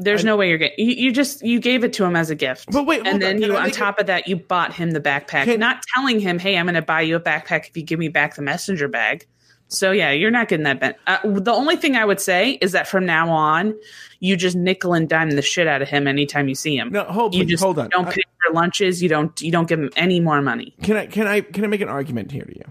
There's 0.00 0.24
no 0.24 0.36
way 0.36 0.48
you're 0.48 0.58
getting 0.58 0.86
you, 0.86 0.94
you 0.94 1.12
just 1.12 1.44
you 1.44 1.58
gave 1.58 1.82
it 1.82 1.92
to 1.94 2.04
him 2.04 2.14
as 2.14 2.30
a 2.30 2.36
gift. 2.36 2.70
But 2.70 2.86
wait, 2.86 3.04
and 3.04 3.20
then 3.20 3.36
on. 3.36 3.42
You 3.42 3.56
on 3.56 3.70
top 3.70 3.98
of 3.98 4.06
that 4.06 4.28
you 4.28 4.36
bought 4.36 4.72
him 4.72 4.92
the 4.92 5.00
backpack, 5.00 5.44
Can- 5.44 5.58
not 5.58 5.82
telling 5.94 6.20
him, 6.20 6.38
"Hey, 6.38 6.56
I'm 6.56 6.66
going 6.66 6.76
to 6.76 6.82
buy 6.82 7.00
you 7.00 7.16
a 7.16 7.20
backpack 7.20 7.68
if 7.68 7.76
you 7.76 7.82
give 7.82 7.98
me 7.98 8.08
back 8.08 8.36
the 8.36 8.42
messenger 8.42 8.86
bag." 8.86 9.26
So 9.66 9.90
yeah, 9.90 10.12
you're 10.12 10.30
not 10.30 10.48
getting 10.48 10.64
that 10.64 10.80
bent. 10.80 10.96
Uh, 11.06 11.18
the 11.24 11.52
only 11.52 11.76
thing 11.76 11.96
I 11.96 12.04
would 12.04 12.20
say 12.20 12.52
is 12.52 12.72
that 12.72 12.86
from 12.86 13.04
now 13.04 13.28
on, 13.28 13.74
you 14.20 14.36
just 14.36 14.56
nickel 14.56 14.94
and 14.94 15.08
dime 15.08 15.30
the 15.32 15.42
shit 15.42 15.66
out 15.66 15.82
of 15.82 15.88
him 15.88 16.06
anytime 16.06 16.48
you 16.48 16.54
see 16.54 16.76
him. 16.76 16.90
No, 16.90 17.04
hold 17.04 17.34
you 17.34 17.44
just 17.44 17.62
hold 17.62 17.78
on. 17.78 17.90
don't 17.90 18.06
I- 18.06 18.12
pay 18.12 18.22
for 18.46 18.54
lunches. 18.54 19.02
You 19.02 19.08
don't 19.08 19.40
you 19.42 19.50
don't 19.50 19.68
give 19.68 19.80
him 19.80 19.90
any 19.96 20.20
more 20.20 20.40
money. 20.40 20.74
Can 20.82 20.96
I 20.96 21.06
can 21.06 21.26
I 21.26 21.40
can 21.40 21.64
I 21.64 21.66
make 21.66 21.80
an 21.80 21.88
argument 21.88 22.30
here 22.30 22.44
to 22.44 22.56
you? 22.56 22.64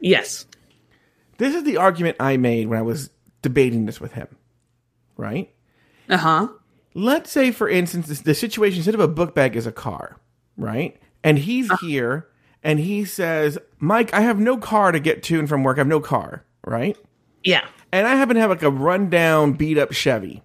Yes. 0.00 0.46
This 1.38 1.54
is 1.54 1.64
the 1.64 1.78
argument 1.78 2.18
I 2.20 2.36
made 2.36 2.68
when 2.68 2.78
I 2.78 2.82
was 2.82 3.10
debating 3.42 3.86
this 3.86 4.00
with 4.00 4.12
him. 4.12 4.28
Right? 5.16 5.50
Uh 6.08 6.18
huh. 6.18 6.48
Let's 6.94 7.30
say 7.32 7.50
for 7.50 7.68
instance 7.68 8.20
the 8.20 8.34
situation 8.34 8.78
instead 8.78 8.94
of 8.94 9.00
a 9.00 9.08
book 9.08 9.34
bag 9.34 9.56
is 9.56 9.66
a 9.66 9.72
car, 9.72 10.16
right? 10.56 10.96
And 11.22 11.38
he's 11.38 11.70
Uh-huh. 11.70 11.86
here 11.86 12.26
and 12.62 12.78
he 12.78 13.04
says, 13.04 13.58
"Mike, 13.78 14.14
I 14.14 14.20
have 14.20 14.38
no 14.38 14.56
car 14.56 14.92
to 14.92 15.00
get 15.00 15.22
to 15.24 15.38
and 15.38 15.48
from 15.48 15.62
work. 15.64 15.76
I 15.76 15.80
have 15.80 15.86
no 15.88 16.00
car." 16.00 16.44
Right? 16.66 16.96
Yeah. 17.42 17.64
and 17.92 18.06
I 18.08 18.16
happen 18.16 18.34
to 18.34 18.40
have 18.40 18.50
like 18.50 18.62
a 18.64 18.70
rundown, 18.70 19.52
beat 19.52 19.76
up 19.78 19.92
Chevy. 19.92 20.42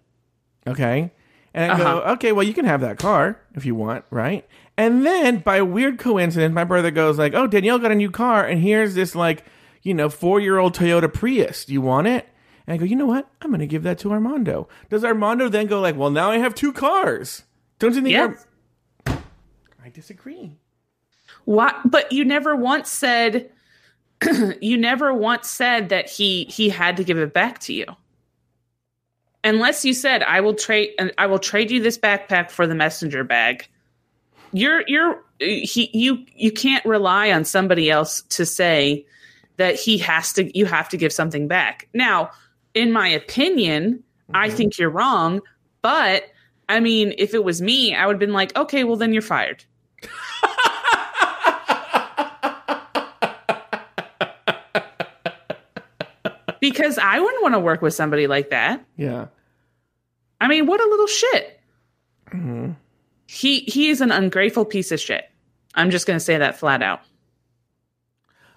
Okay. 0.67 1.11
And 1.53 1.71
I 1.71 1.77
go, 1.77 1.83
Uh-huh. 1.83 2.11
okay, 2.13 2.31
well, 2.31 2.43
you 2.45 2.53
can 2.53 2.65
have 2.65 2.81
that 2.81 2.99
car 2.99 3.39
if 3.55 3.65
you 3.65 3.73
want, 3.73 4.05
right? 4.11 4.45
And 4.77 5.03
then 5.05 5.37
by 5.39 5.57
a 5.57 5.65
weird 5.65 5.97
coincidence, 5.97 6.53
my 6.53 6.63
brother 6.63 6.91
goes 6.91 7.17
like, 7.17 7.33
oh, 7.33 7.47
Danielle 7.47 7.79
got 7.79 7.91
a 7.91 7.95
new 7.95 8.11
car, 8.11 8.45
and 8.45 8.61
here's 8.61 8.93
this 8.95 9.15
like, 9.15 9.43
you 9.81 9.93
know, 9.95 10.09
four 10.09 10.39
year 10.39 10.59
old 10.59 10.75
Toyota 10.75 11.11
Prius. 11.11 11.65
Do 11.65 11.73
you 11.73 11.81
want 11.81 12.05
it? 12.07 12.27
And 12.69 12.75
I 12.75 12.77
go, 12.77 12.85
you 12.85 12.95
know 12.95 13.07
what? 13.07 13.27
I'm 13.41 13.49
going 13.49 13.61
to 13.61 13.67
give 13.67 13.81
that 13.81 13.97
to 13.99 14.11
Armando. 14.11 14.67
Does 14.91 15.03
Armando 15.03 15.49
then 15.49 15.65
go 15.65 15.81
like, 15.81 15.95
well, 15.95 16.11
now 16.11 16.29
I 16.29 16.37
have 16.37 16.53
two 16.53 16.71
cars? 16.71 17.41
Don't 17.79 17.95
you 17.95 18.01
think? 18.03 18.11
Yes. 18.11 18.45
Ar- 19.07 19.23
I 19.83 19.89
disagree. 19.89 20.55
What? 21.45 21.75
But 21.83 22.11
you 22.11 22.23
never 22.23 22.55
once 22.55 22.91
said. 22.91 23.49
you 24.61 24.77
never 24.77 25.11
once 25.11 25.49
said 25.49 25.89
that 25.89 26.11
he 26.11 26.43
he 26.43 26.69
had 26.69 26.97
to 26.97 27.03
give 27.03 27.17
it 27.17 27.33
back 27.33 27.57
to 27.61 27.73
you. 27.73 27.85
Unless 29.43 29.83
you 29.83 29.95
said, 29.95 30.21
"I 30.21 30.41
will 30.41 30.53
trade. 30.53 30.91
I 31.17 31.25
will 31.25 31.39
trade 31.39 31.71
you 31.71 31.81
this 31.81 31.97
backpack 31.97 32.51
for 32.51 32.67
the 32.67 32.75
messenger 32.75 33.23
bag." 33.23 33.67
You're 34.51 34.83
you're 34.87 35.23
he 35.39 35.89
you 35.91 36.23
you 36.35 36.51
can't 36.51 36.85
rely 36.85 37.31
on 37.31 37.45
somebody 37.45 37.89
else 37.89 38.21
to 38.29 38.45
say 38.45 39.07
that 39.57 39.73
he 39.73 39.97
has 39.99 40.33
to. 40.33 40.55
You 40.55 40.65
have 40.65 40.89
to 40.89 40.97
give 40.97 41.11
something 41.13 41.47
back. 41.47 41.87
Now, 41.95 42.31
in 42.73 42.91
my 42.91 43.07
opinion, 43.07 44.03
I 44.33 44.47
mm-hmm. 44.47 44.57
think 44.57 44.77
you're 44.77 44.89
wrong. 44.89 45.41
But 45.81 46.23
I 46.67 46.79
mean, 46.79 47.13
if 47.17 47.33
it 47.33 47.43
was 47.43 47.61
me, 47.61 47.95
I 47.95 48.05
would 48.05 48.13
have 48.13 48.19
been 48.19 48.33
like, 48.33 48.55
"Okay, 48.55 48.83
well 48.83 48.97
then 48.97 49.13
you're 49.13 49.21
fired." 49.21 49.63
because 56.59 56.97
I 56.97 57.19
wouldn't 57.19 57.43
want 57.43 57.55
to 57.55 57.59
work 57.59 57.81
with 57.81 57.93
somebody 57.93 58.27
like 58.27 58.49
that. 58.49 58.85
Yeah. 58.95 59.27
I 60.41 60.47
mean, 60.47 60.65
what 60.65 60.79
a 60.81 60.87
little 60.89 61.07
shit. 61.07 61.59
Mm-hmm. 62.31 62.71
He 63.27 63.59
he 63.61 63.89
is 63.89 64.01
an 64.01 64.11
ungrateful 64.11 64.65
piece 64.65 64.91
of 64.91 64.99
shit. 64.99 65.25
I'm 65.75 65.91
just 65.91 66.07
going 66.07 66.17
to 66.17 66.23
say 66.23 66.37
that 66.37 66.57
flat 66.57 66.81
out. 66.81 67.01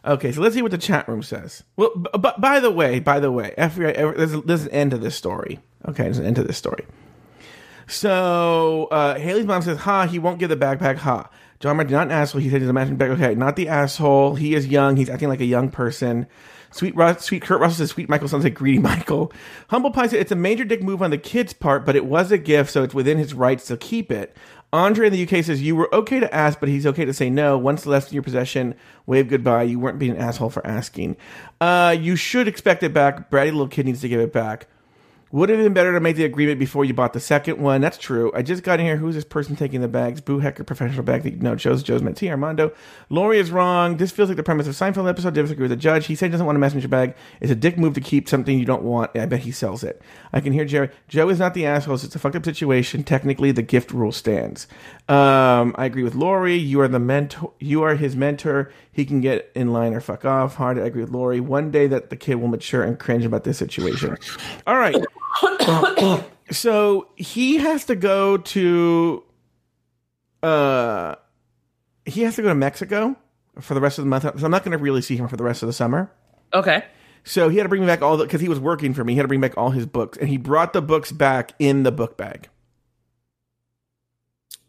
Okay, 0.05 0.33
so 0.33 0.41
let's 0.41 0.55
see 0.55 0.63
what 0.63 0.71
the 0.73 0.79
chat 0.79 1.09
room 1.09 1.23
says. 1.23 1.63
Well, 1.77 1.93
b- 1.95 2.11
but 2.19 2.41
by 2.41 2.59
the 2.61 2.71
way, 2.73 2.99
by 2.99 3.21
the 3.21 3.31
way, 3.31 3.55
after 3.57 3.87
I- 3.87 3.93
ever- 3.93 4.15
there's, 4.15 4.43
there's 4.43 4.65
an 4.65 4.71
end 4.71 4.91
to 4.91 4.99
this 4.99 5.15
story. 5.15 5.61
Okay, 5.89 6.05
there's 6.05 6.19
an 6.19 6.27
end 6.27 6.37
to 6.37 6.43
this 6.43 6.57
story. 6.59 6.85
So 7.87 8.87
uh, 8.91 9.17
Haley's 9.19 9.47
mom 9.47 9.63
says, 9.63 9.79
"Ha, 9.79 10.07
he 10.07 10.19
won't 10.19 10.39
give 10.39 10.49
the 10.49 10.57
backpack. 10.57 10.97
Ha." 10.99 11.29
John 11.61 11.77
Martin, 11.77 11.93
not 11.93 12.07
an 12.09 12.13
asshole. 12.13 12.41
He 12.41 12.51
said 12.51 12.61
he's 12.61 12.69
a 12.71 12.73
matching 12.73 12.97
back. 12.97 13.11
Okay, 13.11 13.35
not 13.35 13.55
the 13.57 13.69
asshole. 13.69 14.35
He 14.35 14.55
is 14.55 14.67
young. 14.67 14.97
He's 14.97 15.11
acting 15.11 15.29
like 15.29 15.41
a 15.41 15.45
young 15.45 15.71
person. 15.71 16.27
Sweet, 16.73 16.97
Ru- 16.97 17.15
sweet 17.19 17.43
Kurt 17.43 17.61
Russell 17.61 17.79
says, 17.79 17.91
"Sweet 17.91 18.09
Michael 18.09 18.29
sounds 18.29 18.45
like 18.45 18.55
greedy 18.55 18.79
Michael." 18.81 19.33
Humble 19.69 19.91
Pie 19.91 20.09
said, 20.09 20.21
"It's 20.21 20.33
a 20.33 20.37
major 20.37 20.65
dick 20.65 20.83
move 20.83 21.03
on 21.03 21.11
the 21.11 21.19
kid's 21.19 21.53
part, 21.53 21.85
but 21.87 21.95
it 21.97 22.07
was 22.07 22.33
a 22.33 22.39
gift, 22.39 22.71
so 22.71 22.83
it's 22.83 22.95
within 22.95 23.19
his 23.19 23.35
rights 23.35 23.67
to 23.67 23.77
keep 23.77 24.11
it." 24.11 24.37
Andre 24.73 25.09
in 25.09 25.13
the 25.13 25.23
UK 25.23 25.45
says, 25.45 25.61
"You 25.63 25.77
were 25.77 25.95
okay 25.95 26.21
to 26.21 26.35
ask, 26.35 26.59
but 26.61 26.69
he's 26.69 26.87
okay 26.87 27.05
to 27.05 27.13
say 27.13 27.29
no. 27.29 27.59
Once 27.59 27.85
left 27.85 28.09
in 28.09 28.15
your 28.15 28.23
possession, 28.23 28.75
wave 29.07 29.29
goodbye. 29.29 29.65
You 29.65 29.79
weren't 29.79 29.99
being 29.99 30.13
an 30.13 30.19
asshole 30.19 30.51
for 30.51 30.67
asking. 30.67 31.17
Uh, 31.61 31.95
you 31.99 32.17
should 32.17 32.49
expect 32.49 32.83
it 32.83 32.95
back. 32.95 33.31
Bratty 33.31 33.47
little 33.47 33.69
kid 33.69 33.87
needs 33.87 34.01
to 34.01 34.09
give 34.09 34.21
it 34.21 34.33
back." 34.33 34.67
Would 35.33 35.49
have 35.49 35.59
been 35.61 35.73
better 35.73 35.95
to 35.95 36.01
make 36.01 36.17
the 36.17 36.25
agreement 36.27 36.59
before 36.59 36.85
you 36.85 36.93
bought 36.93 37.15
the 37.15 37.21
second 37.21 37.57
one. 37.59 37.81
That's 37.81 37.97
true. 37.97 38.31
I 38.35 38.43
just 38.43 38.63
got 38.63 38.79
in 38.81 38.85
here. 38.85 38.99
Who's 38.99 39.15
this 39.15 39.25
person 39.25 39.57
taking 39.57 39.81
the 39.81 39.89
bags? 39.89 40.21
Boo 40.21 40.41
Hecker, 40.41 40.63
professional 40.63 41.05
bag. 41.05 41.23
that- 41.23 41.41
No, 41.41 41.55
Joe's 41.55 41.83
Joe's 41.83 42.03
meant 42.03 42.19
T. 42.19 42.29
Armando. 42.29 42.71
Lori 43.09 43.39
is 43.39 43.51
wrong. 43.51 43.97
This 43.97 44.11
feels 44.11 44.29
like 44.29 44.37
the 44.37 44.43
premise 44.43 44.67
of 44.67 44.75
Seinfeld 44.75 45.09
episode. 45.09 45.33
Disagree 45.33 45.63
with 45.65 45.71
the 45.71 45.77
judge. 45.77 46.05
He 46.05 46.15
said 46.15 46.27
he 46.27 46.33
doesn't 46.33 46.45
want 46.45 46.57
a 46.57 46.59
messenger 46.59 46.87
bag. 46.87 47.15
It's 47.41 47.51
a 47.51 47.55
dick 47.55 47.79
move 47.79 47.95
to 47.95 48.01
keep 48.03 48.29
something 48.29 48.59
you 48.59 48.67
don't 48.67 48.83
want. 48.83 49.11
I 49.17 49.25
bet 49.25 49.41
he 49.41 49.53
sells 49.53 49.83
it. 49.83 50.03
I 50.35 50.41
can 50.41 50.53
hear 50.53 50.67
Jerry. 50.67 50.91
Joe 51.09 51.31
is 51.31 51.39
not 51.39 51.55
the 51.55 51.65
asshole. 51.65 51.95
It's 51.95 52.15
a 52.15 52.19
fucked 52.19 52.37
up 52.37 52.45
situation. 52.45 53.03
Technically, 53.03 53.53
the 53.53 53.63
gift 53.63 53.91
rule 53.91 54.13
stands. 54.13 54.67
Um, 55.09 55.75
I 55.79 55.87
agree 55.87 56.03
with 56.03 56.15
Lori. 56.15 56.57
You 56.57 56.83
are 56.83 56.89
the 56.89 56.99
mentor. 56.99 57.53
You 57.59 57.83
are 57.85 57.95
his 57.95 58.15
mentor. 58.15 58.71
He 58.93 59.07
can 59.07 59.23
get 59.23 59.51
in 59.55 59.73
line 59.73 59.95
or 59.95 60.01
fuck 60.03 60.27
off. 60.27 60.57
Hard. 60.57 60.79
I 60.79 60.83
agree 60.83 61.01
with 61.01 61.11
Lori. 61.11 61.41
One 61.41 61.71
day 61.71 61.87
that 61.87 62.11
the 62.11 62.17
kid 62.17 62.35
will 62.35 62.49
mature 62.49 62.83
and 62.83 62.99
cringe 62.99 63.25
about 63.25 63.45
this 63.45 63.57
situation. 63.57 64.19
All 64.67 64.77
right. 64.77 64.95
so 66.51 67.09
he 67.17 67.57
has 67.59 67.85
to 67.87 67.95
go 67.97 68.37
to 68.37 69.25
uh 70.43 71.15
he 72.05 72.23
has 72.23 72.37
to 72.37 72.43
go 72.43 72.49
to 72.49 72.55
Mexico 72.55 73.17
for 73.61 73.75
the 73.75 73.81
rest 73.81 73.99
of 73.99 74.05
the 74.05 74.09
month. 74.09 74.25
So 74.25 74.45
I'm 74.45 74.51
not 74.51 74.65
going 74.65 74.77
to 74.77 74.83
really 74.83 75.03
see 75.03 75.17
him 75.17 75.29
for 75.29 75.37
the 75.37 75.45
rest 75.45 75.63
of 75.63 75.67
the 75.69 75.73
summer. 75.73 76.11
Okay. 76.53 76.85
So 77.25 77.49
he 77.49 77.59
had 77.59 77.63
to 77.65 77.69
bring 77.69 77.87
back 77.87 78.03
all 78.03 78.17
the 78.17 78.25
because 78.25 78.41
he 78.41 78.49
was 78.49 78.59
working 78.59 78.95
for 78.95 79.05
me. 79.05 79.13
He 79.13 79.17
had 79.19 79.23
to 79.23 79.29
bring 79.29 79.41
back 79.41 79.57
all 79.57 79.71
his 79.71 79.87
books, 79.87 80.19
and 80.19 80.29
he 80.29 80.37
brought 80.37 80.73
the 80.73 80.83
books 80.83 81.13
back 81.13 81.53
in 81.61 81.85
the 81.85 81.93
book 81.93 82.17
bag, 82.17 82.49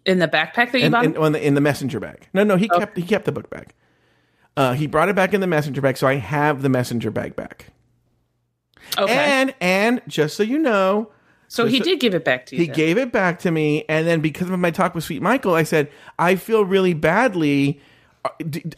In 0.05 0.19
the 0.19 0.27
backpack 0.27 0.71
that 0.71 0.79
you 0.79 0.85
in, 0.85 0.91
bought? 0.91 1.05
in, 1.05 1.31
the, 1.31 1.47
in 1.47 1.53
the 1.55 1.61
messenger 1.61 1.99
bag. 1.99 2.27
No, 2.33 2.43
no, 2.43 2.55
he 2.55 2.69
Oh. 2.71 2.77
kept 2.79 2.95
he 2.97 3.03
kept 3.03 3.25
the 3.25 3.31
book 3.31 3.49
bag. 3.49 3.73
Uh, 4.55 4.73
he 4.73 4.85
brought 4.85 5.09
it 5.09 5.15
back 5.15 5.33
in 5.33 5.41
the 5.41 5.47
messenger 5.47 5.81
bag, 5.81 5.97
so 5.97 6.05
I 6.07 6.15
have 6.17 6.61
the 6.61 6.69
messenger 6.69 7.09
bag 7.09 7.35
back. 7.35 7.67
Okay. 8.97 9.13
And 9.13 9.53
and 9.59 10.01
just 10.07 10.35
so 10.35 10.43
you 10.43 10.59
know, 10.59 11.11
so 11.47 11.65
he 11.65 11.79
did 11.79 11.99
give 11.99 12.15
it 12.15 12.25
back 12.25 12.45
to 12.47 12.55
you. 12.55 12.61
he 12.61 12.67
then. 12.67 12.75
gave 12.75 12.97
it 12.97 13.11
back 13.11 13.39
to 13.39 13.51
me, 13.51 13.85
and 13.87 14.07
then 14.07 14.21
because 14.21 14.49
of 14.49 14.59
my 14.59 14.71
talk 14.71 14.95
with 14.95 15.03
Sweet 15.03 15.21
Michael, 15.21 15.53
I 15.53 15.63
said 15.63 15.89
I 16.17 16.35
feel 16.35 16.65
really 16.65 16.93
badly. 16.93 17.79
Uh, 18.25 18.29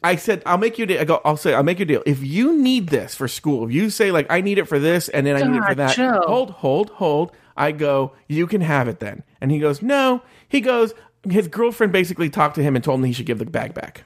I 0.03 0.15
said 0.15 0.41
I'll 0.45 0.57
make 0.57 0.77
you. 0.77 0.83
a 0.83 0.87
deal. 0.87 1.01
I 1.01 1.05
go. 1.05 1.21
I'll 1.23 1.37
say 1.37 1.53
I'll 1.53 1.63
make 1.63 1.79
you 1.79 1.83
a 1.83 1.87
deal. 1.87 2.03
If 2.05 2.23
you 2.23 2.55
need 2.57 2.89
this 2.89 3.15
for 3.15 3.27
school, 3.27 3.65
if 3.65 3.73
you 3.73 3.89
say 3.89 4.11
like 4.11 4.27
I 4.29 4.41
need 4.41 4.57
it 4.57 4.67
for 4.67 4.79
this, 4.79 5.09
and 5.09 5.25
then 5.25 5.35
I 5.35 5.49
need 5.49 5.57
it 5.57 5.65
for 5.65 5.75
that. 5.75 5.95
Joe. 5.95 6.21
Hold, 6.25 6.51
hold, 6.51 6.89
hold. 6.91 7.31
I 7.57 7.71
go. 7.71 8.13
You 8.27 8.47
can 8.47 8.61
have 8.61 8.87
it 8.87 8.99
then. 8.99 9.23
And 9.39 9.51
he 9.51 9.59
goes. 9.59 9.81
No. 9.81 10.21
He 10.47 10.61
goes. 10.61 10.93
His 11.29 11.47
girlfriend 11.47 11.91
basically 11.91 12.29
talked 12.29 12.55
to 12.55 12.63
him 12.63 12.75
and 12.75 12.83
told 12.83 12.99
him 12.99 13.05
he 13.05 13.13
should 13.13 13.25
give 13.25 13.39
the 13.39 13.45
bag 13.45 13.73
back. 13.73 14.03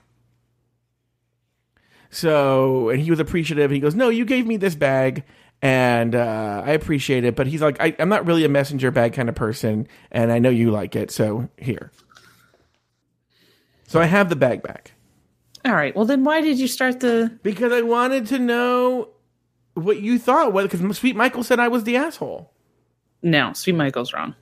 So, 2.12 2.90
and 2.90 3.00
he 3.00 3.10
was 3.10 3.20
appreciative. 3.20 3.72
He 3.72 3.80
goes, 3.80 3.94
"No, 3.94 4.10
you 4.10 4.26
gave 4.26 4.48
me 4.48 4.58
this 4.58 4.76
bag, 4.76 5.24
and 5.62 6.16
uh, 6.16 6.64
I 6.66 6.72
appreciate 6.72 7.24
it." 7.24 7.36
But 7.36 7.48
he's 7.48 7.62
like, 7.62 7.80
I, 7.80 7.96
"I'm 8.00 8.10
not 8.10 8.26
really 8.26 8.46
a 8.46 8.50
messenger 8.50 8.92
bag 8.92 9.14
kind 9.14 9.30
of 9.30 9.36
person, 9.36 9.88
and 10.12 10.32
I 10.32 10.40
know 10.40 10.50
you 10.50 10.72
like 10.72 10.96
it, 10.96 11.12
so 11.12 11.50
here." 11.58 11.92
So 13.88 14.00
I 14.00 14.06
have 14.06 14.30
the 14.30 14.36
bag 14.36 14.62
back 14.62 14.92
All 15.66 15.74
right. 15.74 15.96
Well, 15.96 16.06
then 16.06 16.24
why 16.24 16.42
did 16.42 16.60
you 16.60 16.68
start 16.68 17.00
the? 17.00 17.36
because 17.42 17.72
I 17.74 17.82
wanted 17.82 18.28
to 18.28 18.38
know 18.38 19.10
what 19.74 20.00
you 20.00 20.20
thought. 20.20 20.54
Whether 20.54 20.68
because 20.68 20.98
Sweet 20.98 21.16
Michael 21.16 21.44
said 21.44 21.60
I 21.60 21.70
was 21.70 21.86
the 21.86 21.98
asshole. 21.98 22.54
No, 23.24 23.54
Sweet 23.54 23.74
Michael's 23.76 24.14
wrong. 24.14 24.36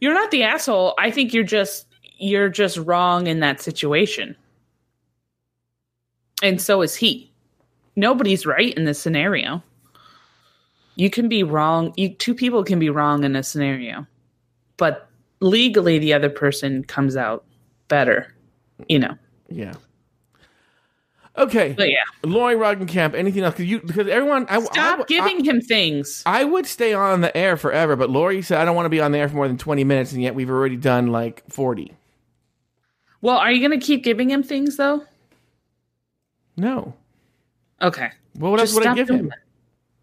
You're 0.00 0.14
not 0.14 0.30
the 0.32 0.42
asshole. 0.42 0.94
I 0.98 1.10
think 1.10 1.32
you're 1.32 1.44
just 1.44 1.86
you're 2.18 2.48
just 2.48 2.76
wrong 2.76 3.26
in 3.26 3.40
that 3.40 3.60
situation. 3.60 4.36
And 6.42 6.60
so 6.60 6.82
is 6.82 6.96
he. 6.96 7.29
Nobody's 8.00 8.46
right 8.46 8.72
in 8.74 8.86
this 8.86 8.98
scenario. 8.98 9.62
You 10.96 11.10
can 11.10 11.28
be 11.28 11.42
wrong. 11.42 11.92
You 11.98 12.14
two 12.14 12.34
people 12.34 12.64
can 12.64 12.78
be 12.78 12.88
wrong 12.88 13.24
in 13.24 13.36
a 13.36 13.42
scenario. 13.42 14.06
But 14.78 15.06
legally 15.40 15.98
the 15.98 16.14
other 16.14 16.30
person 16.30 16.82
comes 16.82 17.14
out 17.14 17.44
better. 17.88 18.34
You 18.88 19.00
know. 19.00 19.18
Yeah. 19.50 19.74
Okay. 21.36 21.74
But 21.76 21.90
yeah. 21.90 21.98
Lori 22.24 22.54
Roggenkamp. 22.54 23.14
Anything 23.14 23.42
else? 23.42 23.52
Because 23.52 23.66
you 23.66 23.80
because 23.80 24.08
everyone. 24.08 24.46
I, 24.48 24.62
Stop 24.62 25.00
I, 25.00 25.04
giving 25.06 25.44
him 25.44 25.60
things. 25.60 26.22
I 26.24 26.44
would 26.44 26.64
stay 26.64 26.94
on 26.94 27.20
the 27.20 27.36
air 27.36 27.58
forever, 27.58 27.96
but 27.96 28.08
Lori 28.08 28.40
said 28.40 28.62
I 28.62 28.64
don't 28.64 28.76
want 28.76 28.86
to 28.86 28.90
be 28.90 29.00
on 29.02 29.12
the 29.12 29.18
air 29.18 29.28
for 29.28 29.36
more 29.36 29.46
than 29.46 29.58
20 29.58 29.84
minutes, 29.84 30.12
and 30.12 30.22
yet 30.22 30.34
we've 30.34 30.50
already 30.50 30.78
done 30.78 31.08
like 31.08 31.44
40. 31.50 31.92
Well, 33.20 33.36
are 33.36 33.52
you 33.52 33.60
gonna 33.60 33.78
keep 33.78 34.02
giving 34.02 34.30
him 34.30 34.42
things 34.42 34.78
though? 34.78 35.04
No. 36.56 36.94
Okay. 37.82 38.10
Well, 38.36 38.52
what 38.52 38.60
Just 38.60 38.74
else 38.74 38.80
would 38.84 38.86
I 38.88 38.94
give 38.94 39.10
him? 39.10 39.28
that. 39.28 39.38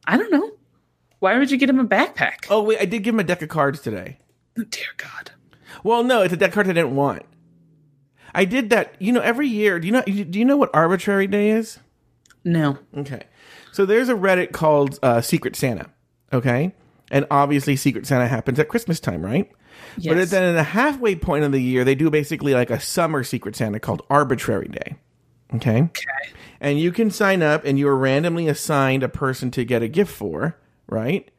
I 0.06 0.18
don't 0.18 0.32
know. 0.32 0.52
Why 1.20 1.38
would 1.38 1.50
you 1.52 1.58
get 1.58 1.70
him 1.70 1.80
a 1.80 1.86
backpack? 1.86 2.46
Oh, 2.50 2.64
wait, 2.64 2.80
I 2.80 2.86
did 2.86 3.04
give 3.04 3.14
him 3.16 3.20
a 3.20 3.24
deck 3.24 3.42
of 3.42 3.50
cards 3.50 3.82
today. 3.82 4.20
dear 4.56 4.88
God. 4.98 5.32
Well, 5.84 6.04
no, 6.04 6.22
it's 6.22 6.34
a 6.34 6.38
deck 6.38 6.50
of 6.50 6.54
cards 6.56 6.70
I 6.70 6.74
didn't 6.74 6.96
want. 6.96 7.24
I 8.34 8.46
did 8.46 8.70
that, 8.70 8.96
you 9.00 9.12
know, 9.12 9.22
every 9.22 9.48
year. 9.48 9.80
Do 9.80 9.88
you 9.88 9.94
know 9.94 10.04
do 10.04 10.40
you 10.40 10.46
know 10.46 10.58
what 10.58 10.70
arbitrary 10.74 11.28
day 11.28 11.50
is? 11.52 11.80
No. 12.44 12.78
Okay. 12.96 13.24
So 13.72 13.86
there's 13.86 14.10
a 14.10 14.14
Reddit 14.14 14.52
called 14.52 15.00
uh, 15.02 15.22
Secret 15.22 15.56
Santa, 15.56 15.90
okay? 16.32 16.74
And 17.12 17.26
obviously 17.32 17.76
Secret 17.76 18.06
Santa 18.06 18.28
happens 18.28 18.60
at 18.60 18.68
Christmas 18.70 19.00
time, 19.00 19.24
right? 19.26 19.52
Yes. 19.98 20.14
But 20.14 20.30
then 20.30 20.44
in 20.44 20.56
the 20.56 20.64
halfway 20.64 21.16
point 21.16 21.46
of 21.46 21.52
the 21.52 21.62
year, 21.62 21.84
they 21.84 21.96
do 21.96 22.10
basically 22.10 22.54
like 22.54 22.70
a 22.70 22.80
summer 22.80 23.24
Secret 23.24 23.56
Santa 23.56 23.80
called 23.80 24.02
Arbitrary 24.10 24.68
Day. 24.68 24.96
Okay. 25.56 25.82
Okay. 25.84 26.34
And 26.60 26.80
you 26.80 26.92
can 26.92 27.12
sign 27.12 27.42
up 27.42 27.64
and 27.66 27.78
you 27.78 27.88
are 27.88 27.98
randomly 27.98 28.48
assigned 28.48 29.04
a 29.04 29.10
person 29.10 29.52
to 29.52 29.64
get 29.64 29.84
a 29.84 29.88
gift 29.88 30.14
for, 30.14 30.58
right? 30.88 31.30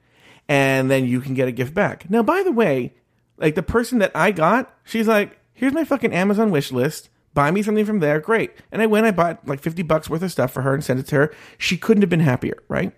And 0.49 0.91
then 0.91 1.07
you 1.07 1.21
can 1.21 1.35
get 1.35 1.49
a 1.49 1.53
gift 1.53 1.75
back. 1.75 2.09
Now, 2.09 2.23
by 2.23 2.43
the 2.43 2.53
way, 2.53 2.95
like 3.37 3.55
the 3.55 3.63
person 3.63 3.99
that 3.99 4.13
I 4.15 4.31
got, 4.31 4.75
she's 4.85 5.09
like, 5.09 5.39
here's 5.53 5.75
my 5.75 5.85
fucking 5.85 6.13
Amazon 6.13 6.51
wish 6.51 6.73
list. 6.73 7.11
Buy 7.35 7.51
me 7.51 7.63
something 7.63 7.85
from 7.85 8.01
there. 8.01 8.21
Great. 8.21 8.53
And 8.73 8.81
I 8.81 8.87
went, 8.87 9.07
I 9.07 9.11
bought 9.11 9.47
like 9.47 9.61
50 9.61 9.83
bucks 9.83 10.09
worth 10.09 10.23
of 10.23 10.33
stuff 10.33 10.53
for 10.53 10.63
her 10.63 10.75
and 10.75 10.83
sent 10.83 11.01
it 11.01 11.07
to 11.09 11.17
her. 11.17 11.35
She 11.59 11.77
couldn't 11.77 12.03
have 12.03 12.11
been 12.11 12.21
happier, 12.21 12.63
right? 12.69 12.93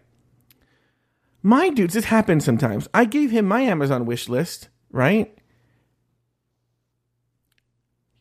My 1.43 1.71
dudes, 1.71 1.95
this 1.95 2.07
happens 2.07 2.45
sometimes. 2.45 2.89
I 2.93 3.05
gave 3.05 3.31
him 3.31 3.47
my 3.47 3.63
Amazon 3.63 4.07
wish 4.07 4.29
list, 4.29 4.69
right? 4.91 5.37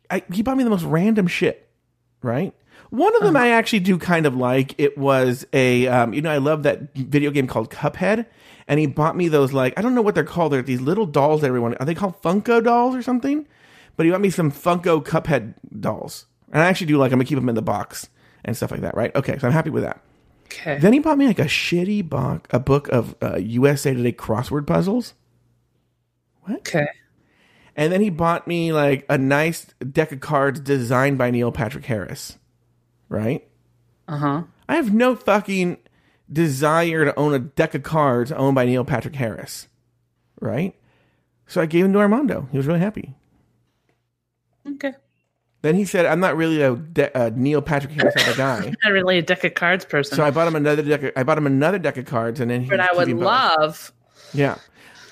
I, 0.09 0.23
he 0.31 0.41
bought 0.41 0.57
me 0.57 0.63
the 0.63 0.69
most 0.69 0.85
random 0.85 1.27
shit, 1.27 1.69
right? 2.21 2.53
One 2.89 3.15
of 3.15 3.21
them 3.21 3.35
I 3.35 3.49
actually 3.49 3.81
do 3.81 3.97
kind 3.99 4.25
of 4.25 4.35
like. 4.35 4.73
It 4.79 4.97
was 4.97 5.45
a, 5.53 5.87
um, 5.87 6.13
you 6.13 6.21
know, 6.21 6.31
I 6.31 6.37
love 6.37 6.63
that 6.63 6.93
video 6.95 7.29
game 7.29 7.45
called 7.45 7.69
Cuphead, 7.69 8.25
and 8.67 8.79
he 8.79 8.87
bought 8.87 9.15
me 9.15 9.27
those 9.27 9.53
like 9.53 9.77
I 9.77 9.81
don't 9.81 9.93
know 9.93 10.01
what 10.01 10.15
they're 10.15 10.23
called. 10.23 10.53
They're 10.53 10.61
these 10.61 10.81
little 10.81 11.05
dolls 11.05 11.41
that 11.41 11.47
everyone 11.47 11.75
are 11.75 11.85
they 11.85 11.95
called 11.95 12.19
Funko 12.21 12.63
dolls 12.63 12.95
or 12.95 13.03
something? 13.03 13.47
But 13.95 14.05
he 14.05 14.11
bought 14.11 14.21
me 14.21 14.31
some 14.31 14.51
Funko 14.51 15.05
Cuphead 15.05 15.53
dolls, 15.79 16.25
and 16.51 16.63
I 16.63 16.65
actually 16.65 16.87
do 16.87 16.97
like. 16.97 17.11
I'm 17.11 17.19
gonna 17.19 17.25
keep 17.25 17.37
them 17.37 17.49
in 17.49 17.55
the 17.55 17.61
box 17.61 18.09
and 18.43 18.57
stuff 18.57 18.71
like 18.71 18.81
that, 18.81 18.95
right? 18.95 19.15
Okay, 19.15 19.37
so 19.37 19.47
I'm 19.47 19.53
happy 19.53 19.69
with 19.69 19.83
that. 19.83 20.01
Okay. 20.45 20.79
Then 20.79 20.93
he 20.93 20.99
bought 20.99 21.19
me 21.19 21.27
like 21.27 21.37
a 21.37 21.45
shitty 21.45 22.09
book, 22.09 22.47
a 22.49 22.59
book 22.59 22.87
of 22.87 23.15
uh, 23.21 23.37
USA 23.37 23.93
Today 23.93 24.11
crossword 24.11 24.65
puzzles. 24.65 25.13
What? 26.41 26.57
Okay. 26.59 26.87
And 27.75 27.93
then 27.93 28.01
he 28.01 28.09
bought 28.09 28.47
me 28.47 28.73
like 28.73 29.05
a 29.09 29.17
nice 29.17 29.67
deck 29.91 30.11
of 30.11 30.21
cards 30.21 30.59
designed 30.59 31.19
by 31.19 31.29
Neil 31.29 31.51
Patrick 31.51 31.85
Harris. 31.85 32.38
Right? 33.09 33.47
Uh 34.07 34.17
huh. 34.17 34.43
I 34.67 34.75
have 34.75 34.93
no 34.93 35.15
fucking 35.15 35.77
desire 36.31 37.05
to 37.05 37.17
own 37.17 37.33
a 37.33 37.39
deck 37.39 37.73
of 37.75 37.83
cards 37.83 38.31
owned 38.31 38.55
by 38.55 38.65
Neil 38.65 38.85
Patrick 38.85 39.15
Harris. 39.15 39.67
Right? 40.39 40.75
So 41.47 41.59
I 41.61 41.65
gave 41.65 41.85
him 41.85 41.93
to 41.93 41.99
Armando. 41.99 42.47
He 42.51 42.57
was 42.57 42.67
really 42.67 42.79
happy. 42.79 43.15
Okay. 44.67 44.93
Then 45.61 45.75
he 45.75 45.83
said, 45.83 46.05
I'm 46.05 46.19
not 46.19 46.37
really 46.37 46.61
a, 46.61 46.75
de- 46.75 47.31
Neil 47.35 47.61
Patrick 47.61 47.91
Harris 47.93 48.13
type 48.15 48.27
of 48.29 48.37
guy. 48.37 48.73
Not 48.83 48.93
really 48.93 49.17
a 49.17 49.21
deck 49.21 49.43
of 49.43 49.55
cards 49.55 49.83
person. 49.83 50.15
So 50.15 50.23
I 50.23 50.31
bought 50.31 50.47
him 50.47 50.55
another 50.55 50.83
deck. 50.83 51.03
Of, 51.03 51.11
I 51.17 51.23
bought 51.23 51.37
him 51.37 51.47
another 51.47 51.79
deck 51.79 51.97
of 51.97 52.05
cards, 52.05 52.39
and 52.39 52.49
then 52.49 52.61
he 52.61 52.69
but 52.69 52.79
I 52.79 52.93
would 52.93 53.09
both. 53.09 53.19
love. 53.21 53.91
Yeah. 54.33 54.55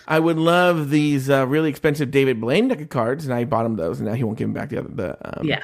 I 0.07 0.19
would 0.19 0.37
love 0.37 0.89
these 0.89 1.29
uh, 1.29 1.45
really 1.47 1.69
expensive 1.69 2.11
David 2.11 2.39
Blaine 2.39 2.69
deck 2.69 2.79
of 2.79 2.87
cards, 2.87 3.25
and 3.25 3.33
I 3.33 3.43
bought 3.43 3.65
him 3.65 3.75
those, 3.75 3.99
and 3.99 4.07
now 4.07 4.13
he 4.15 4.23
won't 4.23 4.37
give 4.37 4.47
him 4.47 4.53
back 4.53 4.69
the 4.69 4.79
other. 4.79 4.87
The 4.89 5.39
um, 5.39 5.45
Yeah. 5.45 5.63